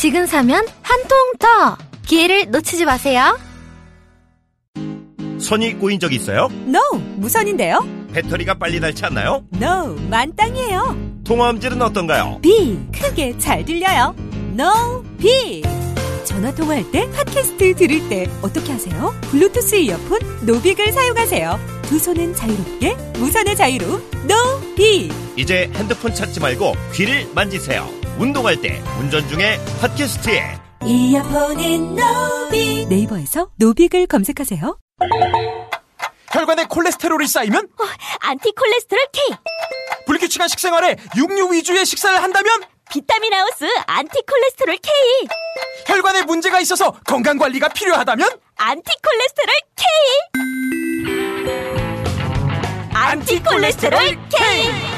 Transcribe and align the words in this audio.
지금 0.00 0.24
사면 0.24 0.64
한 0.80 1.00
통 1.08 1.18
더! 1.38 1.76
기회를 2.06 2.50
놓치지 2.50 2.86
마세요. 2.86 3.38
선이 5.38 5.74
꼬인 5.74 6.00
적 6.00 6.12
있어요? 6.14 6.48
No, 6.66 6.80
무선인데요? 7.16 7.86
배터리가 8.14 8.54
빨리 8.54 8.80
닳지 8.80 9.04
않나요? 9.04 9.44
No, 9.60 9.94
만땅이에요. 10.08 11.20
통화음질은 11.24 11.82
어떤가요? 11.82 12.38
Big, 12.40 12.78
크게 12.98 13.36
잘 13.38 13.62
들려요. 13.64 14.14
No, 14.58 15.04
Big. 15.18 15.62
전화 16.24 16.50
통화할 16.54 16.90
때 16.90 17.10
팟캐스트 17.10 17.74
들을 17.74 18.08
때 18.08 18.26
어떻게 18.40 18.72
하세요? 18.72 19.14
블루투스 19.30 19.74
이어폰 19.76 20.46
노빅을 20.46 20.92
사용하세요. 20.92 21.58
두 21.82 21.98
손은 21.98 22.34
자유롭게 22.34 22.94
무선의 23.18 23.54
자유로 23.54 23.86
No, 24.30 24.74
B. 24.76 25.10
이제 25.36 25.70
핸드폰 25.74 26.14
찾지 26.14 26.40
말고 26.40 26.72
귀를 26.94 27.28
만지세요. 27.34 27.86
운동할 28.20 28.60
때, 28.60 28.82
운전 28.98 29.26
중에 29.30 29.58
팟캐스트에. 29.80 30.42
이어폰인 30.84 31.96
노빅. 31.96 32.88
네이버에서 32.88 33.48
노빅을 33.56 34.06
검색하세요. 34.08 34.78
혈관에 36.30 36.66
콜레스테롤이 36.66 37.26
쌓이면? 37.26 37.68
안티콜레스테롤 38.20 39.06
K. 39.10 39.36
불규칙한 40.04 40.48
식생활에 40.48 40.96
육류 41.16 41.50
위주의 41.54 41.86
식사를 41.86 42.22
한다면? 42.22 42.52
비타민 42.90 43.32
하우스 43.32 43.64
안티콜레스테롤 43.86 44.76
K. 44.76 44.92
혈관에 45.86 46.24
문제가 46.24 46.60
있어서 46.60 46.92
건강 47.06 47.38
관리가 47.38 47.68
필요하다면? 47.68 48.28
안티콜레스테롤 48.58 49.54
K. 49.76 49.86
안티콜레스테롤 52.92 53.98
K 54.28 54.89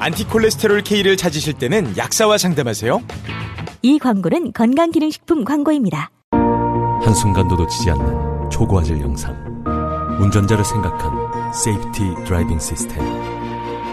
안티콜레스테롤 0.00 0.82
K를 0.82 1.16
찾으실 1.16 1.54
때는 1.54 1.96
약사와 1.96 2.38
상담하세요. 2.38 3.02
이 3.82 3.98
광고는 3.98 4.52
건강기능식품 4.52 5.44
광고입니다. 5.44 6.10
한순간도 7.02 7.56
놓치지 7.56 7.90
않는 7.90 8.50
초고화질 8.50 9.00
영상. 9.00 9.34
운전자를 10.20 10.64
생각한 10.64 11.52
safety 11.52 12.24
driving 12.26 12.58
시스템. 12.58 12.98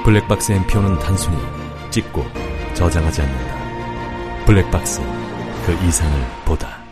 블랙박스 0.03 0.51
엠피온은 0.51 0.99
단순히 0.99 1.37
찍고 1.91 2.23
저장하지 2.75 3.21
않는다. 3.21 4.45
블랙박스, 4.45 5.01
그 5.65 5.87
이상을 5.87 6.25
보다. 6.45 6.83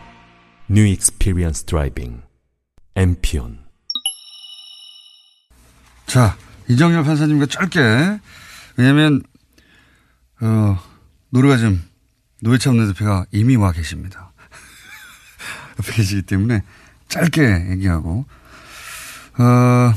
New 0.68 0.88
experience 0.88 1.66
driving. 1.66 2.22
엠피온. 2.96 3.60
자, 6.08 6.36
이정렬 6.68 7.04
판사님과 7.04 7.46
짧게, 7.48 7.80
왜냐면, 8.78 9.22
어, 10.42 10.78
노르가즘 11.30 11.82
노회찬 12.42 12.78
원내대표가 12.78 13.26
이미 13.32 13.56
와 13.56 13.72
계십니다. 13.72 14.34
옆에 15.80 15.94
계시기 15.94 16.24
때문에 16.24 16.64
짧게 17.08 17.72
얘기하고, 17.72 18.26
어, 19.40 19.94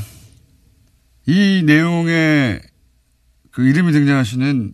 이 1.25 1.63
내용에 1.65 2.61
그 3.51 3.67
이름이 3.67 3.91
등장하시는 3.91 4.73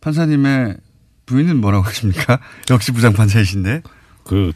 판사님의 0.00 0.76
부인은 1.26 1.60
뭐라고 1.60 1.84
하십니까? 1.84 2.40
역시 2.70 2.92
부장판사이신데. 2.92 3.82
그 4.24 4.52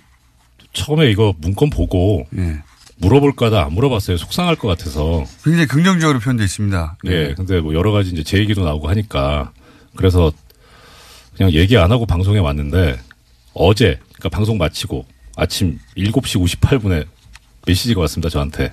처음에 0.73 1.11
이거 1.11 1.35
문건 1.39 1.71
보고 1.71 2.27
예. 2.37 2.63
물어볼까다 2.97 3.65
안 3.65 3.73
물어봤어요. 3.75 4.17
속상할 4.17 4.57
것 4.57 4.69
같아서. 4.69 5.25
굉장히 5.45 5.67
긍정적으로 5.67 6.19
표현되어 6.19 6.45
있습니다. 6.45 6.99
예. 7.07 7.35
근데 7.35 7.61
뭐 7.61 7.75
여러 7.75 7.93
가지 7.93 8.11
이제 8.11 8.23
제 8.23 8.39
얘기도 8.39 8.65
나오고 8.65 8.89
하니까 8.89 9.53
그래서 9.95 10.33
그냥 11.37 11.53
얘기 11.53 11.77
안 11.77 11.93
하고 11.93 12.07
방송에 12.07 12.39
왔는데 12.39 12.99
어제 13.53 13.99
그러니까 14.15 14.29
방송 14.31 14.59
마치고 14.59 15.05
아침 15.37 15.79
7시 15.97 16.43
58분에 16.61 17.07
메시지가 17.67 18.01
왔습니다. 18.03 18.29
저한테. 18.31 18.73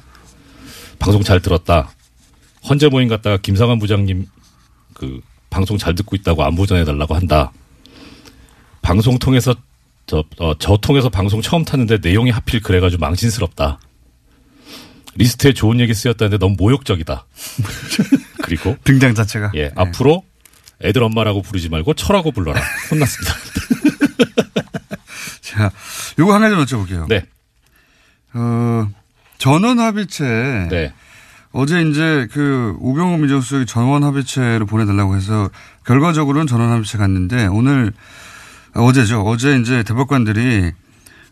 방송 1.00 1.22
잘 1.22 1.42
들었다. 1.42 1.92
헌재 2.70 2.88
모임 2.88 3.10
갔다가 3.10 3.38
김상환 3.38 3.80
부장님 3.80 4.26
그 4.94 5.20
방송 5.50 5.78
잘 5.78 5.96
듣고 5.96 6.16
있다고 6.16 6.44
안부 6.44 6.66
전해달라고 6.66 7.14
한다. 7.14 7.52
방송 8.82 9.20
통해서 9.20 9.54
저, 10.06 10.24
어, 10.40 10.54
저 10.60 10.78
통해서 10.78 11.10
방송 11.10 11.42
처음 11.42 11.66
탔는데 11.66 11.98
내용이 12.02 12.30
하필 12.30 12.62
그래가지고 12.62 13.02
망신스럽다. 13.02 13.80
리스트에 15.16 15.53
좋은 15.53 15.79
얘기 15.79 15.94
쓰였다는데 15.94 16.38
너무 16.38 16.56
모욕적이다. 16.57 17.25
그리고 18.44 18.75
등장 18.84 19.13
자체가. 19.13 19.51
예, 19.56 19.72
앞으로 19.75 20.24
애들 20.81 21.01
엄마라고 21.03 21.41
부르지 21.41 21.69
말고 21.69 21.94
처라고 21.94 22.31
불러라. 22.31 22.62
혼났습니다. 22.91 23.35
자, 25.41 25.72
요거 26.19 26.34
한 26.34 26.41
가지 26.41 26.56
여쭤볼게요. 26.56 27.07
네. 27.07 27.25
어, 28.34 28.90
전원 29.38 29.79
합의체. 29.79 30.68
네. 30.69 30.94
어제 31.51 31.81
이제 31.84 32.28
그 32.31 32.75
우병우 32.80 33.18
민정수석이 33.19 33.68
전원 33.68 34.03
합의체로 34.03 34.66
보내달라고 34.66 35.16
해서 35.16 35.50
결과적으로는 35.85 36.47
전원 36.47 36.72
합의체 36.72 36.97
갔는데 36.97 37.45
오늘 37.45 37.94
아, 38.74 38.81
어제죠. 38.81 39.22
어제 39.22 39.57
이제 39.57 39.84
대법관들이 39.84 40.72
어, 40.72 40.83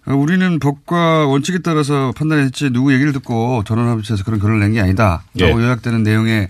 우리는 0.06 0.59
법과 0.59 1.28
원칙에 1.28 1.59
따라서 1.59 2.12
판단했지 2.16 2.72
누구 2.72 2.94
얘기를 2.94 3.13
듣고 3.13 3.63
전원 3.66 3.88
합의체에서 3.89 4.23
그런 4.23 4.39
결론을 4.39 4.59
낸 4.62 4.73
게 4.73 4.81
아니다. 4.81 5.23
라고 5.38 5.62
예. 5.62 5.66
요약되는 5.66 6.03
내용의 6.03 6.50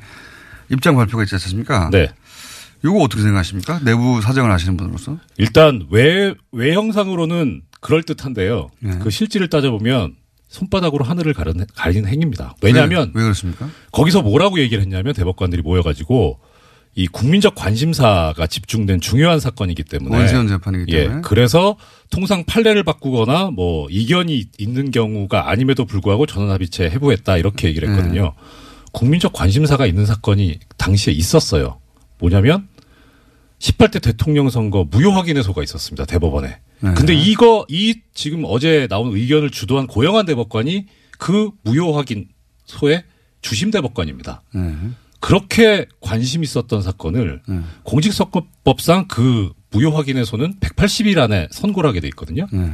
입장 0.69 0.95
발표가 0.95 1.23
있지 1.23 1.35
않습니까? 1.35 1.90
네. 1.91 2.09
요거 2.85 3.00
어떻게 3.00 3.22
생각하십니까? 3.22 3.79
내부 3.84 4.22
사정을 4.22 4.50
아시는 4.51 4.78
분으로서? 4.78 5.17
일단 5.38 5.85
외 5.91 6.34
외형상으로는 6.51 7.61
그럴 7.81 8.03
듯한데요. 8.03 8.69
네. 8.79 8.97
그 9.01 9.09
실질을 9.09 9.50
따져보면 9.50 10.16
손바닥으로 10.47 11.03
하늘을 11.06 11.34
가른, 11.34 11.66
가리는 11.75 12.07
행위입니다. 12.07 12.56
왜냐하면 12.61 13.11
왜, 13.13 13.22
왜 13.22 13.23
그렇습니까? 13.23 13.69
거기서 13.91 14.22
뭐라고 14.22 14.59
얘기를 14.59 14.81
했냐면 14.81 15.13
대법관들이 15.13 15.61
모여가지고 15.61 16.40
이 16.95 17.07
국민적 17.07 17.56
관심사가 17.56 18.47
집중된 18.47 19.00
중요한 19.00 19.40
사건이기 19.40 19.84
때문에 19.84 20.16
원세훈 20.17 20.47
재판이기 20.47 20.91
예, 20.94 21.03
때문에. 21.03 21.22
그래서 21.23 21.78
통상 22.11 22.44
판례를 22.44 22.83
바꾸거나 22.83 23.51
뭐 23.51 23.88
이견이 23.89 24.45
있는 24.59 24.91
경우가 24.91 25.49
아님에도 25.49 25.85
불구하고 25.85 26.27
전원합의체 26.27 26.89
해부했다 26.91 27.38
이렇게 27.38 27.69
얘기를 27.69 27.88
네. 27.88 27.95
했거든요. 27.95 28.33
국민적 28.91 29.33
관심사가 29.33 29.88
있는 29.88 30.05
사건이 30.05 30.59
당시에 30.77 31.13
있었어요. 31.13 31.79
뭐냐면 32.19 32.67
18대 33.59 34.01
대통령 34.01 34.49
선거 34.49 34.85
무효 34.89 35.11
확인의소가 35.11 35.63
있었습니다. 35.63 36.05
대법원에. 36.05 36.59
네. 36.81 36.94
근데 36.94 37.13
이거 37.13 37.66
이 37.69 37.95
지금 38.13 38.43
어제 38.45 38.88
나온 38.88 39.16
의견을 39.16 39.49
주도한 39.49 39.88
고영한 39.88 40.25
대법관이 40.25 40.88
그 41.17 41.51
무효 41.63 41.95
확인소의 41.95 43.03
주심 43.41 43.72
대법관입니다. 43.72 44.43
네. 44.53 44.75
그렇게 45.19 45.85
관심 46.01 46.43
있었던 46.43 46.81
사건을 46.81 47.41
네. 47.47 47.59
공직선거법상 47.83 49.07
그 49.07 49.51
무효 49.71 49.89
확인에서는 49.95 50.59
180일 50.59 51.17
안에 51.19 51.47
선고를 51.51 51.87
하게 51.89 51.99
돼 51.99 52.07
있거든요. 52.09 52.47
네. 52.51 52.72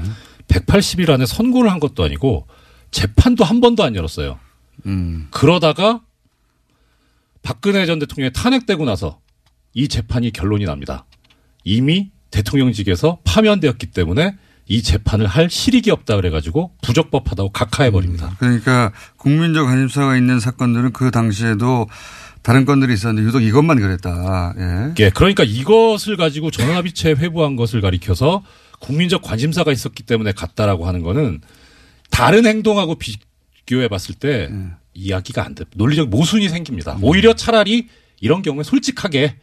180일 0.47 1.09
안에 1.09 1.25
선고를 1.25 1.71
한 1.71 1.79
것도 1.79 2.03
아니고 2.03 2.47
재판도 2.91 3.43
한 3.43 3.61
번도 3.61 3.83
안 3.83 3.95
열었어요. 3.95 4.39
음. 4.85 5.27
그러다가 5.31 6.01
박근혜 7.43 7.85
전 7.85 7.99
대통령이 7.99 8.33
탄핵되고 8.33 8.85
나서 8.85 9.19
이 9.73 9.87
재판이 9.87 10.31
결론이 10.31 10.65
납니다. 10.65 11.05
이미 11.63 12.11
대통령직에서 12.31 13.19
파면되었기 13.23 13.87
때문에 13.87 14.35
이 14.69 14.81
재판을 14.81 15.27
할 15.27 15.49
실익이 15.49 15.91
없다 15.91 16.15
그래가지고 16.17 16.71
부적법하다고 16.81 17.51
각하해 17.51 17.89
버립니다. 17.91 18.35
그러니까 18.39 18.91
국민적 19.15 19.65
관심사가 19.65 20.17
있는 20.17 20.39
사건들은 20.39 20.91
그 20.91 21.09
당시에도 21.11 21.87
다른 22.47 22.63
건들이 22.63 22.93
있었는데 22.93 23.27
유독 23.27 23.41
이것만 23.41 23.77
그랬다. 23.77 24.53
예. 24.57 25.03
예, 25.03 25.09
그러니까 25.09 25.43
이것을 25.43 26.15
가지고 26.15 26.49
전원합의체 26.49 27.09
회부한 27.09 27.57
것을 27.57 27.81
가리켜서 27.81 28.41
국민적 28.79 29.21
관심사가 29.21 29.73
있었기 29.73 30.03
때문에 30.03 30.31
갔다라고 30.31 30.87
하는 30.87 31.01
거는 31.01 31.41
다른 32.09 32.45
행동하고 32.45 32.95
비교해 32.95 33.89
봤을 33.89 34.15
때 34.15 34.49
이야기가 34.93 35.43
안 35.43 35.55
돼. 35.55 35.65
논리적 35.75 36.07
모순이 36.07 36.47
생깁니다. 36.47 36.97
오히려 37.01 37.33
차라리 37.33 37.89
이런 38.21 38.41
경우에 38.43 38.63
솔직하게 38.63 39.35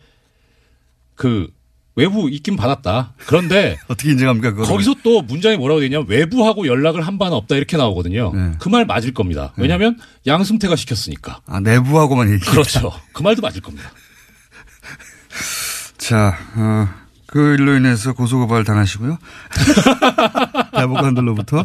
그 1.14 1.52
외부 1.96 2.28
있긴 2.28 2.56
받았다. 2.56 3.12
그런데 3.26 3.78
어떻게 3.88 4.10
인정합니까? 4.10 4.50
그거를? 4.50 4.68
거기서 4.68 4.96
또 5.02 5.22
문장이 5.22 5.56
뭐라고 5.56 5.80
되냐면 5.80 6.06
외부하고 6.08 6.66
연락을 6.66 7.06
한 7.06 7.18
바는 7.18 7.36
없다 7.36 7.56
이렇게 7.56 7.76
나오거든요. 7.76 8.32
네. 8.34 8.52
그말 8.58 8.84
맞을 8.84 9.14
겁니다. 9.14 9.52
왜냐하면 9.56 9.98
양승태가 10.26 10.76
시켰으니까. 10.76 11.40
아, 11.46 11.60
내부하고만 11.60 12.32
얘기. 12.32 12.44
그렇죠. 12.44 12.92
그 13.12 13.22
말도 13.22 13.42
맞을 13.42 13.60
겁니다. 13.60 13.90
자, 15.98 16.36
어, 16.56 16.88
그 17.26 17.54
일로 17.54 17.76
인해서 17.76 18.12
고소고발 18.12 18.64
당하시고요. 18.64 19.18
대법관들로부터. 20.76 21.64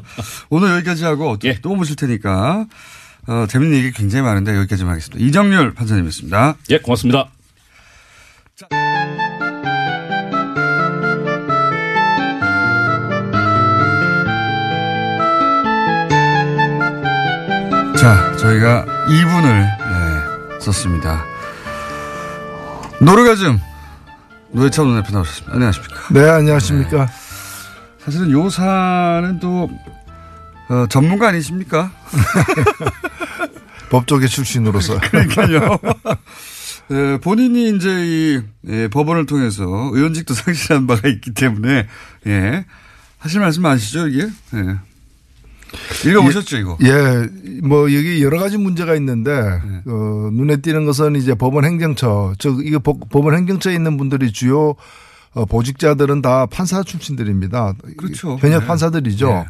오늘 0.50 0.70
여기까지 0.76 1.04
하고 1.06 1.38
또, 1.38 1.48
예. 1.48 1.60
또 1.62 1.76
모실 1.76 1.96
테니까, 1.96 2.66
어, 3.28 3.46
재밌는 3.48 3.78
얘기 3.78 3.92
굉장히 3.92 4.24
많은데 4.24 4.56
여기까지만 4.56 4.94
하겠습니다. 4.94 5.24
이정렬 5.24 5.74
판사님이었습니다. 5.74 6.56
예, 6.72 6.78
고맙습니다. 6.80 7.30
자, 8.56 8.68
저희가 18.00 18.86
2분을 19.10 19.44
네, 19.44 20.60
썼습니다. 20.62 21.26
노르가즘 23.02 23.60
노회찬 24.54 24.86
원대표 24.86 25.12
나오셨습니다. 25.14 25.54
안녕하십니까. 25.54 25.96
네, 26.14 26.30
안녕하십니까. 26.30 27.10
사실은 28.00 28.32
요 28.32 28.50
사안은 28.50 29.42
또 29.42 29.70
어, 30.70 30.86
전문가 30.88 31.28
아니십니까? 31.28 31.92
법조계 33.92 34.28
출신으로서. 34.28 34.98
그러니까요. 35.12 35.78
예, 36.92 37.18
본인이 37.22 37.76
이제 37.76 37.90
이 37.90 38.42
예, 38.70 38.88
법원을 38.88 39.26
통해서 39.26 39.66
의원직도 39.66 40.36
상실한 40.36 40.88
바가 40.88 41.10
있기 41.10 41.34
때문에 41.34 41.86
예, 42.28 42.66
하실 43.18 43.42
말씀 43.42 43.66
아시죠 43.66 44.08
이게? 44.08 44.30
예. 44.54 44.89
읽어보셨죠 46.06 46.58
이거? 46.58 46.78
예, 46.84 47.28
뭐 47.64 47.94
여기 47.94 48.24
여러 48.24 48.40
가지 48.40 48.58
문제가 48.58 48.96
있는데 48.96 49.32
네. 49.42 49.82
어, 49.86 50.30
눈에 50.34 50.58
띄는 50.58 50.86
것은 50.86 51.16
이제 51.16 51.36
법원 51.36 51.66
행정처, 51.66 52.34
즉 52.40 52.66
이거 52.66 52.80
법- 52.80 53.10
법원 53.10 53.36
행정처에 53.36 53.74
있는 53.74 53.98
분들이 53.98 54.32
주요 54.32 54.76
어, 55.34 55.46
보직자들은 55.46 56.22
다 56.24 56.48
판사 56.48 56.82
출신들입니다. 56.82 57.74
그렇죠. 57.98 58.38
현역 58.42 58.62
네. 58.62 58.66
판사들이죠. 58.68 59.28
네. 59.30 59.46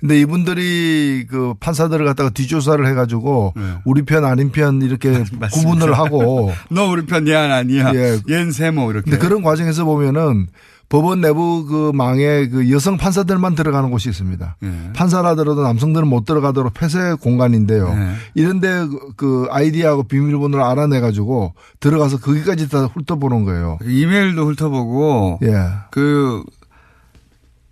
근데 0.00 0.20
이분들이 0.20 1.26
그 1.28 1.54
판사들을 1.58 2.04
갖다가 2.04 2.30
뒷조사를 2.30 2.86
해가지고 2.86 3.54
네. 3.56 3.62
우리 3.84 4.02
편 4.02 4.24
아닌 4.24 4.52
편 4.52 4.80
이렇게 4.82 5.24
구분을 5.52 5.96
하고 5.98 6.52
너 6.70 6.88
우리 6.88 7.04
편 7.06 7.26
얘는 7.26 7.50
아니야. 7.50 7.92
예. 7.94 8.18
얜 8.28 8.52
세모 8.52 8.90
이렇게. 8.92 9.10
근데 9.10 9.18
그런 9.26 9.42
과정에서 9.42 9.84
보면은 9.84 10.46
법원 10.88 11.20
내부 11.20 11.64
그 11.66 11.90
망에 11.94 12.46
그 12.48 12.70
여성 12.70 12.96
판사들만 12.96 13.54
들어가는 13.54 13.90
곳이 13.90 14.08
있습니다. 14.10 14.56
예. 14.62 14.92
판사라더라도 14.94 15.62
남성들은 15.62 16.06
못 16.06 16.24
들어가도록 16.24 16.74
폐쇄 16.74 17.14
공간인데요. 17.20 17.92
네. 17.94 18.14
이런데 18.34 18.68
그- 18.86 19.12
그 19.16 19.46
아이디하고 19.50 20.04
비밀번호를 20.04 20.64
알아내 20.64 21.00
가지고 21.00 21.54
들어가서 21.80 22.18
거기까지 22.20 22.68
다 22.68 22.84
훑어보는 22.86 23.44
거예요. 23.44 23.78
이메일도 23.84 24.46
훑어보고 24.46 25.40
예. 25.42 25.54
그 25.90 26.42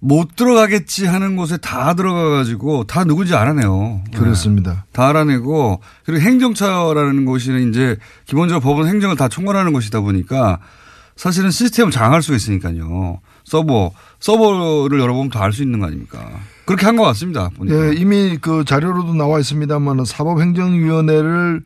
못 0.04 0.34
들어가겠지 0.34 1.06
하는 1.06 1.36
곳에 1.36 1.58
다 1.58 1.94
들어가 1.94 2.28
가지고 2.30 2.82
다 2.82 3.04
누군지 3.04 3.36
알아내요. 3.36 4.00
그렇습니다. 4.16 4.84
다 4.92 5.06
알아내고 5.10 5.78
그리고 6.04 6.20
행정처라는 6.20 7.24
곳이 7.24 7.68
이제 7.70 7.96
기본적으로 8.26 8.60
법원 8.60 8.88
행정을 8.88 9.14
다 9.14 9.28
총괄하는 9.28 9.72
곳이다 9.72 10.00
보니까 10.00 10.58
사실은 11.16 11.50
시스템을 11.50 11.90
장악할 11.92 12.22
수가 12.22 12.36
있으니까요. 12.36 13.20
서버 13.44 13.92
서버를 14.20 14.98
열어보면 15.00 15.30
다 15.30 15.42
알 15.44 15.52
수 15.52 15.62
있는 15.62 15.80
거 15.80 15.86
아닙니까? 15.86 16.28
그렇게 16.64 16.86
한 16.86 16.96
것 16.96 17.02
같습니다. 17.04 17.48
보니까. 17.50 17.88
예, 17.88 17.94
이미 17.94 18.38
그 18.40 18.64
자료로도 18.64 19.14
나와 19.14 19.38
있습니다만 19.40 20.04
사법행정위원회를 20.04 21.62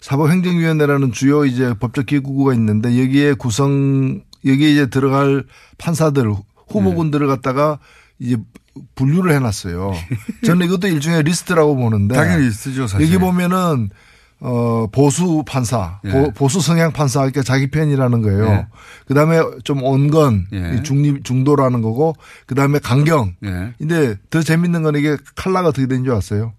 사법행정위원회라는 0.00 1.12
주요 1.12 1.44
이제 1.44 1.74
법적 1.78 2.06
기구가 2.06 2.54
있는데 2.54 3.00
여기에 3.00 3.34
구성 3.34 4.22
여기에 4.44 4.70
이제 4.70 4.86
들어갈 4.90 5.44
판사들 5.78 6.32
후보군들을 6.68 7.26
갖다가 7.26 7.78
이제 8.18 8.36
분류를 8.94 9.32
해놨어요. 9.34 9.92
저는 10.44 10.66
이것도 10.66 10.86
일종의 10.88 11.24
리스트라고 11.24 11.76
보는데 11.76 12.14
당연히 12.16 12.46
리스트죠, 12.46 12.86
사실. 12.86 13.06
여기 13.06 13.18
보면은 13.18 13.90
어 14.40 14.86
보수 14.92 15.42
판사, 15.46 15.98
예. 16.04 16.30
보, 16.32 16.48
수 16.48 16.60
성향 16.60 16.92
판사, 16.92 17.20
그러니까 17.20 17.42
자기 17.42 17.68
편이라는 17.70 18.22
거예요. 18.22 18.44
예. 18.46 18.66
그 19.06 19.14
다음에 19.14 19.40
좀 19.64 19.82
온건, 19.82 20.46
예. 20.52 20.82
중립, 20.84 21.24
중도라는 21.24 21.82
거고, 21.82 22.14
그 22.46 22.54
다음에 22.54 22.78
강경. 22.78 23.34
예. 23.44 23.72
근데 23.78 24.14
더 24.30 24.40
재밌는 24.42 24.82
건 24.84 24.94
이게 24.94 25.16
칼라가 25.34 25.68
어떻게 25.68 25.86
된 25.88 26.04
줄 26.04 26.14
아세요? 26.14 26.52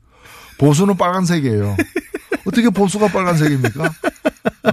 보수는 0.58 0.98
빨간색이에요. 0.98 1.78
어떻게 2.46 2.70
보수가 2.70 3.08
빨간색입니까? 3.08 3.92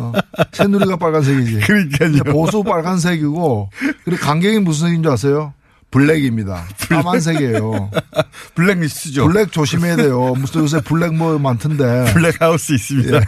어, 0.01 0.13
새누리가 0.53 0.97
빨간색이지. 0.97 1.61
그러니까요. 1.61 2.33
보수 2.33 2.65
빨간색이고, 2.65 3.71
그리고 4.05 4.21
강경이 4.21 4.59
무슨 4.61 4.89
색인 4.89 5.03
줄 5.05 5.13
아세요? 5.13 5.53
블랙입니다. 5.91 6.65
까만색이에요. 6.89 7.91
블랙리스트죠. 8.55 9.27
블랙 9.29 9.53
조심해야 9.53 9.97
돼요. 9.97 10.35
무슨 10.35 10.63
요새 10.63 10.81
블랙 10.81 11.15
뭐 11.15 11.39
많던데. 11.39 12.05
블랙하우스 12.15 12.73
있습니다. 12.73 13.17
예. 13.17 13.21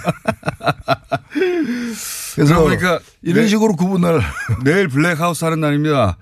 그래서 2.34 2.54
그러고 2.54 2.64
보니까 2.68 3.00
이런 3.22 3.42
내- 3.44 3.48
식으로 3.48 3.74
구분을 3.74 4.20
내일 4.64 4.88
블랙하우스 4.88 5.44
하는 5.44 5.60
날입니다. 5.60 6.16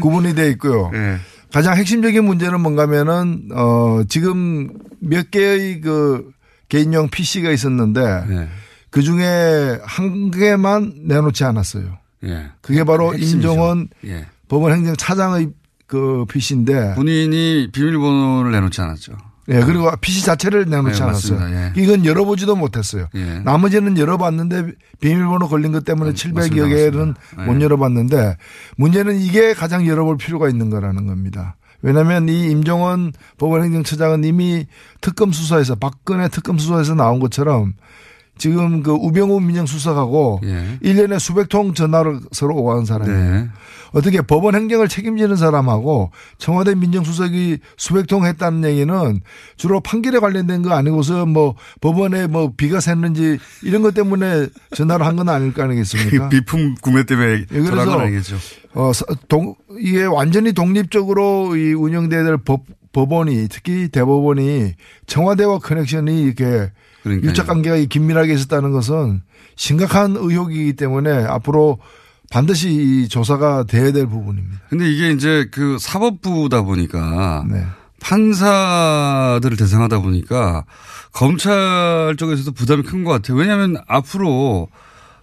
구분이 0.00 0.34
돼 0.34 0.48
있고요. 0.50 0.90
예. 0.94 1.18
가장 1.52 1.76
핵심적인 1.76 2.24
문제는 2.24 2.60
뭔가면은 2.60 3.48
어 3.52 4.02
지금 4.08 4.70
몇 5.00 5.30
개의 5.30 5.80
그 5.80 6.30
개인용 6.68 7.08
PC가 7.08 7.50
있었는데 7.50 8.00
예. 8.30 8.48
그 8.90 9.02
중에 9.02 9.78
한 9.84 10.30
개만 10.30 10.92
내놓지 11.06 11.44
않았어요. 11.44 11.98
예. 12.24 12.50
그게 12.60 12.84
바로 12.84 13.14
핵심이죠. 13.14 13.36
임종원 13.36 13.88
예. 14.04 14.26
법원 14.48 14.72
행정 14.72 14.96
차장의 14.96 15.50
그 15.86 16.24
PC인데 16.28 16.94
본인이 16.94 17.68
비밀번호를 17.72 18.52
내놓지 18.52 18.80
않았죠. 18.80 19.12
예, 19.48 19.60
그리고 19.60 19.90
PC 20.00 20.24
자체를 20.24 20.66
내놓지 20.68 20.98
네, 20.98 21.04
않았어요. 21.04 21.40
예. 21.50 21.72
이건 21.76 22.04
열어보지도 22.04 22.54
못했어요. 22.54 23.08
예. 23.16 23.40
나머지는 23.40 23.98
열어봤는데 23.98 24.72
비밀번호 25.00 25.48
걸린 25.48 25.72
것 25.72 25.84
때문에 25.84 26.12
700여 26.12 26.34
맞습니다, 26.34 26.66
개는 26.68 27.14
맞습니다. 27.14 27.44
못 27.44 27.60
예. 27.60 27.64
열어봤는데 27.64 28.36
문제는 28.76 29.18
이게 29.20 29.52
가장 29.52 29.86
열어볼 29.86 30.18
필요가 30.18 30.48
있는 30.48 30.70
거라는 30.70 31.06
겁니다. 31.06 31.56
왜냐하면 31.82 32.28
이 32.28 32.50
임종원 32.50 33.12
법원행정처장은 33.38 34.22
이미 34.24 34.66
특검 35.00 35.32
수사에서 35.32 35.74
박근혜 35.74 36.28
특검 36.28 36.58
수사에서 36.58 36.94
나온 36.94 37.18
것처럼 37.18 37.74
지금 38.40 38.82
그 38.82 38.90
우병우 38.92 39.38
민정수석하고 39.40 40.40
예. 40.44 40.78
1년에 40.82 41.18
수백 41.20 41.50
통 41.50 41.74
전화를 41.74 42.20
서로 42.32 42.56
오가는 42.56 42.86
사람이에요. 42.86 43.18
네. 43.42 43.48
어떻게 43.92 44.22
법원 44.22 44.54
행정을 44.54 44.88
책임지는 44.88 45.36
사람하고 45.36 46.10
청와대 46.38 46.74
민정수석이 46.74 47.58
수백 47.76 48.06
통 48.06 48.24
했다는 48.24 48.64
얘기는 48.64 49.20
주로 49.56 49.80
판결에 49.80 50.20
관련된 50.20 50.62
거 50.62 50.72
아니고서 50.72 51.26
뭐 51.26 51.54
법원에 51.82 52.28
뭐 52.28 52.52
비가 52.56 52.78
샜는지 52.78 53.38
이런 53.62 53.82
것 53.82 53.92
때문에 53.94 54.46
전화를 54.74 55.04
한 55.06 55.16
건 55.16 55.28
아닐 55.28 55.52
거 55.52 55.62
아니겠습니까? 55.64 56.28
비품 56.30 56.74
구매 56.80 57.02
때문에 57.04 57.44
예, 57.52 57.62
전화한 57.62 57.86
건 57.90 58.00
아니겠죠. 58.00 58.36
어, 58.74 58.92
서- 58.94 59.04
동, 59.28 59.54
이게 59.78 60.04
완전히 60.04 60.52
독립적으로 60.52 61.56
이 61.56 61.74
운영돼야 61.74 62.24
될 62.24 62.38
법, 62.38 62.62
법원이 62.92 63.48
특히 63.50 63.88
대법원이 63.88 64.72
청와대와 65.08 65.58
커넥션이 65.58 66.22
이렇게 66.22 66.70
그러니까요. 67.02 67.30
유착 67.30 67.46
관계가 67.46 67.76
긴밀하게 67.88 68.34
있었다는 68.34 68.72
것은 68.72 69.22
심각한 69.56 70.16
의혹이기 70.16 70.74
때문에 70.74 71.24
앞으로 71.24 71.78
반드시 72.30 72.70
이 72.70 73.08
조사가 73.08 73.64
돼야 73.64 73.90
될 73.92 74.06
부분입니다. 74.06 74.60
근데 74.68 74.88
이게 74.90 75.10
이제 75.10 75.48
그 75.50 75.78
사법부다 75.80 76.62
보니까 76.62 77.44
네. 77.50 77.64
판사들을 78.00 79.56
대상하다 79.56 79.98
보니까 80.00 80.64
검찰 81.12 82.14
쪽에서도 82.16 82.52
부담이 82.52 82.82
큰 82.82 83.04
것 83.04 83.10
같아요. 83.10 83.36
왜냐하면 83.36 83.76
앞으로 83.86 84.68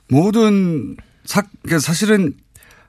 모든 0.09 0.95
사, 1.25 1.41
그러니까 1.63 1.79
사실은 1.79 2.33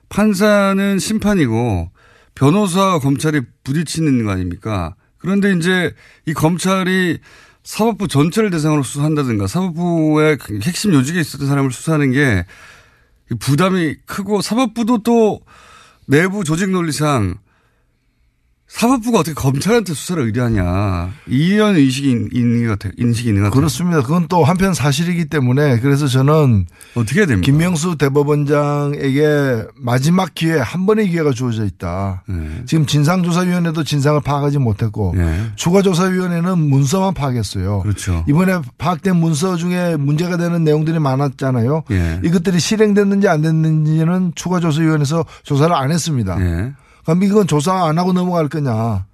판사는 0.09 0.99
심판이고 0.99 1.91
변호사와 2.35 2.99
검찰이 2.99 3.41
부딪히는 3.63 4.25
거 4.25 4.31
아닙니까? 4.31 4.95
그런데 5.17 5.53
이제 5.53 5.93
이 6.25 6.33
검찰이 6.33 7.19
사법부 7.69 8.07
전체를 8.07 8.49
대상으로 8.49 8.81
수사한다든가 8.81 9.45
사법부의 9.45 10.39
그 10.39 10.59
핵심 10.63 10.91
요직에 10.91 11.19
있었던 11.19 11.47
사람을 11.47 11.71
수사하는 11.71 12.11
게 12.11 12.43
부담이 13.37 13.93
크고 14.07 14.41
사법부도 14.41 15.03
또 15.03 15.41
내부 16.07 16.43
조직 16.43 16.71
논리상 16.71 17.37
사법부가 18.69 19.19
어떻게 19.19 19.33
검찰한테 19.33 19.93
수사를 19.93 20.23
의뢰하냐. 20.23 21.09
이런 21.27 21.75
인식이 21.77 22.27
있는 22.31 22.67
것 22.67 22.77
같아요. 22.77 22.93
인식이 22.97 23.29
있는 23.29 23.41
것 23.41 23.47
같아요. 23.47 23.59
그렇습니다. 23.59 24.01
그건 24.03 24.27
또 24.29 24.43
한편 24.43 24.75
사실이기 24.75 25.25
때문에 25.25 25.79
그래서 25.79 26.07
저는 26.07 26.67
어떻게 26.93 27.21
해야 27.21 27.27
됩니까? 27.27 27.45
김명수 27.45 27.97
대법원장에게 27.97 29.63
마지막 29.75 30.35
기회 30.35 30.59
한 30.59 30.85
번의 30.85 31.09
기회가 31.09 31.31
주어져 31.31 31.65
있다. 31.65 32.23
네. 32.27 32.61
지금 32.67 32.85
진상조사위원회도 32.85 33.83
진상을 33.83 34.21
파악하지 34.21 34.59
못했고 34.59 35.13
네. 35.17 35.47
추가조사위원회는 35.55 36.59
문서만 36.59 37.15
파악했어요. 37.15 37.81
그렇죠. 37.81 38.23
이번에 38.29 38.59
파악된 38.77 39.15
문서 39.15 39.55
중에 39.55 39.97
문제가 39.97 40.37
되는 40.37 40.63
내용들이 40.63 40.99
많았잖아요. 40.99 41.83
예. 41.91 42.21
이것들이 42.23 42.59
실행됐는지 42.59 43.27
안 43.27 43.41
됐는지는 43.41 44.33
추가조사위원회에서 44.35 45.25
조사를 45.43 45.75
안 45.75 45.91
했습니다. 45.91 46.37
이건 47.21 47.47
조사 47.47 47.85
안 47.87 47.97
하고 47.97 48.13
넘어갈 48.13 48.47
거냐. 48.49 49.05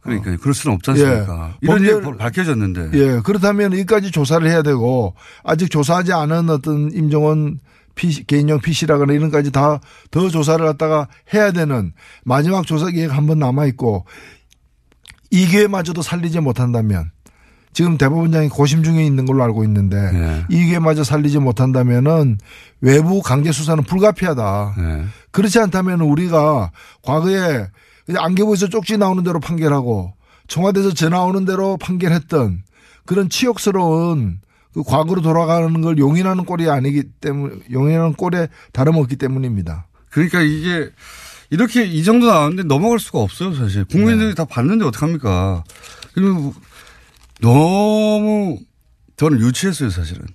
그러니까 0.00 0.36
그럴 0.36 0.52
수는 0.54 0.74
없지 0.76 0.90
않습니까? 0.90 1.54
예. 1.62 1.66
이런 1.66 1.82
게 1.82 2.18
밝혀졌는데. 2.18 2.90
예. 2.92 3.20
그렇다면 3.24 3.72
여기까지 3.72 4.10
조사를 4.10 4.46
해야 4.48 4.62
되고 4.62 5.14
아직 5.42 5.70
조사하지 5.70 6.12
않은 6.12 6.50
어떤 6.50 6.92
임종원 6.92 7.58
PC, 7.94 8.24
개인용 8.26 8.60
PC라거나 8.60 9.12
이런 9.12 9.30
까지 9.30 9.50
다 9.50 9.80
더 10.10 10.28
조사를 10.28 10.64
갖다가 10.66 11.08
해야 11.32 11.52
되는 11.52 11.92
마지막 12.24 12.66
조사 12.66 12.90
기회가 12.90 13.16
한번 13.16 13.38
남아 13.38 13.66
있고 13.66 14.04
이 15.30 15.46
기회마저도 15.46 16.02
살리지 16.02 16.40
못한다면 16.40 17.10
지금 17.74 17.98
대법원장이 17.98 18.48
고심 18.48 18.84
중에 18.84 19.04
있는 19.04 19.26
걸로 19.26 19.42
알고 19.42 19.64
있는데 19.64 19.96
예. 19.96 20.44
이 20.48 20.64
기회마저 20.64 21.02
살리지 21.04 21.40
못한다면은 21.40 22.38
외부 22.80 23.20
강제 23.20 23.52
수사는 23.52 23.82
불가피하다. 23.82 24.74
예. 24.78 25.04
그렇지 25.32 25.58
않다면 25.58 26.00
우리가 26.00 26.70
과거에 27.02 27.66
안개부에서 28.16 28.68
쪽지 28.68 28.96
나오는 28.96 29.22
대로 29.24 29.40
판결하고 29.40 30.14
청와대에서 30.46 30.94
전화 30.94 31.22
오는 31.24 31.44
대로 31.44 31.76
판결했던 31.76 32.62
그런 33.06 33.28
치욕스러운 33.28 34.38
그 34.72 34.82
과거로 34.82 35.20
돌아가는 35.20 35.80
걸 35.80 35.98
용인하는 35.98 36.44
꼴이 36.44 36.70
아니기 36.70 37.02
때문에 37.20 37.56
용인하는 37.72 38.14
꼴에 38.14 38.48
다름없기 38.72 39.16
때문입니다. 39.16 39.86
그러니까 40.10 40.40
이게 40.42 40.90
이렇게 41.50 41.84
이 41.84 42.04
정도 42.04 42.26
나왔는데 42.26 42.64
넘어갈 42.64 42.98
수가 42.98 43.20
없어요, 43.20 43.54
사실. 43.54 43.84
국민들이 43.84 44.28
네. 44.28 44.34
다 44.34 44.44
봤는데 44.44 44.84
어떡합니까? 44.84 45.64
그리고 46.14 46.54
너무 47.40 48.58
저는 49.16 49.40
유치했어요, 49.40 49.90
사실은. 49.90 50.26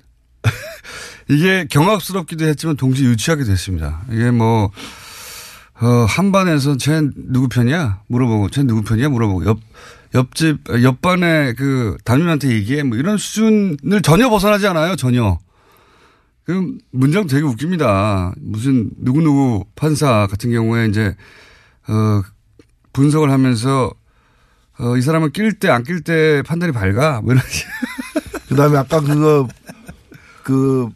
이게 1.29 1.65
경악스럽기도 1.69 2.45
했지만 2.45 2.75
동시에 2.77 3.07
유치하기도 3.07 3.51
했습니다. 3.51 4.01
이게 4.11 4.31
뭐, 4.31 4.71
어, 5.81 5.87
한반에서 6.07 6.77
쟤 6.77 7.01
누구 7.15 7.47
편이야? 7.47 8.03
물어보고, 8.07 8.49
쟤 8.49 8.63
누구 8.63 8.83
편이야? 8.83 9.09
물어보고, 9.09 9.45
옆, 9.45 9.59
옆집, 10.13 10.59
옆반의 10.83 11.55
그 11.55 11.97
담임한테 12.03 12.49
얘기해. 12.49 12.83
뭐 12.83 12.97
이런 12.97 13.17
수준을 13.17 14.01
전혀 14.01 14.29
벗어나지 14.29 14.67
않아요, 14.67 14.95
전혀. 14.95 15.37
그럼 16.43 16.79
문장 16.91 17.27
되게 17.27 17.43
웃깁니다. 17.43 18.33
무슨 18.37 18.89
누구누구 18.97 19.65
판사 19.75 20.25
같은 20.27 20.51
경우에 20.51 20.87
이제, 20.87 21.15
어, 21.87 22.21
분석을 22.93 23.29
하면서, 23.29 23.91
어, 24.79 24.95
이 24.97 25.01
사람은 25.01 25.31
낄 25.33 25.53
때 25.59 25.69
안 25.69 25.83
낄 25.83 26.01
때 26.03 26.41
판단이 26.45 26.71
밝아. 26.71 27.21
뭐 27.21 27.33
이런. 27.33 27.43
그 28.49 28.55
다음에 28.55 28.77
아까 28.77 28.99
그거 29.01 29.47
그 30.43 30.87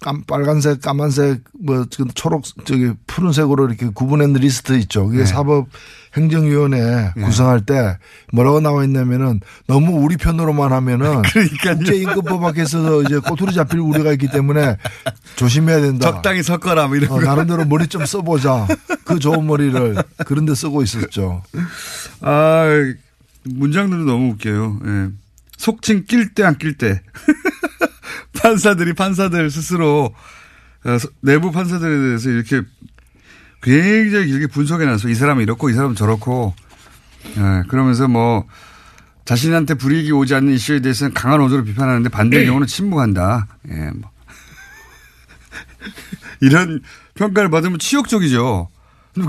깜, 0.00 0.24
빨간색, 0.24 0.80
까만색, 0.80 1.44
뭐, 1.64 1.84
그 1.96 2.04
초록, 2.14 2.42
저기, 2.64 2.92
푸른색으로 3.06 3.68
이렇게 3.68 3.86
구분한 3.94 4.32
리스트 4.32 4.72
있죠. 4.78 5.06
그게 5.06 5.18
네. 5.20 5.24
사법 5.26 5.68
행정위원회 6.16 7.12
구성할 7.14 7.64
때 7.64 7.98
뭐라고 8.32 8.58
나와 8.60 8.82
있냐면은 8.84 9.38
너무 9.68 9.92
우리 10.04 10.16
편으로만 10.16 10.72
하면은 10.72 11.22
국제인권법 11.62 12.40
밖에서 12.40 13.02
이제 13.02 13.18
꼬투리 13.20 13.54
잡힐 13.54 13.78
우려가 13.78 14.10
있기 14.12 14.26
때문에 14.28 14.76
조심해야 15.36 15.80
된다. 15.80 16.10
적당히 16.10 16.42
섞어라. 16.42 16.88
뭐 16.88 16.96
이런 16.96 17.10
어, 17.12 17.14
거. 17.14 17.20
나름대로 17.22 17.64
머리 17.64 17.86
좀 17.86 18.04
써보자. 18.04 18.66
그 19.04 19.20
좋은 19.20 19.46
머리를 19.46 19.94
그런 20.26 20.46
데 20.46 20.54
쓰고 20.56 20.82
있었죠. 20.82 21.42
아, 22.22 22.64
문장들도 23.44 24.04
너무 24.04 24.30
웃겨요. 24.32 24.80
예. 24.84 25.08
속칭 25.56 26.04
낄 26.06 26.34
때 26.34 26.44
안 26.44 26.56
낄 26.58 26.76
때. 26.78 27.02
판사들이 28.40 28.94
판사들 28.94 29.50
스스로 29.50 30.14
어, 30.84 30.98
서- 30.98 31.08
내부 31.20 31.52
판사들에 31.52 31.96
대해서 32.08 32.30
이렇게 32.30 32.62
굉장히 33.62 34.26
길게 34.26 34.48
분석해 34.48 34.84
놨어. 34.84 35.08
이 35.08 35.14
사람은 35.14 35.42
이렇고 35.42 35.70
이 35.70 35.74
사람은 35.74 35.94
저렇고. 35.94 36.54
예, 37.36 37.62
그러면서 37.68 38.08
뭐 38.08 38.46
자신한테 39.24 39.74
불이익이 39.74 40.10
오지 40.10 40.34
않는 40.34 40.52
이슈에 40.54 40.80
대해서는 40.80 41.14
강한 41.14 41.40
어조로 41.40 41.62
비판하는데 41.64 42.08
반대의 42.08 42.46
경우는 42.46 42.66
침묵한다. 42.66 43.46
예, 43.70 43.90
뭐. 43.94 44.10
이런 46.40 46.80
평가를 47.14 47.50
받으면 47.50 47.78
치욕적이죠. 47.78 48.68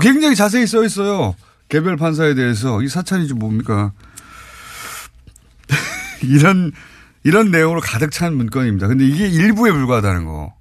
굉장히 0.00 0.34
자세히 0.34 0.66
써 0.66 0.82
있어요. 0.84 1.36
개별 1.74 1.96
판사에 1.96 2.34
대해서 2.34 2.80
이 2.82 2.88
사찰이지 2.88 3.34
뭡니까? 3.34 3.90
이런 6.22 6.70
이런 7.24 7.50
내용으로 7.50 7.80
가득 7.80 8.12
찬 8.12 8.36
문건입니다. 8.36 8.86
근데 8.86 9.04
이게 9.04 9.26
일부에 9.26 9.72
불과하다는 9.72 10.24
거. 10.24 10.54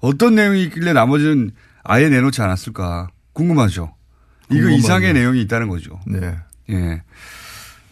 어떤 0.00 0.34
내용이 0.34 0.64
있길래 0.64 0.92
나머지는 0.92 1.52
아예 1.82 2.10
내놓지 2.10 2.42
않았을까 2.42 3.08
궁금하죠. 3.32 3.94
이거 4.50 4.54
궁금하네요. 4.56 4.76
이상의 4.76 5.14
내용이 5.14 5.40
있다는 5.40 5.68
거죠. 5.70 5.98
네. 6.06 6.36
예. 6.68 7.02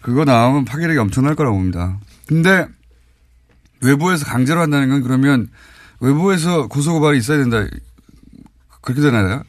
그거 0.02 0.26
나오면 0.26 0.66
파괴력이 0.66 0.98
엄청날 0.98 1.34
거라고 1.34 1.56
봅니다. 1.56 1.98
근데 2.26 2.68
외부에서 3.80 4.26
강제로 4.26 4.60
한다는 4.60 4.90
건 4.90 5.02
그러면 5.02 5.48
외부에서 6.00 6.66
고소고발이 6.66 7.16
있어야 7.16 7.38
된다. 7.38 7.64
그렇게 8.82 9.00
되나요? 9.00 9.42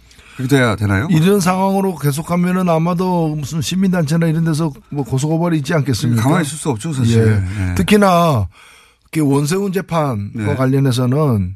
돼야 0.49 0.75
되나요? 0.75 1.07
이런 1.11 1.39
상황으로 1.39 1.95
계속하면은 1.95 2.69
아마도 2.69 3.35
무슨 3.35 3.61
시민단체나 3.61 4.27
이런 4.27 4.43
데서 4.43 4.71
뭐 4.89 5.03
고소고발이 5.03 5.57
있지 5.57 5.73
않겠습니까? 5.73 6.23
가만히 6.23 6.45
있을 6.45 6.57
수 6.57 6.69
없죠, 6.69 6.93
사실. 6.93 7.21
예. 7.21 7.69
예. 7.69 7.75
특히나 7.75 8.47
그 9.11 9.21
원세훈 9.21 9.71
재판과 9.71 10.43
네. 10.43 10.55
관련해서는 10.55 11.55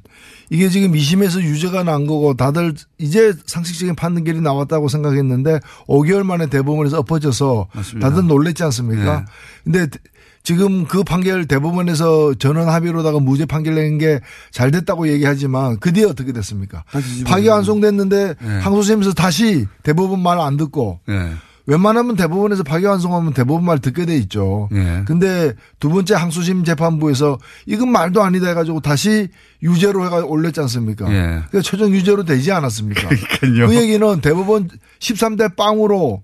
이게 0.50 0.70
지금 0.70 0.94
2심에서 0.94 1.42
유죄가 1.42 1.84
난 1.84 2.06
거고 2.06 2.36
다들 2.36 2.74
이제 2.98 3.34
상식적인 3.46 3.96
판결이 3.96 4.40
나왔다고 4.42 4.88
생각했는데 4.88 5.60
5개월 5.88 6.24
만에 6.24 6.48
대법원에서 6.48 7.00
엎어져서 7.00 7.68
맞습니다. 7.74 8.10
다들 8.10 8.28
놀랬지 8.28 8.64
않습니까? 8.64 9.20
네. 9.20 9.26
근데 9.64 9.98
지금 10.44 10.86
그 10.86 11.04
판결 11.04 11.46
대법원에서 11.46 12.36
전원 12.36 12.70
합의로다가 12.70 13.20
무죄 13.20 13.46
판결 13.46 13.76
낸 13.76 13.98
게 13.98 14.20
잘 14.52 14.72
됐다고 14.72 15.08
얘기하지만 15.10 15.78
그 15.80 15.92
뒤에 15.92 16.06
어떻게 16.06 16.32
됐습니까? 16.32 16.84
파기 17.26 17.48
완송됐는데 17.48 18.36
네. 18.42 18.60
항소심에서 18.60 19.14
다시 19.14 19.66
대법원 19.84 20.22
말 20.22 20.40
안 20.40 20.56
듣고 20.58 21.00
예. 21.10 21.32
웬만하면 21.66 22.16
대법원에서 22.16 22.64
파기환송하면 22.64 23.34
대법원 23.34 23.66
말 23.66 23.80
듣게 23.80 24.06
돼 24.06 24.16
있죠. 24.20 24.70
예. 24.74 25.04
근데 25.06 25.54
두 25.80 25.90
번째 25.90 26.14
항소심 26.16 26.64
재판부에서 26.64 27.38
이건 27.66 27.92
말도 27.92 28.24
아니다 28.24 28.48
해가지고 28.48 28.80
다시 28.80 29.28
유죄로 29.62 30.06
해가 30.06 30.20
올렸지 30.26 30.62
않습니까? 30.62 31.08
예. 31.10 31.18
그러니까 31.50 31.62
최종 31.64 31.92
유죄로 31.92 32.24
되지 32.24 32.54
않았습니까? 32.54 33.10
그러니까요. 33.42 33.68
그 33.68 33.76
얘기는 33.76 34.22
대법원 34.22 34.70
13대 35.00 35.58
빵으로 35.58 36.24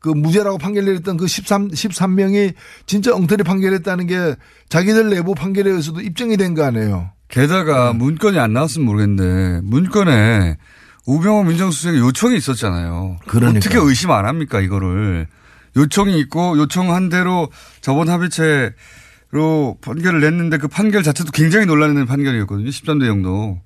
그 0.00 0.08
무죄라고 0.10 0.58
판결 0.58 0.84
내렸던 0.84 1.16
그 1.16 1.26
13, 1.26 1.68
13명이 1.68 2.54
진짜 2.86 3.14
엉터리 3.14 3.42
판결했다는 3.42 4.06
게 4.06 4.36
자기들 4.68 5.10
내부 5.10 5.34
판결에 5.34 5.70
의해서도 5.70 6.00
입증이 6.00 6.36
된 6.36 6.54
거 6.54 6.64
아니에요. 6.64 7.10
게다가 7.28 7.92
문건이 7.92 8.38
안 8.38 8.52
나왔으면 8.52 8.86
모르겠는데 8.86 9.60
문건에 9.64 10.56
우병호 11.06 11.44
민정수석의 11.44 12.00
요청이 12.00 12.36
있었잖아요. 12.36 13.18
그러니까요. 13.26 13.58
어떻게 13.58 13.78
의심 13.78 14.10
안 14.10 14.24
합니까 14.26 14.60
이거를 14.60 15.26
요청이 15.76 16.18
있고 16.20 16.56
요청한 16.58 17.08
대로 17.08 17.48
저번 17.80 18.08
합의체로 18.08 19.78
판결을 19.80 20.20
냈는데 20.20 20.58
그 20.58 20.68
판결 20.68 21.02
자체도 21.02 21.32
굉장히 21.32 21.66
논란이 21.66 22.06
판결이었거든요. 22.06 22.68
13대 22.68 23.06
정도 23.06 23.60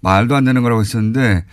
말도 0.00 0.34
안 0.36 0.44
되는 0.44 0.62
거라고 0.62 0.80
했었는데 0.80 1.44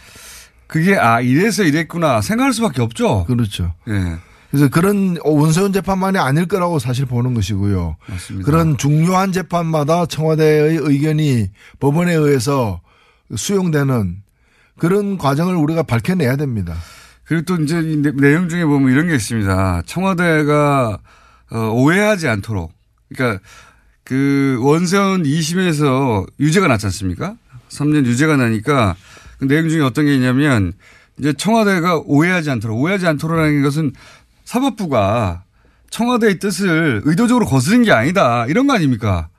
그게 0.68 0.96
아 0.98 1.22
이래서 1.22 1.64
이랬구나 1.64 2.22
생각할 2.22 2.54
수밖에 2.54 2.82
없죠. 2.82 3.26
그렇죠. 3.26 3.74
예. 3.88 4.18
그래서 4.52 4.70
그런 4.70 5.18
원세훈 5.24 5.74
재판만이 5.74 6.18
아닐 6.18 6.48
거라고 6.48 6.80
사실 6.80 7.06
보는 7.06 7.34
것이고요. 7.34 7.98
맞습니다. 8.08 8.46
그런 8.46 8.78
중요한 8.78 9.32
재판마다 9.32 10.06
청와대의 10.06 10.78
의견이 10.82 11.50
법원에 11.80 12.14
의해서 12.14 12.80
수용되는 13.36 14.18
그런 14.78 15.18
과정을 15.18 15.56
우리가 15.56 15.84
밝혀내야 15.84 16.36
됩니다. 16.38 16.76
그리고 17.26 17.44
또 17.44 17.62
이제 17.62 17.82
내- 17.82 18.12
내용 18.12 18.48
중에 18.48 18.64
보면 18.64 18.92
이런 18.92 19.08
게 19.08 19.16
있습니다. 19.16 19.82
청와대가 19.86 20.98
어, 21.52 21.58
오해하지 21.74 22.28
않도록. 22.30 22.72
그러니까 23.14 23.42
그 24.06 24.58
원세훈 24.62 25.24
2심에서 25.24 26.26
유죄가 26.40 26.68
났지 26.68 26.86
않습니까? 26.86 27.36
3년 27.70 28.06
유죄가 28.06 28.38
나니까 28.38 28.96
그 29.40 29.48
내용 29.48 29.70
중에 29.70 29.82
어떤 29.82 30.06
게 30.06 30.14
있냐면 30.16 30.74
이제 31.20 31.34
청와대가 31.34 31.98
오해하지 32.06 32.50
않도록 32.52 32.80
오해하지 32.80 33.08
않도록이라는 33.08 33.62
것은 33.64 33.94
사법부가 34.46 35.44
청와대의 35.90 36.40
뜻을 36.40 37.02
의도적으로 37.06 37.46
거스른 37.46 37.84
게 37.84 37.92
아니다. 37.92 38.46
이런 38.48 38.68
거 38.68 38.74
아닙니까? 38.74 39.30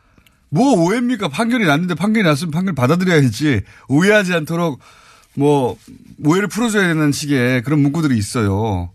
뭐 0.50 0.72
오해입니까? 0.82 1.28
판결이 1.28 1.66
났는데 1.66 1.94
판결이 1.94 2.24
났으면 2.26 2.50
판결 2.50 2.74
받아들여야지. 2.74 3.60
오해하지 3.88 4.32
않도록 4.34 4.80
뭐 5.34 5.76
오해를 6.24 6.48
풀어줘야 6.48 6.88
되는 6.88 7.12
식의 7.12 7.62
그런 7.62 7.80
문구들이 7.80 8.16
있어요. 8.16 8.90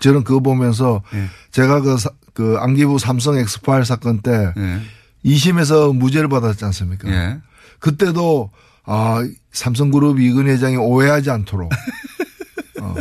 저는 0.00 0.24
그거 0.24 0.40
보면서 0.40 1.02
예. 1.14 1.26
제가 1.52 1.80
그, 1.80 1.96
사- 1.98 2.10
그 2.34 2.56
안기부 2.58 2.98
삼성 2.98 3.36
엑스파일 3.36 3.84
사건 3.84 4.20
때 4.20 4.52
예. 4.56 4.80
2심에서 5.24 5.96
무죄를 5.96 6.28
받았지 6.28 6.64
않습니까? 6.66 7.08
예. 7.10 7.38
그때도 7.78 8.50
아 8.84 9.26
삼성그룹 9.52 10.20
이근 10.20 10.46
회장이 10.48 10.76
오해하지 10.76 11.30
않도록 11.30 11.72
어. 12.82 12.94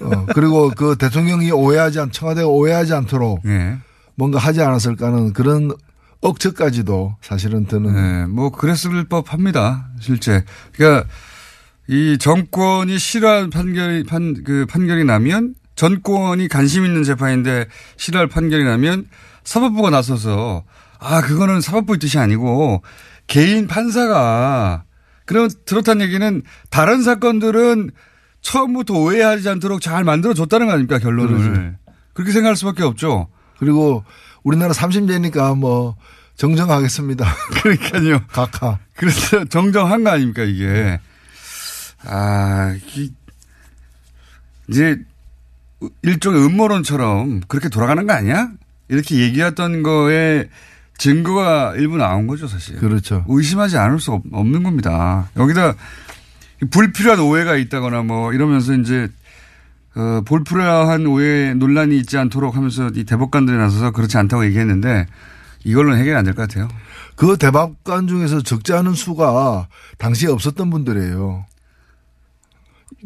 어, 0.00 0.26
그리고 0.34 0.70
그 0.70 0.96
대통령이 0.96 1.50
오해하지 1.50 2.00
않 2.00 2.10
청와대가 2.10 2.46
오해하지 2.48 2.94
않도록 2.94 3.42
예. 3.46 3.78
뭔가 4.14 4.38
하지 4.38 4.60
않았을까 4.62 5.08
하는 5.08 5.32
그런 5.32 5.72
억측까지도 6.20 7.16
사실은 7.20 7.66
드는 7.66 7.92
네, 7.94 8.26
뭐 8.26 8.50
그랬을 8.50 9.04
법합니다. 9.04 9.88
실제. 10.00 10.44
그러니까 10.72 11.06
이 11.86 12.16
정권이 12.18 12.98
싫어하는 12.98 13.50
판결이 13.50 14.04
판 14.04 14.34
그 14.44 14.64
판결이 14.66 15.04
나면 15.04 15.54
전권이 15.76 16.48
관심 16.48 16.84
있는 16.86 17.02
재판인데 17.02 17.66
싫어할 17.96 18.28
판결이 18.28 18.64
나면 18.64 19.06
사법부가 19.44 19.90
나서서 19.90 20.64
아 20.98 21.20
그거는 21.20 21.60
사법부의 21.60 21.98
뜻이 21.98 22.18
아니고 22.18 22.82
개인 23.26 23.66
판사가 23.66 24.84
그럼 25.24 25.48
들었다는 25.64 26.04
얘기는 26.06 26.42
다른 26.70 27.02
사건들은 27.02 27.90
처음부터 28.42 28.94
오해하지 28.94 29.48
않도록 29.48 29.80
잘 29.80 30.04
만들어 30.04 30.34
줬다는 30.34 30.66
거 30.66 30.72
아닙니까 30.72 30.98
결론을 30.98 31.38
그러죠. 31.38 31.76
그렇게 32.12 32.32
생각할 32.32 32.56
수밖에 32.56 32.82
없죠. 32.82 33.28
그리고 33.58 34.04
우리나라 34.42 34.72
30대니까 34.72 35.56
뭐 35.58 35.96
정정하겠습니다. 36.36 37.24
그러니까요. 37.62 38.20
각하. 38.28 38.78
그래서 38.96 39.44
정정한 39.46 40.04
거 40.04 40.10
아닙니까, 40.10 40.42
이게. 40.42 41.00
아, 42.04 42.76
이, 42.96 43.12
이제 44.68 44.98
일종의 46.02 46.44
음모론처럼 46.44 47.42
그렇게 47.48 47.68
돌아가는 47.68 48.06
거 48.06 48.12
아니야? 48.12 48.50
이렇게 48.88 49.18
얘기했던 49.20 49.82
거에 49.82 50.48
증거가 50.98 51.74
일부 51.76 51.96
나온 51.96 52.26
거죠, 52.26 52.46
사실. 52.46 52.76
그렇죠. 52.76 53.24
의심하지 53.28 53.76
않을 53.78 54.00
수 54.00 54.12
없- 54.12 54.22
없는 54.32 54.62
겁니다. 54.62 55.28
여기다 55.36 55.74
불필요한 56.70 57.20
오해가 57.20 57.56
있다거나 57.56 58.02
뭐 58.02 58.32
이러면서 58.32 58.74
이제 58.74 59.08
어, 59.96 60.22
불필요한 60.24 61.06
오해 61.06 61.54
논란이 61.54 61.96
있지 61.98 62.16
않도록 62.18 62.56
하면서 62.56 62.90
이 62.94 63.04
대법관들이 63.04 63.56
나서서 63.56 63.90
그렇지 63.92 64.16
않다고 64.18 64.44
얘기했는데 64.46 65.06
이걸로는 65.64 65.98
해결이 65.98 66.16
안 66.16 66.24
될 66.24 66.34
것 66.34 66.48
같아요. 66.48 66.68
그 67.16 67.36
대법관 67.36 68.06
중에서 68.08 68.42
적지 68.42 68.72
않은 68.72 68.94
수가 68.94 69.68
당시에 69.98 70.28
없었던 70.30 70.68
분들이에요. 70.70 71.46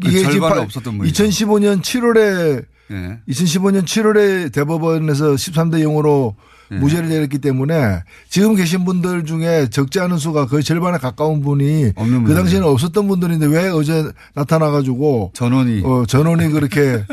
그 0.02 0.10
절반은 0.22 0.56
파- 0.56 0.62
없었던 0.62 0.98
분이죠. 0.98 1.24
2015년 1.24 1.80
7월에 1.82 2.64
예. 2.90 3.20
2015년 3.28 3.82
7월에 3.84 4.52
대법원에서 4.52 5.32
13대 5.34 5.82
0으로 5.84 6.34
예. 6.72 6.76
무죄를 6.76 7.08
내렸기 7.08 7.38
때문에 7.38 8.02
지금 8.28 8.54
계신 8.54 8.84
분들 8.84 9.24
중에 9.24 9.68
적지 9.70 10.00
않은 10.00 10.18
수가 10.18 10.46
거의 10.46 10.62
절반에 10.62 10.98
가까운 10.98 11.40
분이 11.40 11.92
그. 12.26 12.34
당시에는 12.34 12.66
없었던 12.66 13.08
분들인데 13.08 13.46
왜 13.46 13.68
어제 13.68 14.10
나타나가지고 14.34 15.32
전원이 15.34 15.82
어, 15.84 16.04
전원이 16.06 16.48
그렇게 16.50 17.04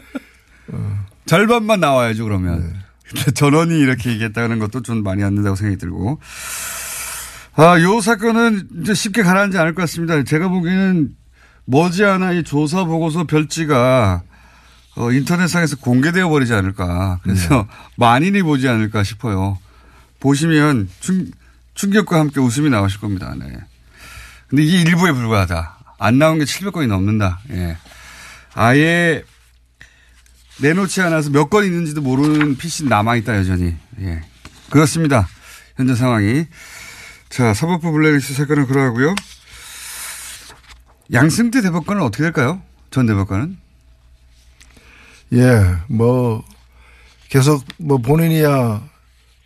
절반만 1.26 1.80
나와야죠 1.80 2.24
그러면 2.26 2.74
네. 3.14 3.32
전원이 3.32 3.78
이렇게 3.80 4.12
얘기했다는 4.12 4.60
것도 4.60 4.82
좀 4.82 5.04
많이 5.04 5.24
안 5.24 5.36
된다고 5.36 5.56
생각이 5.56 5.78
들고 5.78 6.20
아 7.58 7.80
요 7.80 8.02
사건은 8.02 8.68
이제 8.82 8.94
쉽게 8.94 9.24
가라앉지 9.24 9.58
않을 9.58 9.76
것 9.76 9.84
같습니다. 9.84 10.22
제가 10.24 10.50
보기에는 10.50 11.10
머지않아 11.66 12.34
이 12.34 12.44
조사 12.44 12.84
보고서 12.84 13.24
별지가 13.24 14.24
어, 14.96 15.12
인터넷상에서 15.12 15.76
공개되어 15.78 16.30
버리지 16.30 16.54
않을까. 16.54 17.20
그래서 17.24 17.56
네. 17.56 17.68
만인이 17.98 18.42
보지 18.44 18.68
않을까 18.68 19.04
싶어요. 19.04 19.60
보시면 20.20 20.90
충, 21.00 21.32
충격과 21.74 22.20
함께 22.20 22.40
웃음이 22.40 22.70
나오실 22.70 23.00
겁니다. 23.02 23.34
네. 23.38 23.58
근데 24.48 24.64
이게 24.64 24.82
일부에 24.82 25.12
불과하다. 25.12 25.78
안 26.00 26.18
나온 26.18 26.40
게 26.40 26.46
700건이 26.46 26.88
넘는다. 26.88 27.40
예. 27.52 27.78
아예 28.54 29.24
내놓지 30.62 31.02
않아서 31.02 31.30
몇 31.30 31.50
건 31.50 31.66
있는지도 31.66 32.02
모르는 32.02 32.56
PC 32.58 32.86
남아있다, 32.86 33.36
여전히. 33.38 33.76
예. 34.00 34.22
그렇습니다. 34.70 35.28
현재 35.76 35.96
상황이. 35.96 36.46
자, 37.30 37.54
사법부 37.54 37.92
블랙리스트 37.92 38.34
사건은 38.34 38.66
그러하고요. 38.68 39.14
양승태 41.12 41.62
대법관은 41.62 42.02
어떻게 42.02 42.24
될까요? 42.24 42.62
전 42.92 43.06
대법관은? 43.06 43.58
예, 45.36 45.76
뭐 45.88 46.44
계속 47.30 47.64
뭐 47.78 47.98
본인이야 47.98 48.82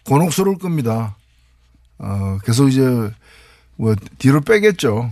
곤혹스러울 0.06 0.58
겁니다. 0.58 1.15
어, 1.97 2.38
계속 2.43 2.69
이제 2.69 2.82
뭐 3.75 3.95
뒤로 4.17 4.41
빼겠죠. 4.41 5.12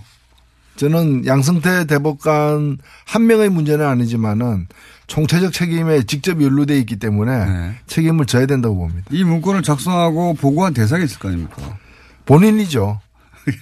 저는 0.78 1.26
양승태 1.26 1.86
대법관 1.86 2.78
한 3.06 3.28
명의 3.28 3.50
문제는 3.50 3.86
아니지만은 3.86 4.68
총체적 5.08 5.54
책임에 5.54 6.04
직접 6.04 6.42
연루돼 6.42 6.78
있기 6.80 6.98
때문에 6.98 7.46
네. 7.46 7.76
책임을 7.88 8.26
져야 8.26 8.46
된다고 8.46 8.76
봅니다. 8.76 9.08
이 9.10 9.24
문건을 9.24 9.64
작성하고 9.64 10.36
보고한 10.36 10.74
대상이 10.74 11.06
있을 11.06 11.20
거 11.20 11.30
아닙니까? 11.30 11.78
본인이죠. 12.26 13.00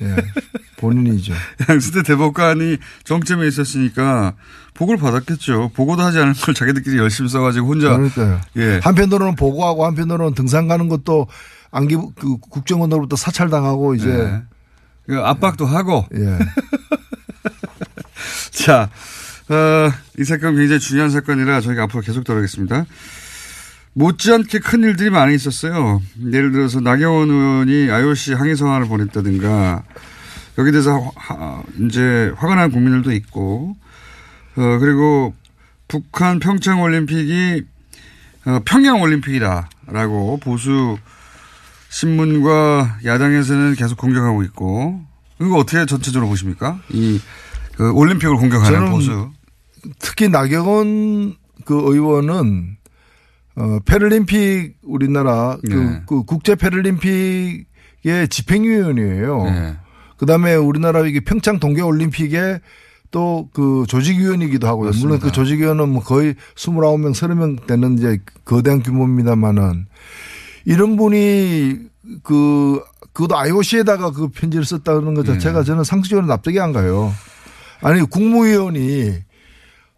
예, 0.02 0.15
본인이죠. 0.78 1.34
양승태 1.69 2.04
대법관이 2.04 2.78
정점에 3.04 3.48
있었으니까 3.48 4.34
보고를 4.74 5.00
받았겠죠. 5.00 5.71
보고도 5.74 6.04
하지 6.04 6.19
않은 6.19 6.34
걸 6.34 6.54
자기들끼리 6.54 6.98
열심히 6.98 7.30
써가지고 7.30 7.67
혼자. 7.67 7.95
그러니까요. 7.95 8.41
예. 8.58 8.80
한편으로는 8.84 9.36
보고하고 9.36 9.86
한편으로는 9.86 10.34
등산 10.34 10.67
가는 10.67 10.89
것도 10.89 11.28
안기 11.71 11.95
그 12.15 12.38
국정원으로부터 12.38 13.15
사찰당하고 13.15 13.95
이제 13.95 14.10
예. 14.10 14.41
그 15.08 15.19
압박도 15.19 15.65
하고. 15.65 16.06
예. 16.15 16.39
자, 18.52 18.89
어, 19.50 19.91
이 20.17 20.24
사건 20.24 20.56
굉장히 20.56 20.80
중요한 20.80 21.10
사건이라 21.10 21.62
저희가 21.62 21.84
앞으로 21.84 22.02
계속 22.02 22.24
다루겠습니다. 22.24 22.86
못지않게 23.95 24.60
큰 24.60 24.84
일들이 24.84 25.10
많이 25.10 25.36
있었어요. 25.36 26.01
예를 26.31 26.51
들어서 26.51 26.79
나경원 26.81 27.29
의원이 27.29 27.89
IOC 27.91 28.34
항의 28.34 28.55
성안을 28.55 28.88
보냈다든가 28.88 29.84
여기 30.58 30.71
대해서 30.71 31.12
화, 31.15 31.63
이제 31.79 32.31
화가 32.38 32.55
난 32.55 32.71
국민들도 32.71 33.12
있고 33.13 33.75
어, 34.58 34.77
그리고 34.79 35.34
북한 35.88 36.39
평창 36.39 36.81
올림픽이 36.81 37.63
어, 38.45 38.60
평양 38.65 39.01
올림픽이다라고 39.01 40.39
보수 40.41 40.97
신문과 41.89 42.99
야당에서는 43.05 43.75
계속 43.75 43.97
공격하고 43.97 44.43
있고 44.43 45.01
이거 45.41 45.58
어떻게 45.58 45.86
전체적으로 45.86 46.29
보십니까? 46.29 46.79
이 46.89 47.19
그 47.75 47.91
올림픽을 47.91 48.36
공격하는 48.38 48.89
보수. 48.89 49.31
특히 49.99 50.29
나경원 50.29 51.36
그 51.65 51.75
의원은 51.75 52.77
어 53.55 53.79
패럴림픽 53.85 54.77
우리나라 54.83 55.57
그, 55.65 55.73
네. 55.73 56.01
그 56.07 56.23
국제 56.23 56.55
패럴림픽의 56.55 58.27
집행위원이에요. 58.29 59.43
네. 59.45 59.75
그다음에 60.17 60.55
우리나라 60.55 61.05
이게 61.05 61.19
평창 61.21 61.59
동계 61.59 61.81
올림픽에 61.81 62.59
또 63.11 63.49
그 63.53 63.85
조직위원이기도 63.87 64.67
하고요. 64.67 64.91
물론 64.99 65.19
그 65.19 65.27
맞습니다. 65.27 65.31
조직위원은 65.31 65.89
뭐 65.89 66.03
거의 66.03 66.35
29명, 66.55 67.13
30명 67.13 67.65
되는 67.65 67.97
이제 67.97 68.19
거대한 68.43 68.83
규모입니다만은 68.83 69.85
이런 70.65 70.97
분이 70.97 71.77
그 72.23 72.83
그것도 73.13 73.37
IOC에다가 73.37 74.11
그 74.11 74.27
편지를 74.27 74.65
썼다는 74.65 75.13
것 75.13 75.25
자체가 75.25 75.59
네. 75.59 75.65
저는 75.65 75.85
상식적으로 75.85 76.27
납득이 76.27 76.59
안 76.59 76.73
가요. 76.73 77.13
아니 77.81 78.01
국무위원이 78.01 79.13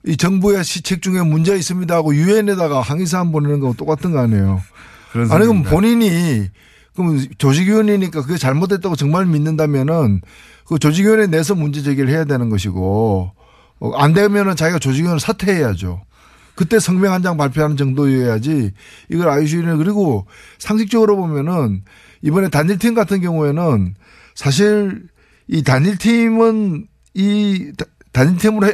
이 0.07 0.15
정부의 0.17 0.63
시책 0.63 1.01
중에 1.01 1.21
문제 1.21 1.55
있습니다 1.55 1.93
하고 1.93 2.15
유엔에다가 2.15 2.81
항의사안 2.81 3.31
보내는 3.31 3.59
거하고 3.59 3.75
똑같은 3.77 4.11
거 4.11 4.19
아니에요. 4.19 4.61
아니 5.35 5.45
그럼. 5.45 5.63
본인이 5.63 6.49
그럼 6.95 7.23
조직위원이니까 7.37 8.21
그게 8.23 8.37
잘못됐다고 8.37 8.95
정말 8.95 9.25
믿는다면은 9.25 10.21
그 10.65 10.79
조직위원회 10.79 11.27
내서 11.27 11.55
문제 11.55 11.81
제기를 11.81 12.09
해야 12.09 12.23
되는 12.25 12.49
것이고 12.49 13.31
어, 13.79 13.91
안 13.97 14.13
되면은 14.13 14.55
자기가 14.55 14.79
조직위원을 14.79 15.19
사퇴해야죠. 15.19 16.01
그때 16.55 16.79
성명 16.79 17.13
한 17.13 17.21
장 17.21 17.37
발표하는 17.37 17.77
정도여야지 17.77 18.71
이걸 19.11 19.29
아이슈는 19.29 19.77
그리고 19.77 20.25
상식적으로 20.57 21.15
보면은 21.17 21.83
이번에 22.23 22.49
단일팀 22.49 22.95
같은 22.95 23.21
경우에는 23.21 23.93
사실 24.33 25.03
이 25.47 25.61
단일팀은 25.63 26.87
이 27.13 27.71
다- 27.77 27.85
단일팀으로 28.11 28.67
해 28.67 28.73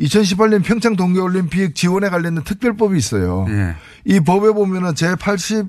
2018년 0.00 0.62
평창 0.62 0.96
동계올림픽 0.96 1.74
지원에 1.74 2.08
관련된 2.10 2.44
특별법이 2.44 2.98
있어요. 2.98 3.46
예. 3.48 3.76
이 4.04 4.20
법에 4.20 4.50
보면은 4.52 4.94
제 4.94 5.14
80, 5.14 5.66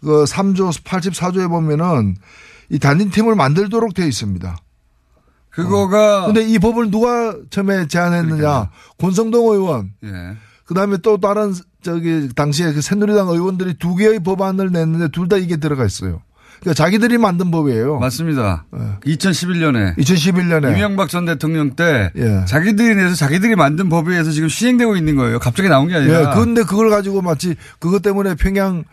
그 0.00 0.24
3조, 0.24 0.82
84조에 0.82 1.48
보면은 1.48 2.16
이 2.70 2.78
단일팀을 2.78 3.34
만들도록 3.36 3.94
되어 3.94 4.06
있습니다. 4.06 4.56
그거가. 5.50 6.26
근데 6.26 6.42
이 6.42 6.58
법을 6.58 6.90
누가 6.90 7.36
처음에 7.50 7.86
제안했느냐. 7.86 8.70
권성동 8.98 9.52
의원. 9.52 9.92
예. 10.04 10.36
그 10.64 10.74
다음에 10.74 10.96
또 10.98 11.18
다른 11.20 11.52
저기 11.82 12.30
당시에 12.34 12.72
그 12.72 12.80
새누리당 12.80 13.28
의원들이 13.28 13.74
두 13.74 13.94
개의 13.94 14.20
법안을 14.20 14.72
냈는데 14.72 15.08
둘 15.08 15.28
다 15.28 15.36
이게 15.36 15.56
들어가 15.58 15.84
있어요. 15.84 16.22
그러니까 16.62 16.74
자기들이 16.74 17.18
만든 17.18 17.50
법이에요. 17.50 17.98
맞습니다. 17.98 18.64
2011년에 19.04 19.96
2011년에 19.98 20.76
이명박 20.76 21.08
전 21.08 21.24
대통령 21.24 21.74
때 21.74 22.12
예. 22.16 22.44
자기들이 22.46 22.94
내서 22.94 23.16
자기들이 23.16 23.56
만든 23.56 23.88
법에 23.88 24.12
의해서 24.12 24.30
지금 24.30 24.48
시행되고 24.48 24.96
있는 24.96 25.16
거예요. 25.16 25.40
갑자기 25.40 25.68
나온 25.68 25.88
게 25.88 25.96
아니라. 25.96 26.20
예, 26.20 26.24
그런데 26.32 26.62
그걸 26.62 26.88
가지고 26.88 27.20
마치 27.20 27.56
그것 27.80 28.00
때문에 28.00 28.36
평양 28.36 28.84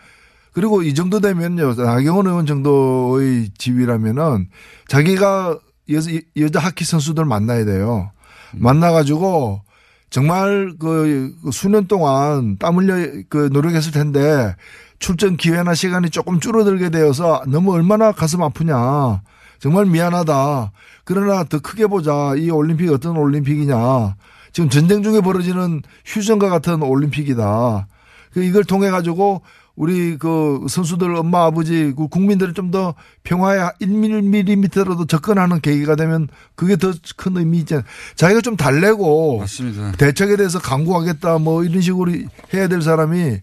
그리고 0.51 0.81
이 0.81 0.95
정도 0.95 1.19
되면요. 1.19 1.75
나경원 1.75 2.25
의원 2.25 2.47
정도의 2.47 3.51
지위라면은 3.55 4.47
자기가 4.87 5.59
여자, 5.91 6.09
여자 6.37 6.59
하키 6.59 6.83
선수들 6.85 7.23
만나야 7.25 7.65
돼요. 7.65 8.11
만나가지고 8.53 9.61
정말 10.09 10.73
그 10.79 11.35
수년 11.51 11.85
동안 11.87 12.57
땀 12.57 12.77
흘려 12.77 12.95
그 13.29 13.49
노력했을 13.53 13.91
텐데 13.91 14.55
출전 14.99 15.37
기회나 15.37 15.73
시간이 15.73 16.09
조금 16.09 16.39
줄어들게 16.39 16.89
되어서 16.89 17.41
너무 17.47 17.73
얼마나 17.73 18.11
가슴 18.11 18.43
아프냐. 18.43 19.21
정말 19.59 19.85
미안하다. 19.85 20.71
그러나 21.03 21.43
더 21.43 21.59
크게 21.59 21.87
보자. 21.87 22.33
이 22.37 22.49
올림픽이 22.49 22.89
어떤 22.91 23.17
올림픽이냐. 23.17 24.15
지금 24.51 24.69
전쟁 24.69 25.03
중에 25.03 25.21
벌어지는 25.21 25.81
휴전과 26.05 26.49
같은 26.49 26.81
올림픽이다. 26.81 27.87
그 28.33 28.43
이걸 28.43 28.63
통해 28.63 28.89
가지고 28.89 29.41
우리 29.75 30.17
그 30.17 30.65
선수들 30.67 31.15
엄마 31.15 31.45
아버지 31.45 31.93
그 31.95 32.09
국민들이 32.09 32.53
좀더 32.53 32.95
평화에 33.23 33.59
1mm라도 33.81 35.07
접근하는 35.07 35.61
계기가 35.61 35.95
되면 35.95 36.27
그게 36.55 36.75
더 36.75 36.91
큰 37.15 37.37
의미 37.37 37.59
있잖아요. 37.59 37.85
자기가 38.15 38.41
좀 38.41 38.57
달래고 38.57 39.39
맞습니다. 39.39 39.93
대책에 39.93 40.35
대해서 40.35 40.59
강구하겠다 40.59 41.37
뭐 41.37 41.63
이런 41.63 41.81
식으로 41.81 42.11
해야 42.53 42.67
될 42.67 42.81
사람이 42.81 43.37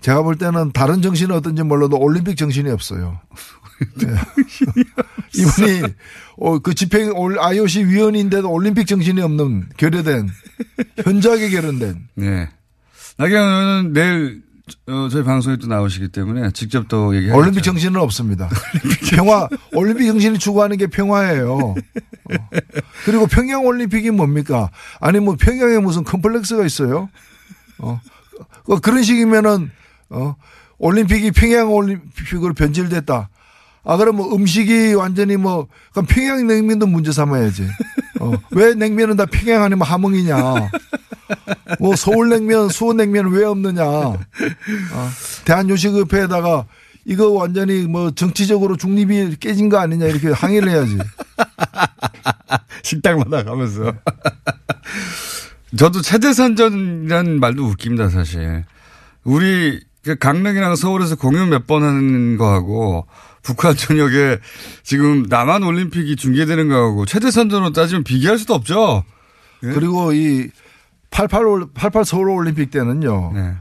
제가 0.00 0.22
볼 0.22 0.36
때는 0.36 0.72
다른 0.72 1.02
정신은 1.02 1.34
어떤지 1.34 1.62
몰라도 1.62 1.98
올림픽 1.98 2.36
정신이 2.36 2.70
없어요. 2.70 3.20
네. 3.96 4.08
이분이 5.34 5.82
어, 6.38 6.58
그 6.58 6.74
집행 6.74 7.12
IOC 7.38 7.84
위원인데도 7.86 8.50
올림픽 8.50 8.86
정신이 8.86 9.20
없는 9.20 9.68
결여된 9.76 10.28
현저하게 11.04 11.50
결연된. 11.50 12.08
네. 12.14 12.48
나경원 13.16 13.52
의원은 13.52 13.92
내일 13.92 14.42
어, 14.86 15.08
저희 15.10 15.24
방송에 15.24 15.56
또 15.56 15.66
나오시기 15.66 16.08
때문에 16.08 16.50
직접 16.52 16.88
또 16.88 17.14
얘기하겠죠. 17.16 17.38
올림픽 17.38 17.62
정신은 17.62 18.00
없습니다. 18.00 18.48
평화 19.10 19.48
올림픽 19.74 20.06
정신이 20.06 20.38
추구하는 20.38 20.76
게 20.76 20.86
평화예요. 20.86 21.54
어. 21.54 21.74
그리고 23.04 23.26
평양 23.26 23.64
올림픽이 23.64 24.10
뭡니까? 24.10 24.70
아니 25.00 25.20
뭐 25.20 25.36
평양에 25.38 25.78
무슨 25.78 26.04
컴플렉스가 26.04 26.64
있어요? 26.64 27.08
어. 27.78 28.00
어, 28.68 28.78
그런 28.78 29.02
식이면은 29.02 29.70
어 30.10 30.36
올림픽이 30.78 31.30
평양 31.30 31.72
올림픽으로 31.72 32.54
변질됐다. 32.54 33.28
아 33.82 33.96
그럼 33.96 34.16
뭐 34.16 34.34
음식이 34.34 34.94
완전히 34.94 35.36
뭐 35.36 35.66
그럼 35.92 36.06
평양 36.06 36.46
냉면도 36.46 36.86
문제 36.86 37.12
삼아야지. 37.12 37.66
어. 38.20 38.32
왜 38.52 38.74
냉면은 38.74 39.16
다 39.16 39.24
평양 39.26 39.62
아니면 39.62 39.86
함흥이냐? 39.86 40.70
뭐 41.78 41.96
서울 41.96 42.28
냉면, 42.28 42.68
수원 42.68 42.98
냉면 42.98 43.30
왜 43.30 43.44
없느냐? 43.44 43.84
어. 43.84 44.18
대한요식협회에다가 45.44 46.66
이거 47.04 47.30
완전히 47.30 47.86
뭐 47.86 48.10
정치적으로 48.10 48.76
중립이 48.76 49.36
깨진 49.36 49.68
거 49.68 49.78
아니냐 49.78 50.06
이렇게 50.06 50.28
항의를 50.28 50.68
해야지. 50.68 50.98
식당마다 52.82 53.44
가면서. 53.44 53.92
저도 55.76 56.02
체제선전이라는 56.02 57.40
말도 57.40 57.64
웃깁니다, 57.64 58.10
사실. 58.10 58.64
우리 59.24 59.80
그 59.80 59.89
강릉이랑 60.18 60.76
서울에서 60.76 61.16
공연 61.16 61.50
몇 61.50 61.66
번 61.66 61.82
하는 61.82 62.36
거하고 62.38 63.06
북한 63.42 63.74
전역에 63.76 64.38
지금 64.82 65.24
남한 65.28 65.62
올림픽이 65.62 66.16
중계되는 66.16 66.68
거하고 66.68 67.06
체제선전으로 67.06 67.72
따지면 67.72 68.04
비교할 68.04 68.38
수도 68.38 68.54
없죠. 68.54 69.04
예? 69.62 69.68
그리고 69.72 70.12
이 70.12 70.48
88, 71.10 71.44
88 71.74 72.04
서울 72.04 72.30
올림픽 72.30 72.70
때는요. 72.70 73.32
네. 73.34 73.54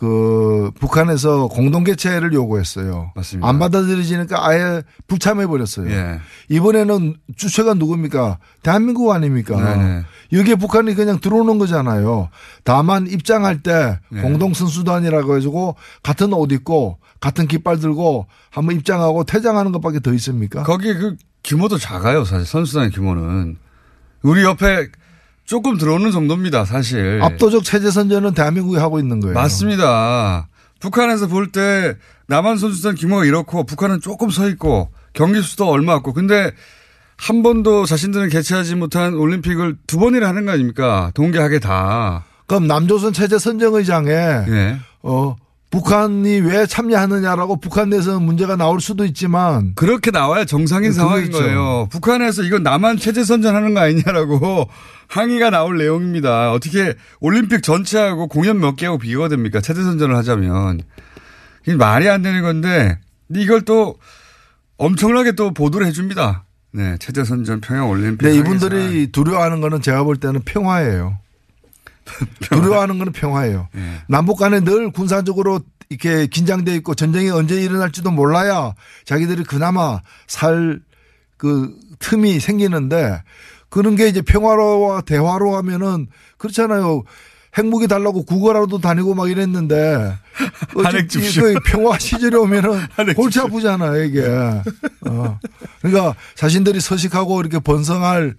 그 0.00 0.70
북한에서 0.80 1.48
공동 1.48 1.84
개최를 1.84 2.32
요구했어요. 2.32 3.12
맞습니다. 3.14 3.46
안 3.46 3.58
받아들여지니까 3.58 4.48
아예 4.48 4.82
불참해 5.06 5.46
버렸어요. 5.46 5.90
예. 5.90 6.20
이번에는 6.48 7.16
주체가 7.36 7.74
누굽니까? 7.74 8.38
대한민국 8.62 9.12
아닙니까? 9.12 9.56
네네. 9.62 10.04
여기에 10.32 10.54
북한이 10.54 10.94
그냥 10.94 11.20
들어오는 11.20 11.58
거잖아요. 11.58 12.30
다만 12.64 13.08
입장할 13.08 13.62
때 13.62 14.00
네. 14.10 14.22
공동 14.22 14.54
선수단이라고 14.54 15.32
해가지고 15.32 15.76
같은 16.02 16.32
옷 16.32 16.50
입고 16.50 16.96
같은 17.20 17.46
깃발 17.46 17.78
들고 17.78 18.26
한번 18.48 18.76
입장하고 18.76 19.24
퇴장하는 19.24 19.70
것밖에 19.72 20.00
더 20.00 20.14
있습니까? 20.14 20.62
거기 20.62 20.94
그 20.94 21.16
규모도 21.44 21.76
작아요, 21.76 22.24
사실 22.24 22.46
선수단의 22.46 22.92
규모는. 22.92 23.58
우리 24.22 24.44
옆에 24.44 24.88
조금 25.50 25.76
들어오는 25.76 26.12
정도입니다, 26.12 26.64
사실. 26.64 27.18
압도적 27.20 27.64
체제 27.64 27.90
선전은 27.90 28.34
대한민국이 28.34 28.78
하고 28.78 29.00
있는 29.00 29.18
거예요. 29.18 29.34
맞습니다. 29.34 30.46
북한에서 30.78 31.26
볼 31.26 31.50
때 31.50 31.96
남한 32.28 32.56
선수단 32.56 32.94
규모가 32.94 33.24
이렇고 33.24 33.64
북한은 33.66 34.00
조금 34.00 34.30
서 34.30 34.48
있고 34.48 34.92
경기 35.12 35.42
수도 35.42 35.68
얼마 35.68 35.94
없고 35.94 36.12
근데 36.12 36.52
한 37.16 37.42
번도 37.42 37.84
자신들은 37.84 38.28
개최하지 38.28 38.76
못한 38.76 39.14
올림픽을 39.14 39.76
두 39.88 39.98
번이나 39.98 40.28
하는 40.28 40.46
거 40.46 40.52
아닙니까? 40.52 41.10
동계하게 41.14 41.58
다. 41.58 42.22
그럼 42.46 42.68
남조선 42.68 43.12
체제 43.12 43.36
선정의장에 43.36 44.08
예. 44.12 44.76
어 45.02 45.34
북한이 45.70 46.40
왜 46.40 46.66
참여하느냐라고 46.66 47.56
북한 47.60 47.90
내에서는 47.90 48.22
문제가 48.22 48.56
나올 48.56 48.80
수도 48.80 49.04
있지만 49.04 49.72
그렇게 49.76 50.10
나와야 50.10 50.44
정상인 50.44 50.90
네, 50.90 50.96
상황인. 50.96 51.30
거예요. 51.30 51.88
북한에서 51.90 52.42
이건 52.42 52.64
남한 52.64 52.96
체제 52.98 53.22
선전하는 53.22 53.74
거 53.74 53.80
아니냐라고 53.80 54.68
항의가 55.06 55.50
나올 55.50 55.78
내용입니다. 55.78 56.52
어떻게 56.52 56.94
올림픽 57.20 57.62
전체하고 57.62 58.26
공연 58.26 58.58
몇 58.58 58.74
개하고 58.74 58.98
비교가 58.98 59.28
됩니까? 59.28 59.60
체제 59.60 59.82
선전을 59.82 60.16
하자면. 60.16 60.80
이게 61.66 61.76
말이 61.76 62.08
안 62.08 62.22
되는 62.22 62.42
건데 62.42 62.98
이걸 63.32 63.62
또 63.62 63.96
엄청나게 64.76 65.32
또 65.32 65.52
보도를 65.54 65.86
해줍니다. 65.86 66.44
네, 66.72 66.96
체제 66.98 67.22
선전 67.24 67.60
평양 67.60 67.88
올림픽. 67.90 68.26
네. 68.26 68.34
이분들이 68.34 69.12
두려워하는 69.12 69.60
거는 69.60 69.82
제가 69.82 70.02
볼 70.04 70.16
때는 70.16 70.42
평화예요. 70.44 71.18
두려워하는 72.40 72.98
거는 72.98 73.12
평화예요. 73.12 73.68
예. 73.76 73.80
남북 74.08 74.36
간에 74.38 74.60
늘 74.60 74.90
군사적으로 74.92 75.60
이렇게 75.88 76.26
긴장돼 76.26 76.74
있고 76.76 76.94
전쟁이 76.94 77.30
언제 77.30 77.60
일어날지도 77.60 78.10
몰라야 78.10 78.74
자기들이 79.04 79.44
그나마 79.44 80.00
살 80.26 80.80
그 81.40 81.74
틈이 82.00 82.38
생기는데 82.38 83.22
그런 83.70 83.96
게 83.96 84.08
이제 84.08 84.20
평화로와 84.20 85.00
대화로 85.00 85.56
하면은 85.56 86.08
그렇잖아요. 86.36 87.02
핵무기 87.56 87.88
달라고 87.88 88.24
구걸하러도 88.26 88.78
다니고 88.78 89.14
막 89.14 89.28
이랬는데 89.30 90.16
줍쇼. 91.08 91.40
그 91.40 91.54
평화 91.64 91.98
시절에 91.98 92.36
오면은 92.36 92.78
골치 93.16 93.40
아프잖아요 93.40 94.04
이게. 94.04 94.22
어. 95.08 95.38
그러니까 95.80 96.14
자신들이 96.34 96.78
서식하고 96.78 97.40
이렇게 97.40 97.58
번성할 97.58 98.36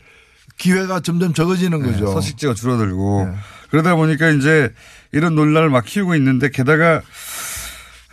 기회가 0.58 1.00
점점 1.00 1.34
적어지는 1.34 1.82
네, 1.82 1.92
거죠. 1.92 2.08
서식지가 2.14 2.54
줄어들고 2.54 3.30
네. 3.32 3.38
그러다 3.72 3.96
보니까 3.96 4.30
이제 4.30 4.72
이런 5.12 5.34
논란을 5.36 5.70
막 5.70 5.86
키우고 5.86 6.16
있는데 6.16 6.50
게다가 6.50 7.02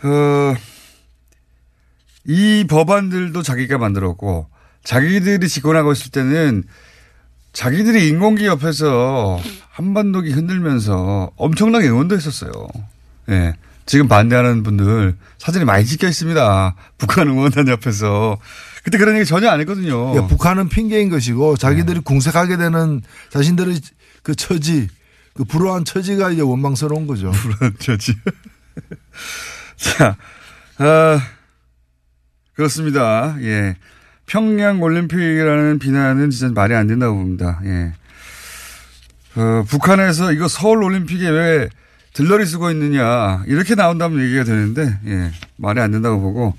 어, 0.03 0.55
이 2.25 2.65
법안들도 2.67 3.41
자기가 3.43 3.77
만들었고 3.77 4.47
자기들이 4.83 5.47
집권하고 5.47 5.91
있을 5.91 6.11
때는 6.11 6.63
자기들이 7.53 8.07
인공기 8.07 8.45
옆에서 8.45 9.39
한반도기 9.69 10.31
흔들면서 10.31 11.31
엄청나게 11.35 11.89
응원도 11.89 12.15
했었어요. 12.15 12.51
예. 13.29 13.53
지금 13.85 14.07
반대하는 14.07 14.61
분들 14.61 15.15
사진이 15.39 15.65
많이 15.65 15.83
찍혀 15.83 16.07
있습니다. 16.07 16.75
북한 16.99 17.27
응원단 17.27 17.67
옆에서. 17.67 18.37
그때 18.83 18.97
그런 18.97 19.15
얘기 19.15 19.25
전혀 19.25 19.49
안 19.49 19.59
했거든요. 19.61 20.15
예, 20.15 20.27
북한은 20.27 20.69
핑계인 20.69 21.09
것이고 21.09 21.57
자기들이 21.57 22.01
궁색하게 22.01 22.57
되는 22.57 23.01
자신들의 23.31 23.81
그 24.21 24.35
처지, 24.35 24.87
그 25.33 25.43
불우한 25.43 25.85
처지가 25.85 26.31
이제 26.31 26.41
원망스러운 26.41 27.07
거죠. 27.07 27.31
불안 27.59 27.73
처지. 27.79 28.13
자, 29.77 30.15
아, 30.77 31.21
그렇습니다. 32.53 33.35
예. 33.41 33.75
평양 34.25 34.81
올림픽이라는 34.81 35.79
비난은 35.79 36.29
진짜 36.29 36.53
말이 36.53 36.75
안 36.75 36.87
된다고 36.87 37.15
봅니다. 37.15 37.59
예. 37.65 37.93
어, 39.35 39.63
북한에서 39.67 40.33
이거 40.33 40.47
서울 40.47 40.83
올림픽에 40.83 41.29
왜 41.29 41.69
들러리 42.13 42.45
쓰고 42.45 42.71
있느냐 42.71 43.43
이렇게 43.47 43.75
나온다면 43.75 44.21
얘기가 44.21 44.43
되는데 44.43 44.99
예, 45.05 45.31
말이 45.57 45.79
안 45.79 45.91
된다고 45.91 46.19
보고 46.19 46.55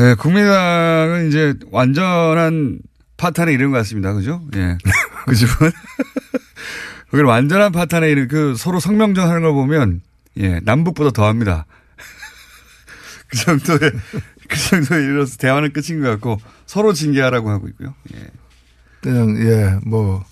예, 0.00 0.14
국민당은 0.14 1.28
이제 1.28 1.54
완전한 1.70 2.78
파탄의 3.16 3.54
이름 3.54 3.72
같습니다. 3.72 4.12
그죠? 4.12 4.42
예. 4.54 4.76
그집 5.26 5.48
은 7.06 7.10
거기를 7.10 7.26
완전한 7.26 7.72
파탄의 7.72 8.10
이름 8.10 8.28
그 8.28 8.54
서로 8.56 8.80
성명전 8.80 9.28
하는 9.28 9.42
걸 9.42 9.52
보면 9.52 10.00
예, 10.38 10.60
남북보다 10.64 11.10
더합니다. 11.10 11.66
그 13.28 13.36
정도의 13.38 13.92
그 14.48 14.58
정도에 14.58 15.02
이르러서 15.02 15.36
대화는 15.36 15.72
끝인 15.72 16.02
것 16.02 16.08
같고 16.10 16.40
서로 16.66 16.92
징계하라고 16.92 17.50
하고 17.50 17.68
있고요. 17.68 17.94
예. 18.14 18.26
그냥 19.00 19.36
예 19.38 19.78
뭐 19.86 20.24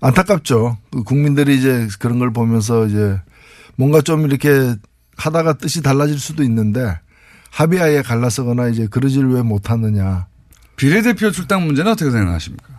안타깝죠. 0.00 0.78
그 0.90 1.02
국민들이 1.02 1.56
이제 1.56 1.88
그런 1.98 2.18
걸 2.18 2.32
보면서 2.32 2.86
이제 2.86 3.20
뭔가 3.76 4.00
좀 4.00 4.26
이렇게 4.26 4.74
하다가 5.16 5.54
뜻이 5.54 5.82
달라질 5.82 6.18
수도 6.18 6.42
있는데 6.42 6.98
합의하에 7.50 8.02
갈라서거나 8.02 8.68
이제 8.68 8.86
그러지를 8.86 9.30
왜 9.30 9.42
못하느냐. 9.42 10.26
비례대표 10.76 11.30
출당 11.30 11.66
문제는 11.66 11.92
어떻게 11.92 12.10
생각하십니까? 12.10 12.75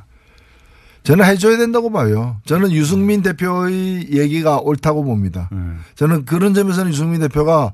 저는 1.08 1.24
해줘야 1.24 1.56
된다고 1.56 1.90
봐요. 1.90 2.36
저는 2.44 2.74
유승민 2.74 3.22
대표의 3.22 4.12
얘기가 4.12 4.58
옳다고 4.58 5.06
봅니다. 5.06 5.50
저는 5.96 6.26
그런 6.26 6.54
점에서는 6.54 6.92
유승민 6.92 7.22
대표가 7.22 7.72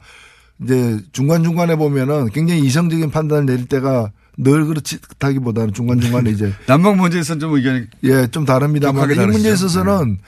이제 0.62 1.00
중간중간에 1.13 1.76
보면은 1.76 2.30
굉장히 2.30 2.62
이성적인 2.62 3.10
판단을 3.10 3.48
내릴 3.48 3.65
때가 3.65 4.12
늘 4.38 4.65
그렇다기보다는 4.67 5.74
중간중간에 5.74 6.30
이제 6.30 6.54
남북 6.67 6.96
문제에서는 6.96 7.39
좀 7.39 7.56
의견이 7.56 7.88
예, 8.04 8.28
좀 8.28 8.46
다릅니다만 8.46 9.10
이 9.10 9.15
문제에 9.15 9.54
있어서는 9.54 10.19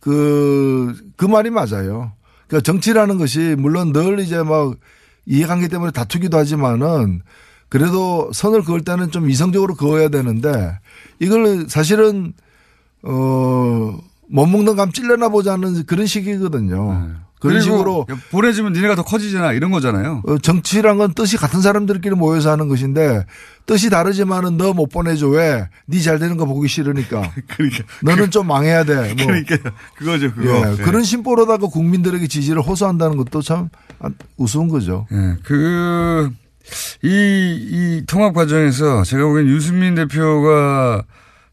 그, 0.00 0.94
그 1.16 1.26
말이 1.26 1.50
맞아요. 1.50 2.12
그러니까 2.46 2.62
정치라는 2.64 3.18
것이 3.18 3.56
물론 3.58 3.92
늘 3.92 4.20
이제 4.20 4.42
막 4.42 4.74
이해관계 5.26 5.68
때문에 5.68 5.92
다투기도 5.92 6.38
하지만은 6.38 7.20
그래도 7.68 8.30
선을 8.32 8.62
그을 8.62 8.84
때는 8.84 9.10
좀 9.10 9.28
이성적으로 9.28 9.74
그어야 9.74 10.08
되는데 10.08 10.78
이걸 11.20 11.66
사실은 11.68 12.32
어, 13.02 13.98
못 14.28 14.46
먹는 14.46 14.76
감 14.76 14.92
찔려나 14.92 15.28
보자는 15.28 15.84
그런 15.86 16.06
식이거든요. 16.06 17.16
그런 17.40 17.60
식으로 17.60 18.04
보내주면 18.32 18.72
니네가 18.72 18.96
더 18.96 19.04
커지잖아 19.04 19.52
이런 19.52 19.70
거잖아요. 19.70 20.22
어, 20.26 20.38
정치란 20.38 20.98
건 20.98 21.14
뜻이 21.14 21.36
같은 21.36 21.60
사람들끼리 21.62 22.16
모여서 22.16 22.50
하는 22.50 22.66
것인데 22.66 23.26
뜻이 23.64 23.90
다르지만은 23.90 24.56
너 24.56 24.72
못 24.72 24.88
보내줘 24.88 25.28
왜? 25.28 25.68
네 25.86 26.00
잘 26.00 26.18
되는 26.18 26.36
거 26.36 26.46
보기 26.46 26.66
싫으니까. 26.66 27.30
그러니까 27.56 27.84
너는 28.02 28.32
좀 28.32 28.48
망해야 28.48 28.82
돼. 28.84 29.14
뭐. 29.14 29.26
그러니까 29.26 29.56
그거죠 29.96 30.34
그거. 30.34 30.50
예, 30.50 30.72
예. 30.72 30.82
그런 30.82 31.04
심보로다가 31.04 31.68
국민들에게 31.68 32.26
지지를 32.26 32.60
호소한다는 32.60 33.16
것도 33.16 33.40
참 33.40 33.68
우스운 34.36 34.66
거죠. 34.66 35.06
예, 35.12 35.36
그, 35.44 36.30
이, 37.02 37.08
이 37.08 38.02
통합 38.06 38.34
과정에서 38.34 39.04
제가 39.04 39.24
보기엔 39.24 39.48
유승민 39.48 39.94
대표가 39.94 41.04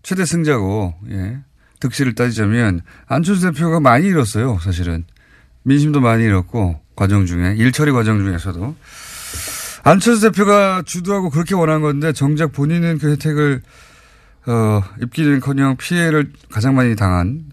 최대 0.04 0.26
승자고, 0.26 0.94
예, 1.12 1.40
득실을 1.80 2.16
따지자면 2.16 2.82
안철수 3.08 3.52
대표가 3.52 3.80
많이 3.80 4.08
잃었어요, 4.08 4.60
사실은. 4.62 5.06
민심도 5.64 6.00
많이 6.00 6.24
잃었고, 6.24 6.80
과정 6.96 7.26
중에, 7.26 7.56
일처리 7.58 7.92
과정 7.92 8.20
중에서도. 8.20 8.76
안철수 9.84 10.22
대표가 10.22 10.84
주도하고 10.86 11.30
그렇게 11.30 11.56
원한 11.56 11.82
건데, 11.82 12.14
정작 12.14 12.52
본인은 12.52 13.00
그 13.00 13.12
혜택을, 13.12 13.62
어, 14.48 14.84
입기는 15.02 15.40
커녕 15.40 15.76
피해를 15.76 16.32
가장 16.52 16.76
많이 16.76 16.96
당한, 16.96 17.46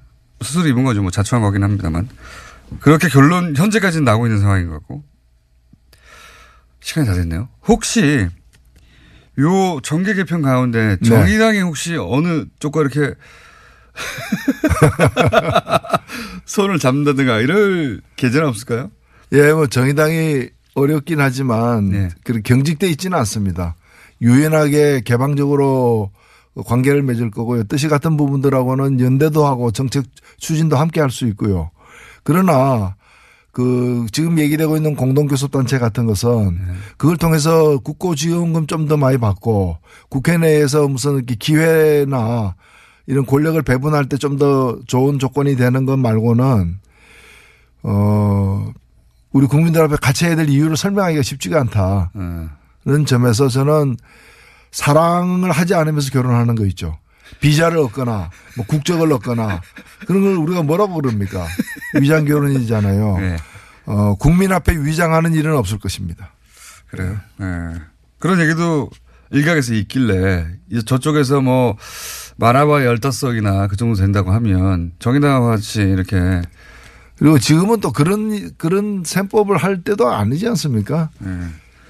스스로 0.43 0.67
입은 0.69 0.85
거죠. 0.85 1.03
뭐 1.03 1.11
자초한 1.11 1.43
거긴 1.43 1.63
합니다만. 1.63 2.09
그렇게 2.81 3.09
결론, 3.09 3.55
현재까지는 3.57 4.05
나오고 4.05 4.27
있는 4.27 4.41
상황인 4.41 4.69
것 4.69 4.75
같고. 4.75 5.05
시간이 6.83 7.07
다 7.07 7.15
됐네요. 7.15 7.49
혹시 7.67 8.29
요 9.41 9.81
정계 9.83 10.15
개편 10.15 10.43
가운데 10.43 10.97
네. 11.01 11.09
정의당이 11.09 11.61
혹시 11.61 11.97
어느 11.97 12.45
쪽과 12.59 12.83
이렇게 12.83 13.15
손을 16.45 16.79
잡는다든가 16.79 17.41
이럴 17.41 18.01
계제는 18.17 18.49
없을까요? 18.49 18.91
예, 19.33 19.53
뭐 19.53 19.67
정의당이 19.67 20.49
어렵긴 20.75 21.21
하지만 21.21 21.91
네. 21.91 22.09
그 22.25 22.41
경직돼 22.43 22.89
있지는 22.91 23.17
않습니다. 23.19 23.77
유연하게 24.21 25.03
개방적으로 25.05 26.11
관계를 26.67 27.03
맺을 27.03 27.31
거고요. 27.31 27.65
뜻이 27.65 27.89
같은 27.89 28.17
부분들하고는 28.17 29.01
연대도 29.01 29.47
하고 29.47 29.71
정책 29.71 30.05
추진도 30.39 30.77
함께 30.77 31.01
할 31.01 31.11
수 31.11 31.27
있고요. 31.29 31.71
그러나 32.25 32.95
그 33.53 34.07
지금 34.13 34.39
얘기되고 34.39 34.77
있는 34.77 34.97
공동교섭단체 34.97 35.79
같은 35.79 36.07
것은 36.07 36.59
그걸 36.97 37.17
통해서 37.19 37.79
국고지원금 37.79 38.67
좀 38.67 38.89
더 38.89 38.97
많이 38.97 39.19
받고 39.19 39.77
국회 40.09 40.39
내에서 40.39 40.89
무슨 40.89 41.17
이렇게 41.17 41.35
기회나 41.35 42.55
이런 43.07 43.27
권력을 43.27 43.61
배분할 43.63 44.09
때 44.09 44.17
좀 44.17 44.39
더 44.39 44.79
좋은 44.87 45.19
조건이 45.19 45.55
되는 45.57 45.85
것 45.85 45.99
말고는 45.99 46.79
어 47.83 48.73
우리 49.33 49.47
국민들 49.47 49.83
앞에 49.83 49.97
같이 49.97 50.25
해야 50.27 50.37
될 50.37 50.49
이유를 50.49 50.77
설명하기가 50.77 51.23
쉽지가 51.23 51.61
않다는 51.61 52.09
네. 52.85 53.05
점에서 53.05 53.49
저는 53.49 53.97
사랑을 54.71 55.51
하지 55.51 55.75
않으면서 55.75 56.11
결혼하는 56.11 56.55
거 56.55 56.65
있죠. 56.67 56.99
비자를 57.41 57.79
얻거나 57.79 58.31
뭐 58.57 58.67
국적을 58.67 59.11
얻거나 59.13 59.61
그런 60.07 60.23
걸 60.23 60.35
우리가 60.37 60.63
뭐라고 60.63 60.95
그럽니까? 60.95 61.47
위장 62.01 62.25
결혼이잖아요. 62.25 63.19
네. 63.21 63.37
어, 63.87 64.15
국민 64.17 64.53
앞에 64.53 64.77
위장하는 64.77 65.35
일은 65.35 65.57
없을 65.57 65.79
것입니다. 65.79 66.33
그래요. 66.89 67.17
예. 67.41 67.81
그런 68.19 68.41
얘기도 68.41 68.91
일각에서 69.31 69.75
있길래 69.75 70.47
이제 70.71 70.83
저쪽에서 70.83 71.41
뭐 71.41 71.77
많아봐야 72.37 72.85
열다섯이나 72.85 73.67
그 73.67 73.77
정도 73.77 73.95
된다고 73.95 74.31
하면 74.33 74.93
정의당과 74.99 75.49
같이 75.49 75.81
이렇게 75.81 76.43
그리고 77.17 77.39
지금은 77.39 77.81
또 77.81 77.93
그런 77.93 78.51
그런 78.57 79.03
셈법을 79.05 79.57
할 79.57 79.83
때도 79.83 80.11
아니지 80.11 80.49
않습니까? 80.49 81.11
예. 81.25 81.29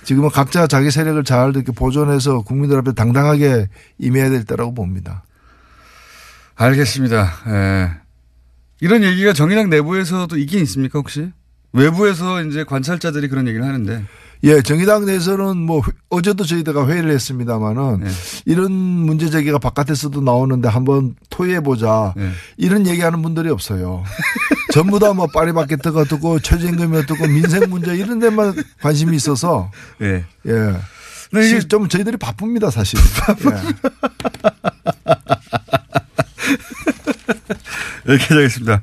지금은 0.05 0.31
각자 0.31 0.67
자기 0.67 0.91
세력을 0.91 1.23
잘 1.25 1.51
이렇게 1.51 1.73
보존해서 1.73 2.43
국민들 2.43 2.79
앞에 2.79 2.93
당당하게 2.93 3.69
임해야 3.99 4.31
될 4.31 4.45
때라고 4.45 4.75
봅니다. 4.75 5.25
알겠습니다. 6.57 7.33
예. 7.49 8.02
이런 8.83 9.05
얘기가 9.05 9.33
정의당 9.33 9.71
내부에서도 9.71 10.37
있긴 10.39 10.61
있습니까 10.63 10.99
혹시? 10.99 11.31
외부에서 11.73 12.43
이제 12.43 12.65
관찰자들이 12.65 13.29
그런 13.29 13.47
얘기를 13.47 13.65
하는데 13.65 14.05
예, 14.45 14.61
정의당 14.61 15.07
내에서는 15.07 15.57
뭐 15.57 15.79
회- 15.81 15.93
어제도 16.11 16.45
저희가 16.45 16.89
회의를 16.89 17.13
했습니다마는 17.13 18.01
네. 18.01 18.11
이런 18.45 18.73
문제 18.73 19.31
제기가 19.31 19.59
바깥에서도 19.61 20.21
나오는데 20.21 20.69
한번 20.69 21.15
토의해 21.31 21.61
보자. 21.61 22.13
네. 22.17 22.29
이런 22.57 22.85
얘기하는 22.89 23.23
분들이 23.23 23.51
없어요. 23.51 24.03
전부 24.75 24.99
다 24.99 25.13
뭐 25.15 25.29
파리바게트가 25.29 26.01
어떻고 26.01 26.41
최저임금이 26.41 26.97
어떻고 26.99 27.25
민생 27.29 27.71
문제 27.71 27.95
이런 27.95 28.19
데만 28.19 28.53
관심이 28.81 29.15
있어서 29.17 29.71
예. 30.01 30.25
예. 30.47 30.51
근데 31.31 31.49
이게 31.49 31.61
시- 31.61 31.69
좀 31.69 31.89
저희들이 31.89 32.17
바쁩니다 32.17 32.69
사실. 32.71 32.99
여기까지 38.09 38.35
하겠습니다. 38.35 38.81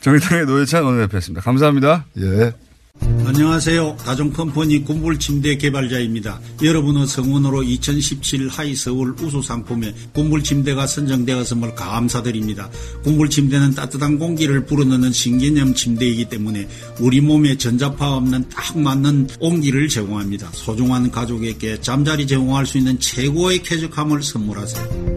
정의당의 0.00 0.46
노회찬 0.46 0.84
원내대표였습니다. 0.84 1.42
감사합니다. 1.42 2.06
예. 2.18 2.52
안녕하세요. 3.00 3.96
다종컴퍼니 4.04 4.84
곰불침대 4.84 5.56
개발자입니다. 5.56 6.40
여러분의 6.62 7.06
성원으로 7.06 7.62
2017 7.62 8.48
하이서울 8.48 9.14
우수상품에 9.20 9.94
곰불침대가 10.14 10.86
선정되었음을 10.86 11.74
감사드립니다. 11.74 12.70
곰불침대는 13.04 13.74
따뜻한 13.74 14.18
공기를 14.18 14.64
불어넣는 14.64 15.12
신개념 15.12 15.74
침대이기 15.74 16.26
때문에 16.26 16.68
우리 17.00 17.20
몸에 17.20 17.56
전자파 17.58 18.14
없는 18.14 18.48
딱 18.48 18.78
맞는 18.78 19.28
온기를 19.40 19.88
제공합니다. 19.88 20.48
소중한 20.52 21.10
가족에게 21.10 21.80
잠자리 21.80 22.26
제공할 22.26 22.64
수 22.64 22.78
있는 22.78 22.98
최고의 22.98 23.62
쾌적함을 23.62 24.22
선물하세요. 24.22 25.15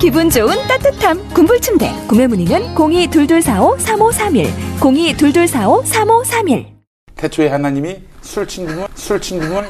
기분 0.00 0.30
좋은 0.30 0.56
따뜻함. 0.66 1.28
군불 1.34 1.60
침대. 1.60 1.92
구매 2.08 2.26
문의는 2.26 2.74
0222453531 2.74 4.50
0222453531 4.80 6.66
태초에 7.16 7.48
하나님이 7.48 7.98
술 8.22 8.46
친구물 8.48 8.86
술 8.94 9.20
친구물 9.20 9.68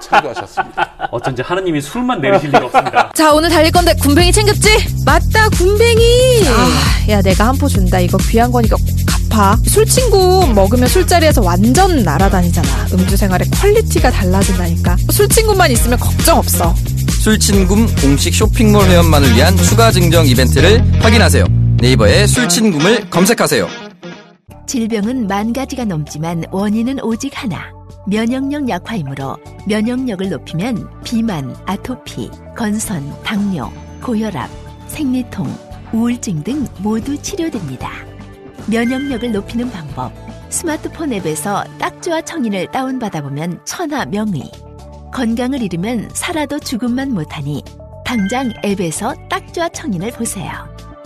창조하셨습니다. 0.00 1.08
어쩐지 1.12 1.42
하느님이 1.42 1.80
술만 1.82 2.20
내리실 2.22 2.48
리가 2.50 2.64
없습니다. 2.66 3.10
자 3.14 3.32
오늘 3.34 3.50
달릴 3.50 3.70
건데 3.70 3.92
굼벵이 4.00 4.32
챙겼지? 4.32 4.68
맞다 5.04 5.48
굼벵이! 5.50 6.44
아, 6.48 7.10
야 7.10 7.20
내가 7.20 7.48
한 7.48 7.56
포 7.58 7.68
준다. 7.68 7.98
이거 8.00 8.16
귀한 8.30 8.50
거니까 8.50 8.76
꼭 8.76 8.86
갚아. 9.28 9.56
술 9.66 9.84
친구 9.84 10.46
먹으면 10.54 10.88
술자리에서 10.88 11.42
완전 11.42 12.02
날아다니잖아. 12.04 12.68
음주 12.94 13.16
생활의 13.18 13.48
퀄리티가 13.50 14.10
달라진다니까. 14.12 14.96
술 15.10 15.28
친구만 15.28 15.70
있으면 15.72 15.98
걱정 15.98 16.38
없어 16.38 16.74
술친굼 17.18 17.66
공식 18.00 18.32
쇼핑몰 18.34 18.84
회원만을 18.84 19.34
위한 19.34 19.56
추가 19.56 19.90
증정 19.90 20.24
이벤트를 20.24 20.80
확인하세요. 21.02 21.44
네이버에 21.80 22.26
술친굼을 22.26 23.10
검색하세요. 23.10 23.66
질병은 24.66 25.26
만 25.26 25.52
가지가 25.52 25.84
넘지만 25.84 26.44
원인은 26.50 27.00
오직 27.02 27.32
하나. 27.34 27.70
면역력 28.06 28.68
약화이므로 28.68 29.36
면역력을 29.66 30.30
높이면 30.30 30.88
비만, 31.04 31.54
아토피, 31.66 32.30
건선, 32.56 33.12
당뇨, 33.24 33.70
고혈압, 34.02 34.48
생리통, 34.86 35.46
우울증 35.92 36.42
등 36.42 36.66
모두 36.78 37.20
치료됩니다. 37.20 37.90
면역력을 38.66 39.32
높이는 39.32 39.70
방법. 39.70 40.12
스마트폰 40.50 41.12
앱에서 41.12 41.64
딱지와 41.78 42.22
청인을 42.22 42.68
다운받아 42.68 43.20
보면 43.22 43.60
천하 43.64 44.06
명의. 44.06 44.50
건강을 45.12 45.62
잃으면 45.62 46.08
살아도 46.12 46.58
죽음만 46.58 47.12
못하니 47.12 47.62
당장 48.04 48.52
앱에서 48.64 49.14
딱지와 49.28 49.68
청인을 49.70 50.12
보세요. 50.12 50.50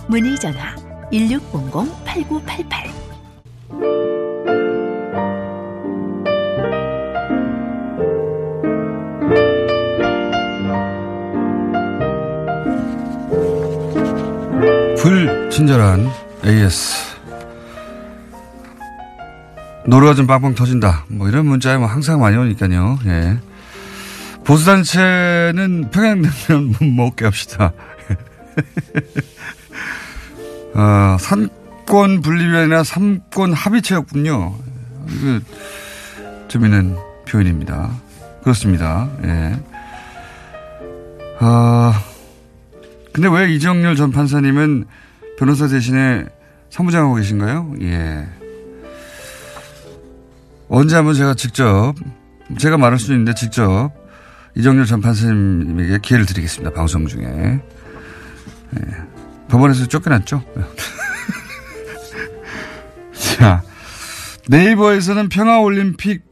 문의 0.08 0.38
전화 0.38 0.74
1600-8988 1.12 2.92
불친절한 15.02 16.08
AS. 16.46 17.12
노루가 19.84 20.14
좀 20.14 20.28
빵빵 20.28 20.54
터진다. 20.54 21.06
뭐 21.08 21.28
이런 21.28 21.46
문자에 21.46 21.76
뭐 21.76 21.88
항상 21.88 22.20
많이 22.20 22.36
오니까요. 22.36 23.00
예. 23.06 23.38
보수단체는 24.44 25.90
평양냉면 25.90 26.74
못 26.80 26.84
먹게 26.84 27.24
합시다. 27.24 27.72
어, 30.74 31.16
삼권 31.20 32.22
분리위원회나 32.22 32.82
삼권 32.82 33.52
합의체였군요. 33.52 34.54
이거 35.08 35.40
재미있는 36.48 36.96
표현입니다. 37.28 37.90
그렇습니다. 38.42 39.08
예. 39.24 39.56
어, 41.40 41.92
근데 43.12 43.28
왜 43.28 43.52
이정열 43.52 43.96
전 43.96 44.10
판사님은 44.10 44.86
변호사 45.38 45.68
대신에 45.68 46.24
사무장하고 46.70 47.16
계신가요? 47.16 47.74
예. 47.82 48.26
언제 50.68 50.96
한번 50.96 51.14
제가 51.14 51.34
직접, 51.34 51.94
제가 52.58 52.78
말할 52.78 52.98
수도 52.98 53.12
있는데 53.12 53.34
직접 53.34 53.90
이정열 54.54 54.86
전 54.86 55.00
판사님에게 55.00 55.98
기회를 56.02 56.26
드리겠습니다. 56.26 56.74
방송 56.74 57.06
중에. 57.06 57.24
예. 57.24 57.60
법원에서 59.48 59.86
쫓겨났죠? 59.86 60.42
자, 63.12 63.62
네이버에서는 64.48 65.28
평화올림픽, 65.28 66.22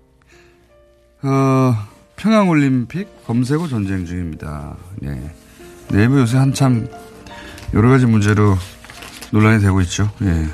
어, 1.22 1.76
평양올림픽 2.16 3.26
검색어 3.26 3.68
전쟁 3.68 4.04
중입니다. 4.04 4.76
예. 5.04 5.34
네이버 5.88 6.20
요새 6.20 6.38
한참 6.38 6.88
여러 7.74 7.88
가지 7.88 8.06
문제로 8.06 8.56
논란이 9.32 9.62
되고 9.62 9.80
있죠. 9.82 10.10
예. 10.22 10.46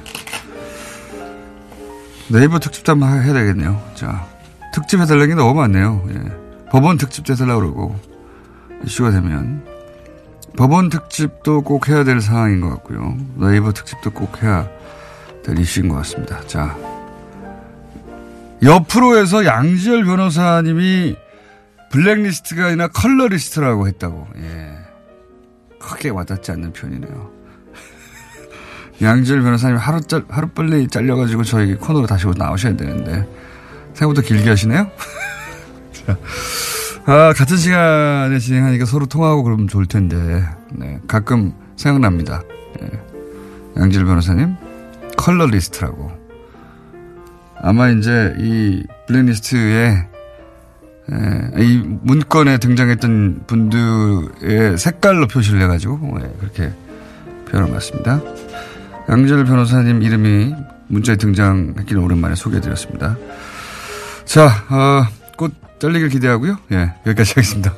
네이버 2.28 2.58
특집도 2.58 2.92
한번 2.92 3.22
해야 3.22 3.32
되겠네요. 3.32 3.80
자, 3.94 4.26
특집 4.74 5.00
해달라는 5.00 5.28
게 5.28 5.34
너무 5.34 5.54
많네요. 5.54 6.04
예. 6.10 6.45
법원 6.70 6.98
특집도 6.98 7.32
해달라고 7.32 7.60
그러고, 7.60 8.00
이슈가 8.84 9.10
되면. 9.10 9.64
법원 10.56 10.88
특집도 10.88 11.62
꼭 11.62 11.88
해야 11.88 12.02
될 12.02 12.20
상황인 12.20 12.60
것 12.60 12.70
같고요. 12.70 13.16
네이버 13.36 13.72
특집도 13.72 14.10
꼭 14.10 14.42
해야 14.42 14.68
될 15.44 15.58
이슈인 15.58 15.88
것 15.88 15.96
같습니다. 15.96 16.40
자. 16.46 16.76
옆으로에서 18.62 19.44
양지열 19.44 20.04
변호사님이 20.04 21.16
블랙리스트가 21.90 22.66
아니라 22.66 22.88
컬러리스트라고 22.88 23.86
했다고. 23.86 24.28
예. 24.38 24.78
크게 25.78 26.08
와닿지 26.08 26.52
않는 26.52 26.72
표현이네요. 26.72 27.30
양지열 29.02 29.42
변호사님 29.42 29.76
하루 29.76 30.00
짤, 30.00 30.24
하루 30.28 30.48
빨리 30.48 30.88
잘려가지고 30.88 31.44
저희 31.44 31.74
코너로 31.76 32.06
다시 32.06 32.26
나오셔야 32.34 32.76
되는데. 32.76 33.28
생각보다 33.92 34.22
길게 34.22 34.48
하시네요? 34.48 34.90
자, 36.06 36.16
아, 37.06 37.32
같은 37.32 37.56
시간에 37.56 38.38
진행하니까 38.38 38.84
서로 38.84 39.06
통화하고 39.06 39.42
그러면 39.42 39.68
좋을 39.68 39.86
텐데. 39.86 40.44
네, 40.72 40.98
가끔 41.06 41.52
생각납니다. 41.76 42.42
예. 42.82 43.80
양지열 43.80 44.04
변호사님, 44.04 44.56
컬러 45.16 45.46
리스트라고. 45.46 46.10
아마 47.60 47.88
이제 47.90 48.34
이 48.38 48.84
블랙리스트에 49.06 50.08
예, 51.12 51.62
이 51.62 51.78
문건에 52.02 52.58
등장했던 52.58 53.44
분들의 53.46 54.76
색깔로 54.76 55.28
표시를 55.28 55.62
해가지고 55.62 56.18
예, 56.20 56.36
그렇게 56.40 56.72
표현한 57.48 57.70
것 57.70 57.74
같습니다. 57.74 58.20
양절 59.08 59.44
변호사님 59.44 60.02
이름이 60.02 60.54
문자에 60.88 61.16
등장했기는 61.16 62.02
오랜만에 62.02 62.34
소개해드렸습니다. 62.34 63.16
자, 64.24 64.46
어, 64.68 65.06
곧 65.36 65.52
잘리길 65.78 66.08
기대하고요. 66.08 66.58
예, 66.72 66.92
여기까지 67.06 67.34
하겠습니다. 67.34 67.74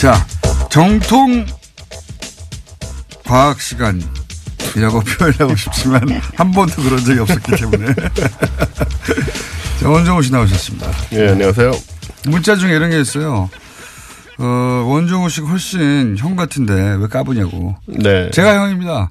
자, 0.00 0.26
정통 0.70 1.44
과학 3.26 3.60
시간 3.60 4.02
이라고 4.74 5.00
표현하고 5.04 5.54
싶지만 5.54 6.08
한 6.36 6.50
번도 6.52 6.82
그런 6.82 7.04
적이 7.04 7.20
없었기 7.20 7.52
때문에. 7.56 7.92
자, 9.80 9.88
원정우 9.88 10.22
씨 10.22 10.32
나오셨습니다. 10.32 10.90
예, 11.12 11.28
안녕하세요. 11.28 11.89
문자 12.28 12.56
중에 12.56 12.74
이런 12.74 12.90
게 12.90 13.00
있어요. 13.00 13.50
어, 14.38 14.44
원정우 14.88 15.28
씨가 15.28 15.48
훨씬 15.48 16.16
형 16.18 16.34
같은데 16.36 16.96
왜 16.98 17.06
까부냐고. 17.06 17.76
네. 17.86 18.30
제가 18.30 18.62
형입니다. 18.62 19.10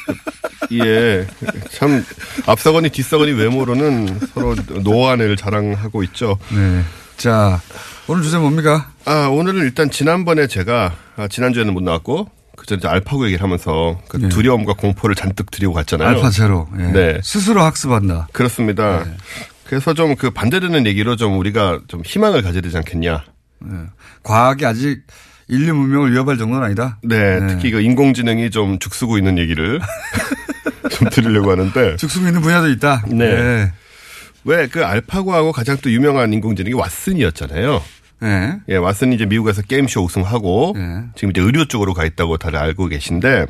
예. 0.72 1.26
참, 1.72 2.04
앞서거니 2.46 2.90
뒤서거니 2.90 3.32
외모로는 3.32 4.20
서로 4.32 4.54
노안을 4.82 5.36
자랑하고 5.36 6.02
있죠. 6.04 6.38
네. 6.50 6.82
자, 7.16 7.60
오늘 8.06 8.22
주제 8.22 8.38
뭡니까? 8.38 8.90
아, 9.04 9.28
오늘은 9.28 9.60
일단 9.62 9.90
지난번에 9.90 10.46
제가, 10.46 10.94
아, 11.16 11.28
지난주에는 11.28 11.72
못 11.74 11.82
나왔고, 11.82 12.30
그 12.56 12.66
전에 12.66 12.80
알파고 12.84 13.24
얘기를 13.26 13.42
하면서 13.42 13.98
그 14.08 14.18
네. 14.18 14.28
두려움과 14.28 14.74
공포를 14.74 15.14
잔뜩 15.14 15.50
드리고 15.50 15.72
갔잖아요. 15.72 16.08
알파 16.08 16.30
제로. 16.30 16.68
예. 16.78 16.82
네. 16.92 17.20
스스로 17.22 17.62
학습한다. 17.62 18.28
그렇습니다. 18.32 19.04
네. 19.04 19.16
그래서 19.70 19.94
좀 19.94 20.16
그 20.16 20.30
반대되는 20.30 20.84
얘기로 20.86 21.14
좀 21.14 21.38
우리가 21.38 21.80
좀 21.86 22.02
희망을 22.04 22.42
가져야 22.42 22.60
되지 22.60 22.76
않겠냐. 22.76 23.24
예. 23.64 23.68
과학이 24.24 24.66
아직 24.66 25.02
인류 25.48 25.74
문명을 25.74 26.12
위협할 26.12 26.36
정도는 26.38 26.64
아니다. 26.64 26.98
네, 27.04 27.46
특히 27.48 27.70
그 27.70 27.80
인공지능이 27.80 28.50
좀 28.50 28.78
죽쓰고 28.80 29.16
있는 29.16 29.38
얘기를 29.38 29.80
좀 30.90 31.08
드리려고 31.08 31.52
하는데. 31.52 31.96
죽쓰고 31.96 32.26
있는 32.26 32.40
분야도 32.40 32.68
있다. 32.70 33.04
네. 33.08 33.72
왜 34.44 34.66
그 34.68 34.84
알파고하고 34.84 35.52
가장 35.52 35.76
또 35.82 35.90
유명한 35.92 36.32
인공지능이 36.32 36.74
왓슨이었잖아요. 36.74 37.80
네. 38.22 38.54
예, 38.68 38.74
왓슨이 38.76 39.14
이제 39.14 39.24
미국에서 39.26 39.62
게임쇼 39.62 40.02
우승하고 40.04 40.74
지금 41.14 41.30
이제 41.30 41.40
의료 41.40 41.64
쪽으로 41.66 41.94
가 41.94 42.04
있다고 42.04 42.38
다들 42.38 42.58
알고 42.58 42.86
계신데 42.88 43.46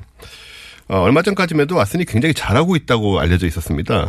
어, 0.88 0.98
얼마 1.00 1.22
전까지만 1.22 1.62
해도 1.62 1.76
왓슨이 1.76 2.06
굉장히 2.06 2.35
잘하고 2.35 2.76
있다고 2.76 3.20
알려져 3.20 3.46
있었습니다. 3.46 4.09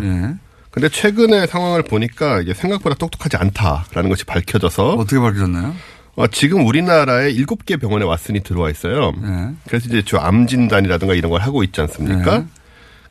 네. 0.72 0.82
근데 0.82 0.90
최근의 0.90 1.48
상황을 1.48 1.84
보니까 1.84 2.40
이게 2.42 2.54
생각보다 2.54 2.96
똑똑하지 2.96 3.38
않다라는 3.38 4.10
것이 4.10 4.24
밝혀져서 4.26 4.94
어떻게 4.94 5.20
밝혀졌나요? 5.20 5.76
어, 6.16 6.28
지금 6.28 6.66
우리나라에 6.66 7.32
일곱 7.32 7.66
개 7.66 7.78
병원에 7.78 8.06
왓슨이 8.06 8.44
들어와 8.44 8.70
있어요. 8.70 9.12
네. 9.22 9.52
그래서 9.68 9.88
이제 9.88 10.02
저 10.04 10.18
암 10.20 10.48
진단이라든가 10.48 11.14
이런 11.14 11.32
걸 11.32 11.42
하고 11.42 11.64
있지 11.64 11.80
않습니까? 11.82 12.40
네. 12.40 12.46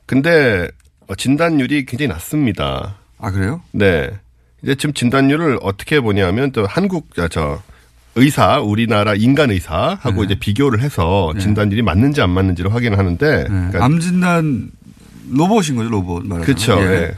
근데 0.06 0.68
어, 1.06 1.14
진단율이 1.14 1.86
굉장히 1.86 2.08
낮습니다. 2.08 2.96
아 3.18 3.30
그래요? 3.30 3.60
네. 3.72 4.10
이제 4.62 4.74
지금 4.74 4.92
진단율을 4.94 5.58
어떻게 5.62 6.00
보냐면 6.00 6.52
또 6.52 6.66
한국 6.66 7.08
아, 7.18 7.28
저 7.28 7.62
의사 8.16 8.58
우리나라 8.60 9.14
인간 9.14 9.50
의사하고 9.50 10.20
네. 10.20 10.24
이제 10.24 10.34
비교를 10.38 10.80
해서 10.80 11.30
네. 11.34 11.40
진단율이 11.40 11.82
맞는지 11.82 12.20
안 12.20 12.30
맞는지를 12.30 12.74
확인을 12.74 12.98
하는데 12.98 13.44
그러니까 13.46 13.84
암 13.84 14.00
진단 14.00 14.70
로봇인 15.30 15.76
거죠, 15.76 15.88
로봇 15.90 16.26
말하자면. 16.26 16.44
그렇죠. 16.44 16.78
예. 16.80 17.02
예. 17.02 17.14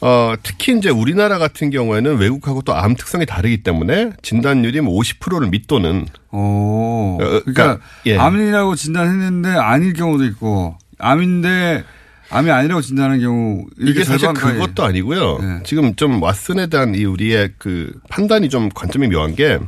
어, 0.00 0.34
특히 0.42 0.76
이제 0.76 0.88
우리나라 0.90 1.38
같은 1.38 1.70
경우에는 1.70 2.16
외국하고 2.18 2.62
또 2.62 2.72
암 2.72 2.96
특성이 2.96 3.24
다르기 3.26 3.62
때문에 3.62 4.12
진단율이 4.22 4.80
뭐 4.80 4.98
50%를 5.00 5.48
밑도는. 5.48 6.06
오. 6.32 6.38
어, 6.40 7.16
그러니까 7.18 7.52
그러니까, 7.52 7.78
예. 8.06 8.16
암이라고 8.16 8.74
진단했는데 8.74 9.50
아닐 9.50 9.92
경우도 9.92 10.24
있고 10.24 10.76
암인데 10.98 11.84
암이 12.32 12.50
아니라고 12.50 12.80
진단하는 12.80 13.20
경우 13.20 13.64
이게 13.78 14.04
사실 14.04 14.32
그것도 14.32 14.82
아니고요. 14.84 15.38
네. 15.38 15.60
지금 15.64 15.94
좀 15.96 16.20
왓슨에 16.20 16.70
대한 16.70 16.94
이 16.94 17.04
우리의 17.04 17.50
그 17.58 17.92
판단이 18.08 18.48
좀 18.48 18.68
관점이 18.70 19.08
묘한 19.08 19.34
게 19.34 19.58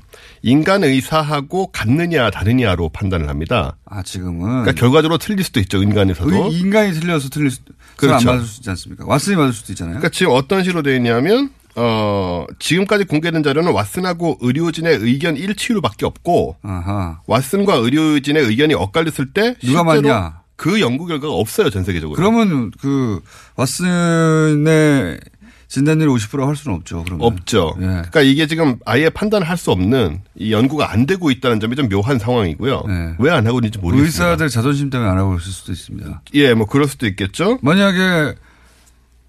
인간 0.43 0.83
의사하고 0.85 1.69
같느냐 1.69 2.31
다르냐로 2.31 2.89
판단을 2.89 3.29
합니다. 3.29 3.77
아 3.85 4.03
지금은 4.03 4.41
그러니까 4.41 4.73
결과적으로 4.73 5.19
틀릴 5.19 5.45
수도 5.45 5.61
있죠 5.61 5.83
인간 5.83 6.09
의사도. 6.09 6.31
의- 6.49 6.53
인간이 6.59 6.93
틀려서 6.93 7.29
틀릴 7.29 7.51
수, 7.51 7.61
그렇죠. 7.97 8.31
안 8.31 8.37
맞을 8.37 8.49
수 8.49 8.61
있지 8.61 8.71
않습니까? 8.71 9.05
왓슨이 9.05 9.37
맞을 9.37 9.53
수도 9.53 9.73
있잖아요. 9.73 9.95
그러니까 9.99 10.09
지금 10.11 10.33
어떤 10.33 10.65
식으로 10.65 10.83
되어 10.83 10.97
있냐면 10.97 11.51
어 11.77 12.47
지금까지 12.61 13.05
공개된 13.05 13.43
자료는 13.43 13.73
왓슨하고 13.73 14.37
의료진의 14.41 14.99
의견 15.01 15.37
일치율밖에 15.37 16.07
없고 16.07 16.57
아하. 16.63 17.21
왓슨과 17.27 17.83
의료진의 17.83 18.45
의견이 18.45 18.75
엇갈렸을 18.75 19.33
때 19.33 19.57
누가 19.63 19.83
맞냐? 19.83 20.44
그 20.57 20.81
연구 20.81 21.07
결과가 21.07 21.35
없어요 21.35 21.71
전 21.71 21.85
세계적으로. 21.85 22.17
그러면 22.17 22.71
그 22.81 23.21
왓슨의 23.57 25.21
진단율이 25.69 26.09
50%할 26.13 26.55
수는 26.55 26.77
없죠. 26.77 27.03
그러면 27.05 27.27
없죠. 27.27 27.75
예. 27.81 27.85
그러니까 27.87 28.21
이게 28.23 28.47
지금 28.47 28.77
아예 28.85 29.09
판단을 29.09 29.49
할 29.49 29.57
수 29.57 29.71
없는 29.73 30.21
이 30.37 30.53
연구가 30.53 30.93
안 30.93 31.07
되고 31.07 31.31
있다는 31.31 31.59
점이 31.59 31.75
좀 31.75 31.89
묘한 31.89 32.19
상황이고요. 32.19 32.85
왜안 33.19 33.47
하고 33.47 33.59
있는지 33.59 33.79
모르겠습니다. 33.79 34.25
네. 34.25 34.31
의사들 34.31 34.49
자존심 34.51 34.91
때문에 34.91 35.11
안 35.11 35.19
하고 35.19 35.37
있을 35.37 35.51
수도 35.51 35.73
있습니다. 35.73 36.23
예, 36.35 36.55
뭐 36.55 36.67
그럴 36.67 36.87
수도 36.87 37.07
있겠죠. 37.07 37.59
만약에 37.63 38.35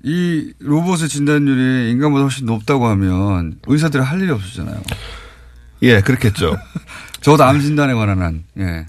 이 0.04 0.54
로봇의 0.60 1.08
진단율이 1.10 1.90
인간보다 1.92 2.24
훨씬 2.24 2.46
높다고 2.46 2.86
하면 2.90 3.58
의사들이 3.66 4.04
할 4.04 4.22
일이 4.22 4.30
없어지잖아요. 4.32 4.82
예, 5.84 6.02
그렇겠죠. 6.02 6.56
적어도 7.22 7.44
암 7.44 7.60
진단에 7.60 7.94
관한 7.94 8.22
한. 8.22 8.44
예. 8.60 8.86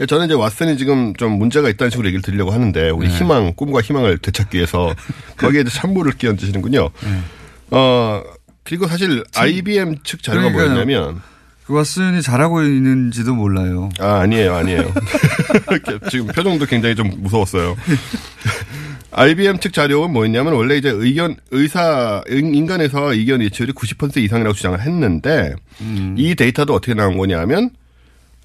예, 0.00 0.06
저는 0.06 0.26
이제 0.26 0.34
왓슨이 0.34 0.78
지금 0.78 1.14
좀 1.16 1.32
문제가 1.38 1.68
있다는 1.68 1.90
식으로 1.90 2.06
얘기를 2.08 2.22
드리려고 2.22 2.50
하는데 2.52 2.90
우리 2.90 3.08
네. 3.08 3.14
희망, 3.18 3.52
꿈과 3.54 3.80
희망을 3.80 4.18
되찾기 4.18 4.56
위해서 4.56 4.94
거기에 5.36 5.64
찬물을 5.64 6.12
끼얹으시는군요. 6.12 6.90
네. 7.02 7.18
어, 7.70 8.22
그리고 8.64 8.86
사실 8.86 9.24
IBM 9.34 9.96
측 10.04 10.22
자료가 10.22 10.52
그러니까요. 10.52 10.70
뭐였냐면 10.70 11.20
그 11.66 11.74
왓슨이 11.74 12.22
잘하고 12.22 12.62
있는지도 12.62 13.34
몰라요. 13.34 13.90
아, 14.00 14.20
아니에요, 14.20 14.56
아니에요. 14.56 14.92
지금 16.10 16.26
표정도 16.28 16.66
굉장히 16.66 16.94
좀 16.94 17.10
무서웠어요. 17.18 17.76
IBM 19.12 19.58
측 19.58 19.72
자료는 19.72 20.12
뭐였냐면 20.12 20.52
원래 20.52 20.76
이제 20.76 20.88
의견, 20.90 21.36
의사, 21.50 22.22
인- 22.30 22.54
인간 22.54 22.80
의사와 22.80 23.12
의견 23.12 23.40
일치율이 23.40 23.72
90% 23.72 24.18
이상이라고 24.18 24.54
주장을 24.54 24.80
했는데 24.80 25.54
음. 25.80 26.14
이 26.16 26.34
데이터도 26.34 26.72
어떻게 26.74 26.94
나온 26.94 27.18
거냐면 27.18 27.70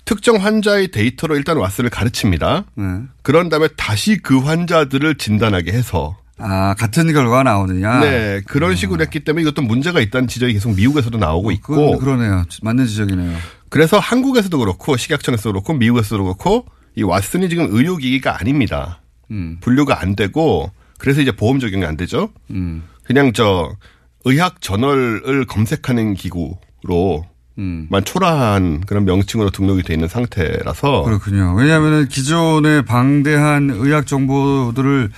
특정 0.06 0.38
환자의 0.38 0.90
데이터로 0.90 1.36
일단 1.36 1.58
왓슨을 1.58 1.90
가르칩니다. 1.92 2.66
네. 2.76 2.84
그런 3.24 3.50
다음에 3.50 3.68
다시 3.76 4.18
그 4.18 4.40
환자들을 4.40 5.16
진단하게 5.16 5.72
해서 5.72 6.18
아, 6.38 6.76
같은 6.78 7.12
결과가 7.14 7.44
나오느냐? 7.44 8.02
네, 8.02 8.42
그런 8.46 8.76
식으로 8.76 9.02
했기 9.02 9.22
때문에 9.22 9.44
이것도 9.44 9.62
문제가 9.62 10.02
있다는 10.02 10.28
지적이 10.28 10.54
계속 10.54 10.76
미국에서도 10.76 11.18
나오고 11.18 11.52
있고 11.54 11.76
그건 11.76 12.00
그러네요. 12.00 12.44
맞는 12.62 12.86
지적이네요. 12.88 13.38
그래서 13.70 13.98
한국에서도 14.00 14.58
그렇고 14.58 14.98
식약청에서도 14.98 15.52
그렇고 15.54 15.74
미국에서도 15.74 16.22
그렇고 16.24 16.66
이 16.96 17.04
왓슨이 17.04 17.50
지금 17.50 17.68
의료기기가 17.72 18.40
아닙니다. 18.40 19.00
음. 19.32 19.58
분류가 19.62 20.02
안 20.02 20.16
되고 20.16 20.72
그래서 20.98 21.22
이제 21.22 21.32
보험 21.32 21.60
적용이 21.60 21.86
안 21.86 21.98
되죠. 21.98 22.30
음. 22.52 22.84
그냥 23.04 23.34
저 23.34 23.76
의학 24.24 24.62
저널을 24.62 25.46
검색하는 25.46 26.16
기구로 26.16 27.26
음. 27.58 27.88
만 27.90 28.04
초라한 28.04 28.82
그런 28.82 29.06
명칭으로 29.06 29.52
등록이 29.52 29.84
돼 29.84 29.94
있는 29.94 30.08
상태라서 30.08 31.04
그렇군요. 31.04 31.54
왜냐하면 31.56 32.08
기존의 32.08 32.86
방대한 32.86 33.70
의학 33.72 34.08
정보들을 34.08 35.12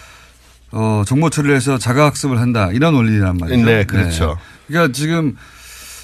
어, 0.72 1.04
정보 1.06 1.30
처리를 1.30 1.56
해서 1.56 1.78
자가학습을 1.78 2.40
한다. 2.40 2.72
이런 2.72 2.94
원리란 2.94 3.38
말이죠. 3.38 3.66
네, 3.66 3.86
그렇죠. 3.86 4.38
그러니까 4.68 4.92
지금 4.92 5.36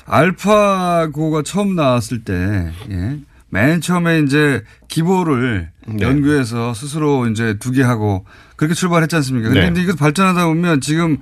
알파고가 0.06 1.44
처음 1.44 1.76
나왔을 1.76 2.24
때, 2.24 2.72
예. 2.90 3.20
맨 3.54 3.82
처음에 3.82 4.22
이제 4.22 4.64
기보를 4.88 5.70
네. 5.86 5.98
연구해서 6.04 6.74
스스로 6.74 7.28
이제 7.28 7.60
두게 7.60 7.84
하고 7.84 8.26
그렇게 8.56 8.74
출발했지 8.74 9.16
않습니까? 9.18 9.50
근데 9.50 9.70
네. 9.70 9.82
이거 9.84 9.94
발전하다 9.94 10.48
보면 10.48 10.82
지금 10.82 11.20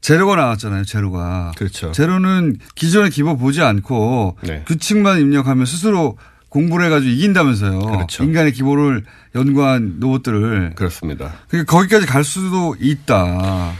제로가 0.00 0.36
나왔잖아요, 0.36 0.84
제로가. 0.84 1.52
그렇죠. 1.58 1.92
제로는 1.92 2.56
기존의 2.74 3.10
기보 3.10 3.36
보지 3.36 3.60
않고 3.60 4.38
네. 4.44 4.64
규칙만 4.66 5.20
입력하면 5.20 5.66
스스로 5.66 6.16
공부를 6.48 6.86
해가지고 6.86 7.12
이긴다면서요. 7.12 7.78
그렇죠. 7.80 8.24
인간의 8.24 8.52
기보를 8.52 9.04
연구한 9.34 9.98
로봇들을. 10.00 10.72
그렇습니다. 10.74 11.34
그러니까 11.48 11.70
거기까지 11.70 12.06
갈 12.06 12.24
수도 12.24 12.76
있다. 12.80 13.72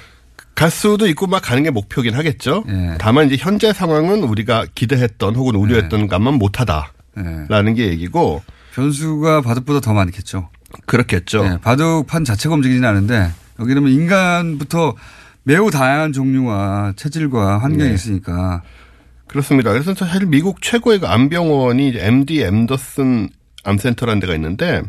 갈 0.54 0.70
수도 0.70 1.08
있고 1.08 1.26
막 1.26 1.40
가는 1.40 1.62
게 1.62 1.70
목표긴 1.70 2.12
하겠죠. 2.14 2.64
예. 2.68 2.96
다만 2.98 3.28
이제 3.28 3.36
현재 3.38 3.72
상황은 3.72 4.24
우리가 4.24 4.66
기대했던 4.74 5.36
혹은 5.36 5.54
우려했던 5.54 6.08
것만 6.08 6.34
못하다 6.34 6.92
라는 7.48 7.74
게 7.74 7.88
얘기고 7.88 8.42
변수가 8.74 9.42
바둑보다 9.42 9.80
더 9.80 9.92
많겠죠. 9.92 10.48
그렇겠죠. 10.86 11.42
네, 11.42 11.58
바둑판 11.60 12.24
자체가 12.24 12.54
움직이진 12.54 12.84
않은데 12.84 13.30
여기는 13.58 13.82
뭐 13.82 13.90
인간부터 13.90 14.94
매우 15.42 15.70
다양한 15.70 16.12
종류와 16.12 16.92
체질과 16.96 17.58
환경이 17.58 17.88
네. 17.88 17.94
있으니까 17.94 18.62
그렇습니다. 19.26 19.72
그래서 19.72 19.94
사실 19.94 20.26
미국 20.26 20.62
최고의 20.62 21.00
그 21.00 21.06
암병원이 21.06 21.94
MD 21.96 22.42
엠더슨 22.42 23.28
암센터라는 23.64 24.20
데가 24.20 24.34
있는데 24.34 24.82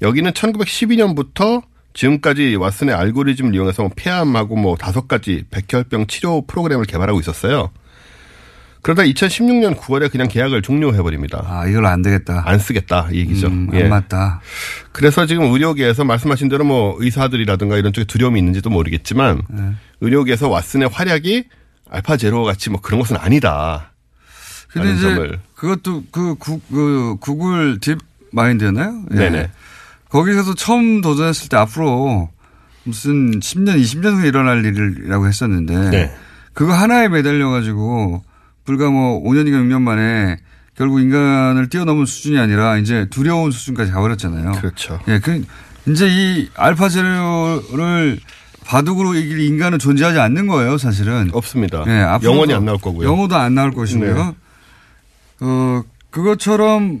여기는 0.00 0.32
1912년부터 0.32 1.62
지금까지 1.94 2.56
왓슨의 2.56 2.96
알고리즘을 2.96 3.54
이용해서 3.54 3.82
뭐 3.82 3.90
폐암하고 3.94 4.56
뭐 4.56 4.76
다섯 4.76 5.08
가지 5.08 5.44
백혈병 5.50 6.06
치료 6.06 6.46
프로그램을 6.46 6.84
개발하고 6.84 7.20
있었어요. 7.20 7.70
그러다 8.82 9.04
2016년 9.04 9.76
9월에 9.76 10.10
그냥 10.10 10.26
계약을 10.26 10.60
종료해버립니다. 10.62 11.44
아 11.46 11.66
이걸 11.66 11.86
안 11.86 12.02
되겠다. 12.02 12.42
안 12.44 12.58
쓰겠다 12.58 13.08
이 13.12 13.18
얘기죠. 13.20 13.46
음, 13.46 13.70
예. 13.74 13.84
안 13.84 13.90
맞다. 13.90 14.40
그래서 14.90 15.24
지금 15.24 15.44
의료계에서 15.52 16.04
말씀하신 16.04 16.48
대로 16.48 16.64
뭐 16.64 16.96
의사들이라든가 16.98 17.76
이런 17.76 17.92
쪽에 17.92 18.04
두려움이 18.04 18.40
있는지도 18.40 18.70
모르겠지만 18.70 19.42
네. 19.48 19.62
의료계에서 20.00 20.48
왓슨의 20.50 20.90
활약이 20.92 21.44
알파 21.90 22.16
제로 22.16 22.42
같이 22.42 22.70
뭐 22.70 22.80
그런 22.80 23.00
것은 23.00 23.16
아니다. 23.16 23.92
근데 24.68 24.92
이제 24.94 25.02
점을. 25.02 25.38
그것도 25.54 26.04
그, 26.10 26.34
구, 26.34 26.60
그 26.68 27.16
구글 27.20 27.78
딥 27.78 27.98
마인드였나요? 28.32 29.04
예. 29.12 29.16
네네. 29.16 29.50
거기서도 30.08 30.54
처음 30.54 31.00
도전했을 31.02 31.48
때 31.48 31.56
앞으로 31.56 32.30
무슨 32.82 33.38
10년, 33.38 33.80
20년 33.80 34.18
후에 34.18 34.28
일어날 34.28 34.64
일이라고 34.64 35.28
했었는데 35.28 35.90
네. 35.90 36.14
그거 36.52 36.72
하나에 36.72 37.08
매달려 37.08 37.48
가지고 37.50 38.24
불과 38.72 38.90
뭐 38.90 39.22
5년인가 39.22 39.62
6년 39.66 39.82
만에 39.82 40.38
결국 40.74 41.00
인간을 41.00 41.68
뛰어넘은 41.68 42.06
수준이 42.06 42.38
아니라 42.38 42.78
이제 42.78 43.06
두려운 43.10 43.50
수준까지 43.50 43.92
가버렸잖아요. 43.92 44.52
그렇죠. 44.52 44.98
예, 45.08 45.18
그 45.18 45.44
이제 45.86 46.08
이 46.08 46.48
알파 46.54 46.88
제로를 46.88 48.18
바둑으로 48.64 49.14
이길 49.14 49.40
인간은 49.40 49.78
존재하지 49.78 50.18
않는 50.18 50.46
거예요, 50.46 50.78
사실은. 50.78 51.28
없습니다. 51.34 51.84
예, 51.86 52.26
영원히 52.26 52.54
안 52.54 52.64
나올 52.64 52.78
거고요. 52.78 53.06
영어도 53.06 53.36
안 53.36 53.54
나올 53.54 53.72
것이고요. 53.72 54.14
네. 54.14 54.34
어, 55.40 55.82
그것처럼 56.10 57.00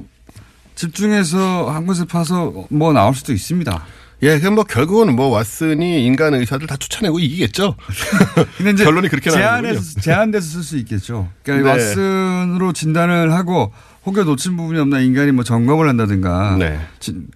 집중해서 0.74 1.70
한 1.70 1.86
곳에 1.86 2.04
파서 2.04 2.52
뭐 2.68 2.92
나올 2.92 3.14
수도 3.14 3.32
있습니다. 3.32 3.82
예, 4.22 4.38
그럼 4.38 4.54
뭐 4.54 4.64
결국은 4.64 5.16
뭐 5.16 5.36
왓슨이 5.40 5.82
인간 6.04 6.32
의사들 6.34 6.66
다 6.68 6.76
쫓아내고 6.76 7.18
이기겠죠. 7.18 7.74
근데 8.56 8.70
이제 8.70 8.84
결론이 8.84 9.08
그렇게 9.08 9.30
나는군요. 9.30 9.80
제한돼서 10.00 10.46
쓸 10.48 10.62
수 10.62 10.76
있겠죠. 10.78 11.28
그러니까 11.42 11.76
네. 11.76 11.82
왓슨으로 11.94 12.72
진단을 12.74 13.32
하고 13.32 13.72
혹여 14.06 14.22
놓친 14.24 14.56
부분이 14.56 14.78
없나 14.78 15.00
인간이 15.00 15.32
뭐 15.32 15.42
점검을 15.44 15.88
한다든가 15.88 16.56
네. 16.58 16.80
진- 17.00 17.28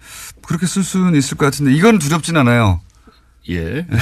그렇게 0.45 0.65
쓸 0.65 0.83
수는 0.83 1.15
있을 1.15 1.35
것 1.37 1.45
같은데 1.45 1.73
이건 1.73 1.99
두렵진 1.99 2.37
않아요. 2.37 2.79
예. 3.49 3.85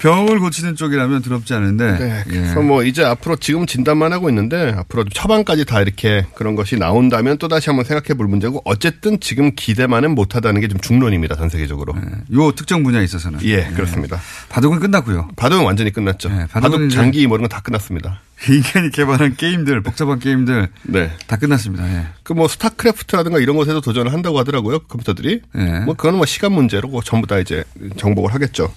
병을 0.00 0.40
고치는 0.40 0.76
쪽이라면 0.76 1.20
두렵지 1.22 1.52
않은데. 1.54 1.98
네, 1.98 2.24
예. 2.26 2.30
그래서 2.30 2.60
뭐 2.62 2.82
이제 2.82 3.04
앞으로 3.04 3.36
지금 3.36 3.66
진단만 3.66 4.12
하고 4.12 4.30
있는데 4.30 4.72
앞으로 4.76 5.04
좀 5.04 5.10
처방까지 5.12 5.66
다 5.66 5.80
이렇게 5.82 6.26
그런 6.34 6.56
것이 6.56 6.76
나온다면 6.76 7.36
또 7.38 7.48
다시 7.48 7.68
한번 7.68 7.84
생각해 7.84 8.16
볼 8.16 8.26
문제고 8.26 8.62
어쨌든 8.64 9.20
지금 9.20 9.52
기대만은 9.54 10.14
못 10.14 10.34
하다는 10.36 10.60
게 10.62 10.70
좀 10.70 10.78
중론입니다 10.80 11.34
전 11.34 11.48
세계적으로. 11.48 11.94
요 12.32 12.52
특정 12.52 12.82
분야에 12.84 13.02
있어서는. 13.04 13.40
예, 13.42 13.64
그렇습니다. 13.74 14.20
바둑은 14.50 14.78
끝났고요. 14.78 15.30
바둑은 15.36 15.64
완전히 15.64 15.90
끝났죠. 15.90 16.28
네, 16.28 16.46
바둑은 16.46 16.60
바둑 16.60 16.90
장기 16.90 17.26
뭐 17.26 17.36
이런 17.36 17.48
건다 17.48 17.60
끝났습니다. 17.60 18.20
인간이 18.48 18.90
개발한 18.90 19.34
게임들, 19.36 19.82
복잡한 19.82 20.18
게임들 20.20 20.68
네. 20.84 21.10
다 21.26 21.36
끝났습니다. 21.36 21.84
예. 21.92 22.06
그뭐 22.22 22.46
스타크래프트라든가 22.48 23.38
이런 23.40 23.56
것에도 23.56 23.80
도전을 23.80 24.12
한다고 24.12 24.38
하더라고요 24.38 24.78
컴퓨터들이. 24.80 25.40
예. 25.58 25.80
뭐 25.80 25.94
그거는 25.94 26.16
뭐 26.18 26.24
시간 26.26 26.52
문제로 26.52 26.88
전부 27.02 27.26
다 27.26 27.38
이제 27.38 27.64
정복을 27.96 28.32
하겠죠. 28.32 28.72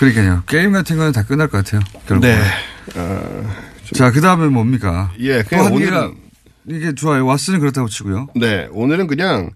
그러니까요. 0.00 0.42
게임 0.46 0.72
같은 0.72 0.96
거는 0.96 1.12
다 1.12 1.22
끝날 1.22 1.48
것 1.48 1.62
같아요. 1.62 1.82
결국. 2.06 2.26
네. 2.26 2.40
어, 2.96 3.54
자, 3.92 4.10
그 4.10 4.22
다음에 4.22 4.46
뭡니까? 4.46 5.12
예, 5.18 5.42
또 5.42 5.48
그냥 5.50 5.74
오늘은 5.74 6.14
이게 6.68 6.94
좋아요. 6.94 7.26
왓슨은 7.26 7.60
그렇다고 7.60 7.86
치고요. 7.86 8.28
네, 8.34 8.66
오늘은 8.70 9.08
그냥 9.08 9.50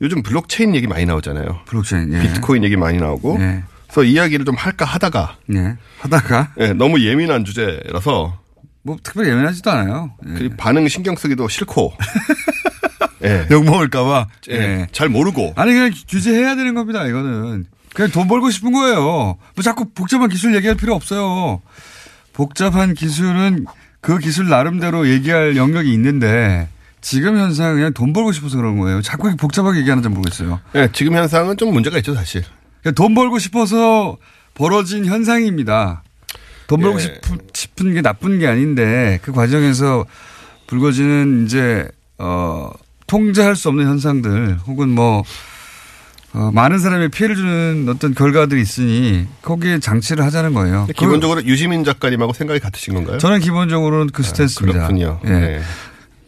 요즘 0.00 0.22
블록체인 0.22 0.76
얘기 0.76 0.86
많이 0.86 1.06
나오잖아요. 1.06 1.62
블록체인, 1.66 2.12
예. 2.14 2.20
비트코인 2.22 2.62
얘기 2.62 2.76
많이 2.76 2.98
나오고. 2.98 3.38
예. 3.40 3.64
그래서 3.88 4.04
이야기를 4.04 4.44
좀 4.44 4.54
할까 4.54 4.84
하다가. 4.84 5.38
예. 5.54 5.76
하다가. 5.98 6.52
예, 6.60 6.72
너무 6.72 7.00
예민한 7.00 7.44
주제라서. 7.44 8.38
뭐 8.82 8.96
특별히 9.02 9.30
예민하지도 9.30 9.72
않아요. 9.72 10.12
그리고 10.36 10.54
반응 10.56 10.86
신경 10.86 11.16
쓰기도 11.16 11.48
싫고. 11.48 11.94
예. 13.24 13.48
욕먹을까봐. 13.50 14.28
예. 14.50 14.86
잘 14.92 15.08
모르고. 15.08 15.54
아니, 15.56 15.72
그냥 15.72 15.90
규제해야 16.06 16.54
되는 16.54 16.74
겁니다, 16.74 17.06
이거는. 17.06 17.66
그냥 17.94 18.10
돈 18.10 18.28
벌고 18.28 18.50
싶은 18.50 18.72
거예요. 18.72 18.98
뭐 19.54 19.62
자꾸 19.62 19.86
복잡한 19.86 20.28
기술 20.28 20.54
얘기할 20.54 20.76
필요 20.76 20.94
없어요. 20.94 21.62
복잡한 22.32 22.92
기술은 22.92 23.64
그 24.00 24.18
기술 24.18 24.48
나름대로 24.48 25.08
얘기할 25.08 25.56
영역이 25.56 25.90
있는데 25.94 26.68
지금 27.00 27.38
현상은 27.38 27.76
그냥 27.76 27.94
돈 27.94 28.12
벌고 28.12 28.32
싶어서 28.32 28.56
그런 28.56 28.78
거예요. 28.78 29.00
자꾸 29.00 29.34
복잡하게 29.36 29.80
얘기하는지 29.80 30.08
모르겠어요. 30.08 30.60
예, 30.74 30.90
지금 30.92 31.14
현상은 31.14 31.56
좀 31.56 31.72
문제가 31.72 31.96
있죠, 31.98 32.14
사실. 32.14 32.42
그냥 32.82 32.94
돈 32.94 33.14
벌고 33.14 33.38
싶어서 33.38 34.16
벌어진 34.54 35.06
현상입니다. 35.06 36.02
돈 36.66 36.80
벌고 36.80 36.98
예. 36.98 37.02
싶은, 37.02 37.38
싶은 37.52 37.94
게 37.94 38.02
나쁜 38.02 38.38
게 38.38 38.46
아닌데 38.46 39.20
그 39.22 39.32
과정에서 39.32 40.04
불거지는 40.66 41.44
이제 41.44 41.88
어 42.18 42.70
통제할 43.06 43.54
수 43.54 43.68
없는 43.68 43.86
현상들 43.86 44.58
혹은 44.66 44.88
뭐 44.88 45.22
어, 46.34 46.50
많은 46.52 46.80
사람이 46.80 47.08
피해를 47.08 47.36
주는 47.36 47.86
어떤 47.88 48.12
결과들이 48.12 48.60
있으니 48.60 49.26
거기에 49.42 49.78
장치를 49.78 50.24
하자는 50.24 50.52
거예요. 50.52 50.86
기본적으로 50.96 51.44
유시민 51.44 51.84
작가님하고 51.84 52.32
생각이 52.32 52.58
같으신 52.60 52.94
건가요? 52.94 53.18
저는 53.18 53.38
기본적으로는 53.40 54.08
그 54.12 54.22
스탠스입니다. 54.24 54.88
그렇군요. 54.88 55.20
예. 55.24 55.30
네. 55.30 55.60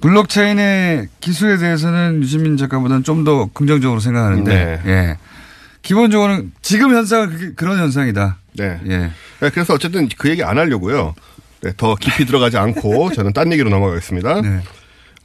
블록체인의 0.00 1.08
기술에 1.20 1.56
대해서는 1.56 2.22
유시민 2.22 2.56
작가보다는 2.56 3.02
좀 3.02 3.24
더 3.24 3.46
긍정적으로 3.52 3.98
생각하는데, 3.98 4.80
네. 4.84 4.90
예. 4.92 5.16
기본적으로는 5.82 6.52
지금 6.62 6.94
현상은 6.94 7.54
그런 7.56 7.78
현상이다. 7.78 8.36
네. 8.56 8.78
예. 8.88 8.98
네, 9.40 9.50
그래서 9.50 9.74
어쨌든 9.74 10.08
그 10.16 10.28
얘기 10.30 10.44
안 10.44 10.58
하려고요. 10.58 11.14
네, 11.62 11.72
더 11.76 11.96
깊이 11.96 12.24
들어가지 12.26 12.56
않고 12.58 13.10
저는 13.12 13.32
딴 13.32 13.50
얘기로 13.52 13.70
넘어가겠습니다. 13.70 14.42
네. 14.42 14.60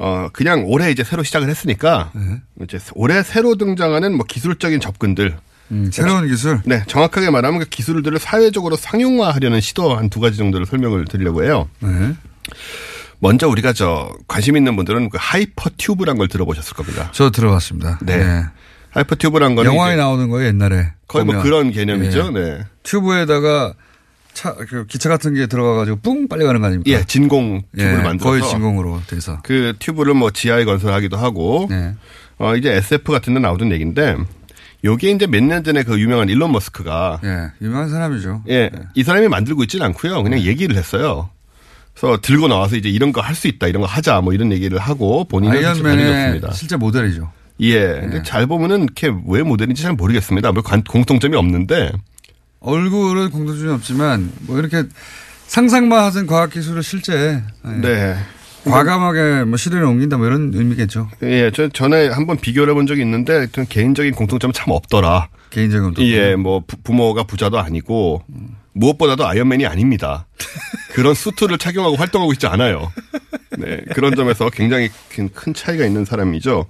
어, 0.03 0.29
그냥 0.33 0.63
올해 0.65 0.89
이제 0.89 1.03
새로 1.03 1.21
시작을 1.21 1.47
했으니까 1.47 2.11
이제 2.63 2.79
올해 2.95 3.21
새로 3.21 3.55
등장하는 3.55 4.15
뭐 4.17 4.25
기술적인 4.25 4.79
접근들. 4.79 5.37
음, 5.69 5.89
새로운 5.93 6.27
기술? 6.27 6.59
네, 6.65 6.83
정확하게 6.87 7.29
말하면 7.29 7.59
그 7.59 7.65
기술들을 7.69 8.17
사회적으로 8.19 8.75
상용화하려는 8.75 9.61
시도 9.61 9.95
한 9.95 10.09
두 10.09 10.19
가지 10.19 10.37
정도를 10.37 10.65
설명을 10.65 11.05
드리려고 11.05 11.43
해요. 11.43 11.69
네. 11.79 12.13
먼저 13.19 13.47
우리가 13.47 13.71
저 13.73 14.11
관심 14.27 14.57
있는 14.57 14.75
분들은 14.75 15.09
그 15.09 15.17
하이퍼 15.21 15.69
튜브란 15.77 16.17
걸 16.17 16.27
들어보셨을 16.27 16.73
겁니다. 16.73 17.09
저 17.13 17.29
들어봤습니다. 17.29 17.99
네. 18.01 18.43
하이퍼 18.89 19.15
튜브란 19.15 19.53
거는 19.55 19.71
영화에 19.71 19.95
나오는 19.95 20.27
거예요, 20.29 20.47
옛날에. 20.47 20.93
거의 21.07 21.23
뭐 21.25 21.35
보면. 21.35 21.43
그런 21.43 21.71
개념이죠. 21.71 22.31
예. 22.35 22.39
네. 22.39 22.65
튜브에다가 22.83 23.73
차, 24.41 24.55
그 24.55 24.87
기차 24.87 25.07
같은 25.09 25.35
게 25.35 25.45
들어가가지고 25.45 25.97
뿡 26.01 26.27
빨리 26.27 26.45
가는 26.45 26.59
거 26.61 26.67
아닙니까? 26.67 26.89
예, 26.97 27.03
진공 27.03 27.61
튜브를 27.75 27.99
예, 27.99 28.03
만들어서 28.03 28.17
거의 28.39 28.41
진공으로 28.49 29.01
돼서. 29.07 29.39
그 29.43 29.73
튜브를 29.77 30.15
뭐 30.15 30.31
지하에 30.31 30.65
건설하기도 30.65 31.15
하고 31.15 31.67
네. 31.69 31.93
어 32.39 32.55
이제 32.55 32.71
SF 32.73 33.11
같은 33.11 33.35
데 33.35 33.39
나오던 33.39 33.71
얘기인데 33.71 34.17
요게 34.83 35.11
이제 35.11 35.27
몇 35.27 35.43
년 35.43 35.63
전에 35.63 35.83
그 35.83 35.99
유명한 35.99 36.27
일론 36.29 36.51
머스크가 36.53 37.19
예, 37.23 37.51
유명한 37.61 37.89
사람이죠. 37.89 38.43
예, 38.49 38.71
이 38.95 39.03
사람이 39.03 39.27
만들고 39.27 39.61
있지는 39.63 39.85
않고요. 39.87 40.23
그냥 40.23 40.39
얘기를 40.39 40.75
했어요. 40.75 41.29
그래서 41.93 42.17
들고 42.21 42.47
나와서 42.47 42.77
이제 42.77 42.89
이런 42.89 43.11
거 43.11 43.21
할 43.21 43.35
수 43.35 43.47
있다, 43.47 43.67
이런 43.67 43.81
거 43.81 43.87
하자, 43.87 44.21
뭐 44.21 44.33
이런 44.33 44.51
얘기를 44.51 44.79
하고 44.79 45.23
본인은 45.25 45.55
아이언맨의. 45.57 46.41
실제 46.53 46.77
모델이죠. 46.77 47.31
예, 47.59 47.79
근데 47.99 48.23
잘 48.23 48.47
보면은 48.47 48.83
이렇게 48.85 49.11
왜 49.27 49.43
모델인지 49.43 49.83
잘 49.83 49.93
모르겠습니다. 49.93 50.51
뭐 50.51 50.63
관- 50.63 50.83
공통점이 50.83 51.35
없는데 51.35 51.91
얼굴은 52.61 53.31
공통점이 53.31 53.71
없지만 53.73 54.31
뭐 54.41 54.59
이렇게 54.59 54.83
상상만 55.47 56.03
하던 56.05 56.27
과학기술을 56.27 56.83
실제 56.83 57.41
예, 57.65 57.69
네. 57.81 58.15
과감하게 58.63 59.45
뭐 59.45 59.57
실현에 59.57 59.83
옮긴다 59.85 60.17
뭐 60.17 60.27
이런 60.27 60.51
의미겠죠. 60.53 61.09
예, 61.23 61.51
저 61.53 61.67
전에 61.69 62.07
한번 62.09 62.37
비교를 62.37 62.71
해본 62.71 62.85
적이 62.87 63.01
있는데 63.01 63.47
개인적인 63.67 64.13
공통점은 64.13 64.53
참 64.53 64.69
없더라. 64.69 65.29
개인적인 65.49 65.83
공통점. 65.85 66.13
예, 66.13 66.35
뭐 66.35 66.61
부- 66.65 66.77
부모가 66.83 67.23
부자도 67.23 67.59
아니고 67.59 68.23
무엇보다도 68.73 69.27
아이언맨이 69.27 69.65
아닙니다. 69.65 70.27
그런 70.93 71.13
수트를 71.15 71.57
착용하고 71.57 71.95
활동하고 71.95 72.31
있지 72.33 72.45
않아요. 72.47 72.91
네, 73.57 73.81
그런 73.95 74.15
점에서 74.15 74.49
굉장히 74.51 74.89
큰, 75.13 75.29
큰 75.33 75.53
차이가 75.53 75.83
있는 75.85 76.05
사람이죠. 76.05 76.67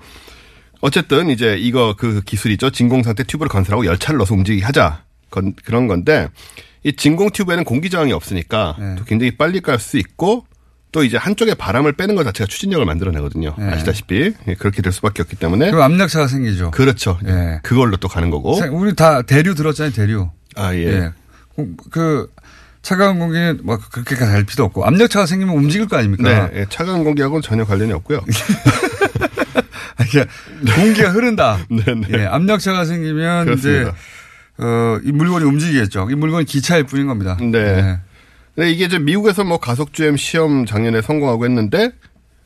어쨌든 0.80 1.30
이제 1.30 1.58
이거 1.60 1.96
그 1.98 2.22
기술이죠. 2.26 2.72
진공 2.72 3.04
상태 3.04 3.24
튜브를 3.24 3.50
건설하고 3.50 3.86
열차를 3.86 4.18
넣어서 4.18 4.34
움직이게 4.34 4.66
하자. 4.66 5.04
건, 5.32 5.54
그런 5.66 5.88
건데 5.88 6.28
이 6.84 6.94
진공 6.96 7.32
튜브에는 7.32 7.64
공기 7.64 7.90
저항이 7.90 8.12
없으니까 8.14 8.76
네. 8.80 8.96
또 8.98 9.06
굉장히 9.06 9.36
빨리 9.38 9.62
깔 9.62 9.80
수 9.80 9.98
있고 9.98 10.46
또 10.92 11.04
이제 11.06 11.16
한쪽에 11.16 11.54
바람을 11.54 11.94
빼는 11.94 12.16
것 12.16 12.24
자체가 12.26 12.48
추진력을 12.48 12.86
만들어내거든요. 12.86 13.56
네. 13.58 13.66
아시다시피 13.72 14.34
예, 14.48 14.54
그렇게 14.56 14.82
될 14.82 14.92
수밖에 14.92 15.22
없기 15.22 15.38
때문에 15.38 15.72
그럼 15.72 15.84
압력차가 15.84 16.28
생기죠. 16.28 16.72
그렇죠. 16.72 17.18
예. 17.26 17.60
그걸로 17.64 17.96
또 17.98 18.08
가는 18.10 18.30
거고. 18.30 18.56
세- 18.56 18.68
우리 18.68 18.94
다 18.94 19.22
대류 19.22 19.56
들었잖아요, 19.56 19.94
대류. 19.94 20.30
아 20.56 20.76
예. 20.76 21.12
공- 21.56 21.78
그 21.92 22.30
차가운 22.82 23.20
공기는 23.20 23.60
뭐 23.64 23.78
그렇게 23.92 24.16
갈 24.16 24.44
필요 24.44 24.66
없고 24.66 24.84
압력차가 24.86 25.26
생기면 25.28 25.56
움직일 25.56 25.88
거 25.88 25.96
아닙니까? 25.98 26.50
네, 26.50 26.60
예, 26.62 26.66
차가운 26.68 27.04
공기하고는 27.06 27.42
전혀 27.42 27.64
관련이 27.64 27.94
없고요. 27.94 28.20
이게 30.08 30.26
공기가 30.76 31.10
흐른다. 31.12 31.60
네, 31.70 31.84
네. 31.86 32.08
예, 32.22 32.26
압력차가 32.26 32.86
생기면 32.86 33.46
그렇습니다. 33.46 33.82
이제 33.92 33.92
어, 34.62 35.00
이 35.04 35.12
물건이 35.12 35.44
움직이겠죠. 35.46 36.08
이 36.12 36.16
물건이 36.16 36.46
기차일 36.46 36.84
뿐인 36.86 37.08
겁니다. 37.08 37.38
네. 37.40 37.98
근데 38.56 38.72
이게 38.72 38.86
이제 38.86 39.00
미국에서 39.00 39.44
뭐 39.44 39.58
가속주행 39.58 40.18
시험 40.18 40.66
작년에 40.66 41.02
성공하고 41.02 41.46
했는데 41.46 41.92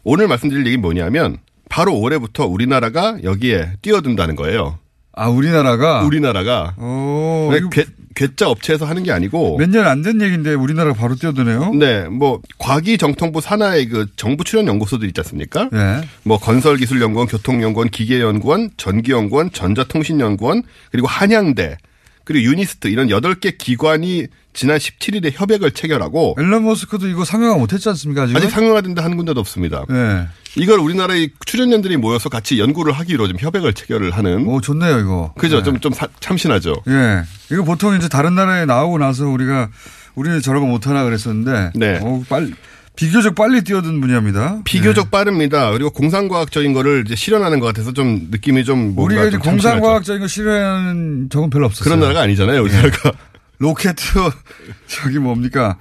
오늘 0.04 0.28
말씀드릴 0.28 0.66
얘기 0.68 0.78
뭐냐면 0.78 1.38
바로 1.70 1.98
올해부터 2.00 2.46
우리나라가 2.46 3.18
여기에 3.24 3.74
뛰어든다는 3.82 4.36
거예요. 4.36 4.78
아, 5.18 5.30
우리나라가 5.30 6.04
우리나라가 6.04 6.76
오, 6.78 7.50
네, 7.52 7.60
괴, 7.72 7.86
괴짜 8.16 8.50
업체에서 8.50 8.86
하는 8.86 9.02
게 9.04 9.12
아니고 9.14 9.58
몇 9.58 9.70
년 9.72 9.88
안 9.88 10.04
된 10.04 10.22
얘기인데 10.22 10.54
우리나라가 10.54 10.94
바로 10.96 11.16
뛰어드네요. 11.16 11.74
네, 11.74 12.04
뭐 12.10 12.42
과기정통부 12.60 13.42
산하의 13.42 13.88
그 13.88 14.06
정부 14.18 14.44
출연 14.44 14.68
연구소들 14.68 15.08
있지 15.08 15.20
않습니까? 15.22 15.70
네. 15.72 16.02
뭐 16.24 16.38
건설기술연구원, 16.38 17.28
교통연구원, 17.28 17.90
기계연구원, 17.90 18.72
전기연구원, 18.78 19.52
전자통신연구원, 19.54 20.64
그리고 20.92 21.08
한양대, 21.08 21.78
그리고 22.26 22.52
유니스트 22.52 22.88
이런 22.90 23.08
8개 23.08 23.58
기관이 23.58 24.28
지난 24.54 24.78
17일에 24.78 25.32
협약을 25.34 25.72
체결하고 25.72 26.36
앨런 26.40 26.64
머스크도 26.66 27.08
이거 27.08 27.24
상용화 27.26 27.58
못했지 27.58 27.88
않습니까? 27.90 28.24
아직은? 28.24 28.38
아직 28.42 28.50
상용화된 28.52 28.96
데 28.96 29.02
한 29.02 29.16
군데도 29.16 29.40
없습니다. 29.40 29.86
네. 29.90 30.28
이걸 30.58 30.80
우리나라의 30.80 31.30
출연연들이 31.46 31.98
모여서 31.98 32.30
같이 32.30 32.60
연구를 32.60 32.94
하기로 32.94 33.28
좀 33.28 33.38
협약을 33.40 33.74
체결을 33.74 34.12
하는. 34.12 34.48
오, 34.48 34.62
좋네요, 34.62 35.00
이거. 35.00 35.34
그죠? 35.38 35.58
네. 35.58 35.64
좀, 35.64 35.80
좀 35.82 35.92
사- 35.94 36.08
참신하죠. 36.22 36.76
예. 36.88 37.24
이거 37.52 37.64
보통 37.64 37.96
이제 37.98 38.08
다른 38.08 38.36
나라에 38.36 38.66
나오고 38.66 38.98
나서 38.98 39.28
우리가 39.28 39.70
우리는 40.16 40.40
저런 40.42 40.62
거 40.62 40.68
못하나 40.68 41.04
그랬었는데. 41.04 41.72
네. 41.76 42.00
오, 42.02 42.24
빨리, 42.30 42.54
비교적 42.96 43.36
빨리 43.36 43.62
뛰어든 43.64 44.00
분야입니다. 44.02 44.60
비교적 44.64 45.12
빠릅니다. 45.12 45.72
그리고 45.72 45.90
공상과학적인 45.90 46.74
거를 46.74 47.04
이제 47.06 47.16
실현하는 47.16 47.60
것 47.60 47.68
같아서 47.68 47.92
좀 47.94 48.28
느낌이 48.32 48.64
좀 48.64 48.94
우리가 48.98 49.26
이제. 49.26 49.38
공상과학적인 49.38 50.22
거 50.22 50.28
실현하는 50.28 51.30
적은 51.30 51.50
별로 51.50 51.66
없었어요. 51.66 51.84
그런 51.84 52.00
나라가 52.00 52.22
아니잖아요, 52.22 52.62
우리나라가. 52.64 53.12
로켓, 53.60 53.96
저기 54.88 55.20
뭡니까. 55.20 55.78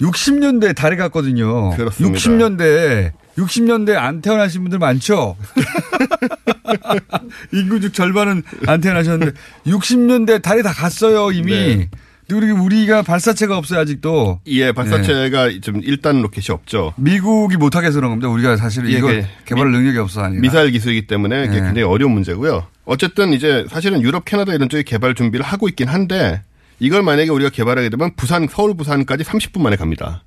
60년대에 0.00 0.74
달에 0.76 0.96
갔거든요. 0.96 1.70
그렇습니다. 1.70 2.18
60년대에, 2.18 3.12
60년대에 3.38 3.96
안 3.96 4.20
태어나신 4.20 4.62
분들 4.62 4.78
많죠? 4.78 5.36
인구 7.52 7.80
중 7.80 7.92
절반은 7.92 8.42
안 8.66 8.80
태어나셨는데, 8.80 9.32
60년대 9.66 10.42
달에 10.42 10.62
다 10.62 10.72
갔어요, 10.72 11.30
이미. 11.32 11.52
네. 11.52 11.90
우리, 12.32 12.50
우리가 12.50 13.02
발사체가 13.02 13.56
없어요, 13.56 13.80
아직도. 13.80 14.40
예, 14.46 14.72
발사체가 14.72 15.50
좀 15.62 15.80
1단 15.80 16.20
로켓이 16.22 16.46
없죠. 16.50 16.92
미국이 16.96 17.56
못하게 17.56 17.86
해서 17.88 17.96
그런 17.96 18.10
겁니다. 18.10 18.28
우리가 18.28 18.56
사실 18.56 18.86
예, 18.92 18.98
이거 18.98 19.06
그 19.06 19.24
개발 19.44 19.70
능력이 19.70 19.96
없어 19.98 20.22
아니라. 20.22 20.40
미사일 20.40 20.72
기술이기 20.72 21.06
때문에 21.06 21.44
이게 21.44 21.52
네. 21.54 21.60
굉장히 21.60 21.82
어려운 21.82 22.12
문제고요. 22.12 22.66
어쨌든 22.84 23.32
이제 23.32 23.64
사실은 23.70 24.02
유럽, 24.02 24.24
캐나다 24.24 24.54
이런 24.54 24.68
쪽이 24.68 24.82
개발 24.82 25.14
준비를 25.14 25.44
하고 25.46 25.68
있긴 25.68 25.88
한데 25.88 26.42
이걸 26.80 27.02
만약에 27.02 27.30
우리가 27.30 27.50
개발하게 27.50 27.90
되면 27.90 28.10
부산, 28.16 28.48
서울, 28.50 28.76
부산까지 28.76 29.22
30분 29.24 29.60
만에 29.62 29.76
갑니다. 29.76 30.24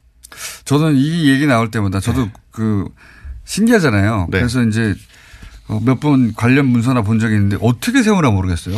저는 0.65 0.95
이 0.95 1.29
얘기 1.29 1.45
나올 1.47 1.69
때마다 1.69 1.99
저도 1.99 2.29
그 2.51 2.85
신기하잖아요. 3.45 4.27
네. 4.31 4.39
그래서 4.39 4.63
이제 4.63 4.95
몇 5.85 5.99
번 5.99 6.33
관련 6.33 6.65
문서나 6.65 7.01
본 7.01 7.19
적이 7.19 7.35
있는데 7.35 7.57
어떻게 7.61 8.01
세우나 8.03 8.29
모르겠어요. 8.31 8.75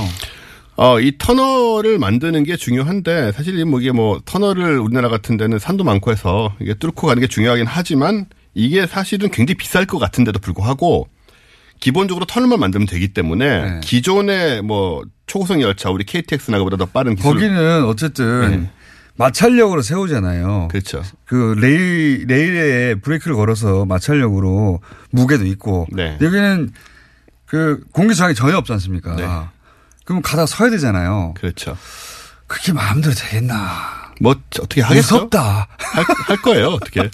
어, 0.82 1.00
이 1.00 1.16
터널을 1.16 2.00
만드는 2.00 2.44
게 2.44 2.56
중요한데 2.58 3.34
사실 3.34 3.64
뭐 3.66 3.80
이게 3.80 3.92
뭐 3.92 4.20
터널을 4.26 4.80
우리나라 4.80 5.10
같은 5.10 5.38
데는 5.38 5.60
산도 5.60 5.84
많고 5.84 6.10
해서 6.10 6.56
이게 6.60 6.74
뚫고 6.74 7.06
가는 7.06 7.22
게 7.22 7.28
중요하긴 7.28 7.68
하지만 7.68 8.26
이게 8.56 8.88
사실은 8.88 9.30
굉장히 9.30 9.58
비쌀 9.58 9.86
것 9.86 10.00
같은데도 10.00 10.40
불구하고 10.40 11.08
기본적으로 11.80 12.26
터널만 12.26 12.60
만들면 12.60 12.88
되기 12.88 13.10
때문에 13.10 13.62
네. 13.62 13.80
기존의 13.84 14.64
뭐 14.64 15.04
초고속 15.28 15.62
열차 15.62 15.92
우리 15.92 16.04
KTX 16.04 16.50
나가보다 16.50 16.78
더 16.78 16.88
빠른 16.88 17.14
기술 17.14 17.32
거기는 17.32 17.86
어쨌든 17.86 18.68
마찰력으로 19.18 19.84
세우잖아요. 19.84 20.70
그렇죠. 20.72 21.04
그 21.26 21.54
레일 21.60 22.26
레일에 22.28 22.96
브레이크를 22.96 23.36
걸어서 23.36 23.86
마찰력으로 23.86 24.80
무게도 25.12 25.46
있고 25.46 25.86
네. 25.92 26.18
여기는 26.20 26.72
그 27.46 27.84
공기 27.92 28.16
저항이 28.16 28.34
전혀 28.34 28.58
없지 28.58 28.74
않습니까? 28.74 29.52
그럼 30.06 30.22
가다 30.22 30.46
서야 30.46 30.70
되잖아요. 30.70 31.34
그렇죠. 31.38 31.78
그게 32.48 32.74
마음대로 32.74 33.14
되겠나? 33.14 34.12
뭐 34.20 34.36
어떻게 34.60 34.82
하겠어? 34.82 35.16
무섭다. 35.16 35.68
할, 35.78 36.06
할 36.28 36.42
거예요 36.42 36.68
어떻게? 36.68 37.10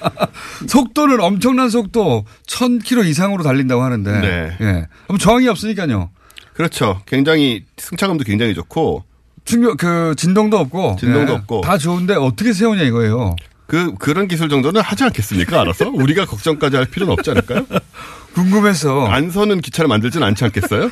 속도는 0.66 1.20
엄청난 1.20 1.68
속도 1.68 2.24
1000km 2.46 3.06
이상으로 3.06 3.42
달린다고 3.42 3.82
하는데. 3.82 4.20
네. 4.20 4.56
예. 4.60 4.86
그럼 5.06 5.18
저항이 5.18 5.48
없으니까요. 5.48 6.10
그렇죠. 6.54 7.02
굉장히 7.06 7.64
승차감도 7.76 8.24
굉장히 8.24 8.54
좋고 8.54 9.04
충격 9.44 9.76
그 9.76 10.14
진동도 10.16 10.58
없고 10.58 10.96
진동도 10.98 11.32
예. 11.32 11.36
없고. 11.36 11.60
다 11.62 11.76
좋은데 11.76 12.14
어떻게 12.14 12.52
세우냐 12.52 12.82
이거예요. 12.82 13.36
그 13.66 13.94
그런 13.98 14.26
기술 14.28 14.48
정도는 14.48 14.80
하지 14.80 15.04
않겠습니까? 15.04 15.60
알아서 15.60 15.90
우리가 15.90 16.24
걱정까지 16.24 16.76
할 16.76 16.86
필요는 16.86 17.12
없지 17.12 17.30
않을까요? 17.30 17.66
궁금해서 18.34 19.06
안 19.06 19.30
서는 19.30 19.60
기차를 19.60 19.88
만들지는 19.88 20.26
않지 20.28 20.44
않겠어요? 20.44 20.90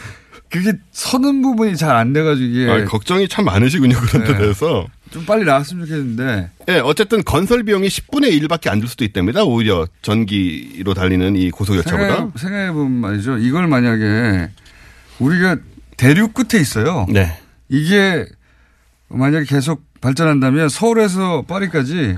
그게 0.50 0.72
서는 0.92 1.42
부분이 1.42 1.76
잘 1.76 1.96
안 1.96 2.12
돼가지고 2.12 2.46
이게 2.46 2.70
아, 2.70 2.84
걱정이 2.84 3.28
참 3.28 3.44
많으시군요 3.46 3.98
그런 3.98 4.24
데 4.24 4.32
네. 4.32 4.38
대해서. 4.38 4.86
좀 5.10 5.24
빨리 5.24 5.44
나왔으면 5.44 5.86
좋겠는데 5.86 6.50
예, 6.68 6.78
어쨌든 6.80 7.22
건설 7.24 7.62
비용이 7.62 7.86
10분의 7.88 8.40
1밖에 8.42 8.68
안 8.70 8.80
들 8.80 8.88
수도 8.88 9.04
있답니다. 9.04 9.44
오히려 9.44 9.86
전기로 10.02 10.94
달리는 10.94 11.36
이 11.36 11.50
고속열차보다. 11.50 12.06
생각해, 12.06 12.30
생각해 12.36 12.72
보면 12.72 12.90
말이죠. 12.92 13.38
이걸 13.38 13.66
만약에 13.68 14.50
우리가 15.20 15.56
대륙 15.96 16.34
끝에 16.34 16.60
있어요. 16.60 17.06
네. 17.08 17.38
이게 17.68 18.26
만약에 19.08 19.44
계속 19.46 19.82
발전한다면 20.00 20.68
서울에서 20.68 21.42
파리까지 21.42 22.16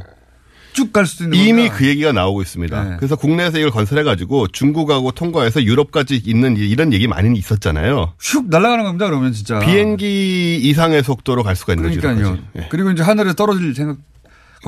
쭉 0.79 0.93
갈 0.93 1.07
수도 1.07 1.25
있는 1.25 1.37
이미 1.39 1.49
겁니다. 1.69 1.75
그 1.77 1.87
얘기가 1.87 2.13
나오고 2.13 2.41
있습니다. 2.43 2.85
네. 2.85 2.97
그래서 2.99 3.17
국내에서 3.17 3.59
이걸 3.59 3.71
건설해가지고 3.71 4.49
중국하고 4.49 5.11
통과해서 5.13 5.63
유럽까지 5.63 6.23
있는 6.25 6.57
이- 6.57 6.61
이런 6.69 6.93
얘기 6.93 7.07
많이 7.09 7.37
있었잖아요. 7.39 8.15
슉 8.21 8.49
날아가는 8.49 8.85
겁니다. 8.85 9.07
그러면 9.07 9.33
진짜 9.33 9.59
비행기 9.59 10.57
이상의 10.63 11.03
속도로 11.03 11.43
갈 11.43 11.57
수가 11.57 11.75
있는 11.75 11.89
거죠. 11.91 12.01
그러니까요. 12.01 12.39
예. 12.59 12.69
그리고 12.71 12.91
이제 12.91 13.03
하늘에 13.03 13.35
떨어질 13.35 13.75
생각 13.75 13.97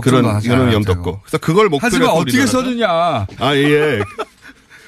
그런 0.03 0.25
이런 0.43 0.83
되고. 0.83 0.93
없고. 1.01 1.21
그래서 1.23 1.39
그걸 1.39 1.69
목표로 1.69 1.81
하지만 1.91 2.11
어떻게 2.11 2.47
써주냐. 2.47 2.89
아 2.91 3.27
예. 3.57 4.01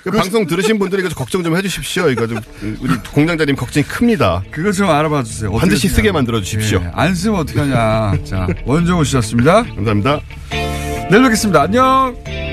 그 0.05 0.11
방송 0.11 0.47
들으신 0.49 0.81
분들이 0.81 1.01
이거 1.05 1.15
걱정 1.15 1.45
좀 1.45 1.57
해주십시오. 1.57 2.11
이거 2.11 2.27
좀 2.27 2.41
우리 2.81 2.93
공장장님 3.15 3.55
걱정이 3.55 3.85
큽니다. 3.87 4.43
그거 4.51 4.73
좀 4.73 4.91
알아봐 4.91 5.23
주세요. 5.23 5.53
반드시. 5.53 5.89
쓰게 5.89 6.11
만들어 6.11 6.41
주십시오. 6.41 6.81
예, 6.83 6.91
안 6.93 7.15
쓰면 7.15 7.39
어떡하냐. 7.41 8.25
자, 8.25 8.49
원종우 8.67 9.05
씨였습니다. 9.05 9.63
감사합니다. 9.63 10.21
내일 11.11 11.23
뵙겠습니다. 11.25 11.63
안녕! 11.63 12.52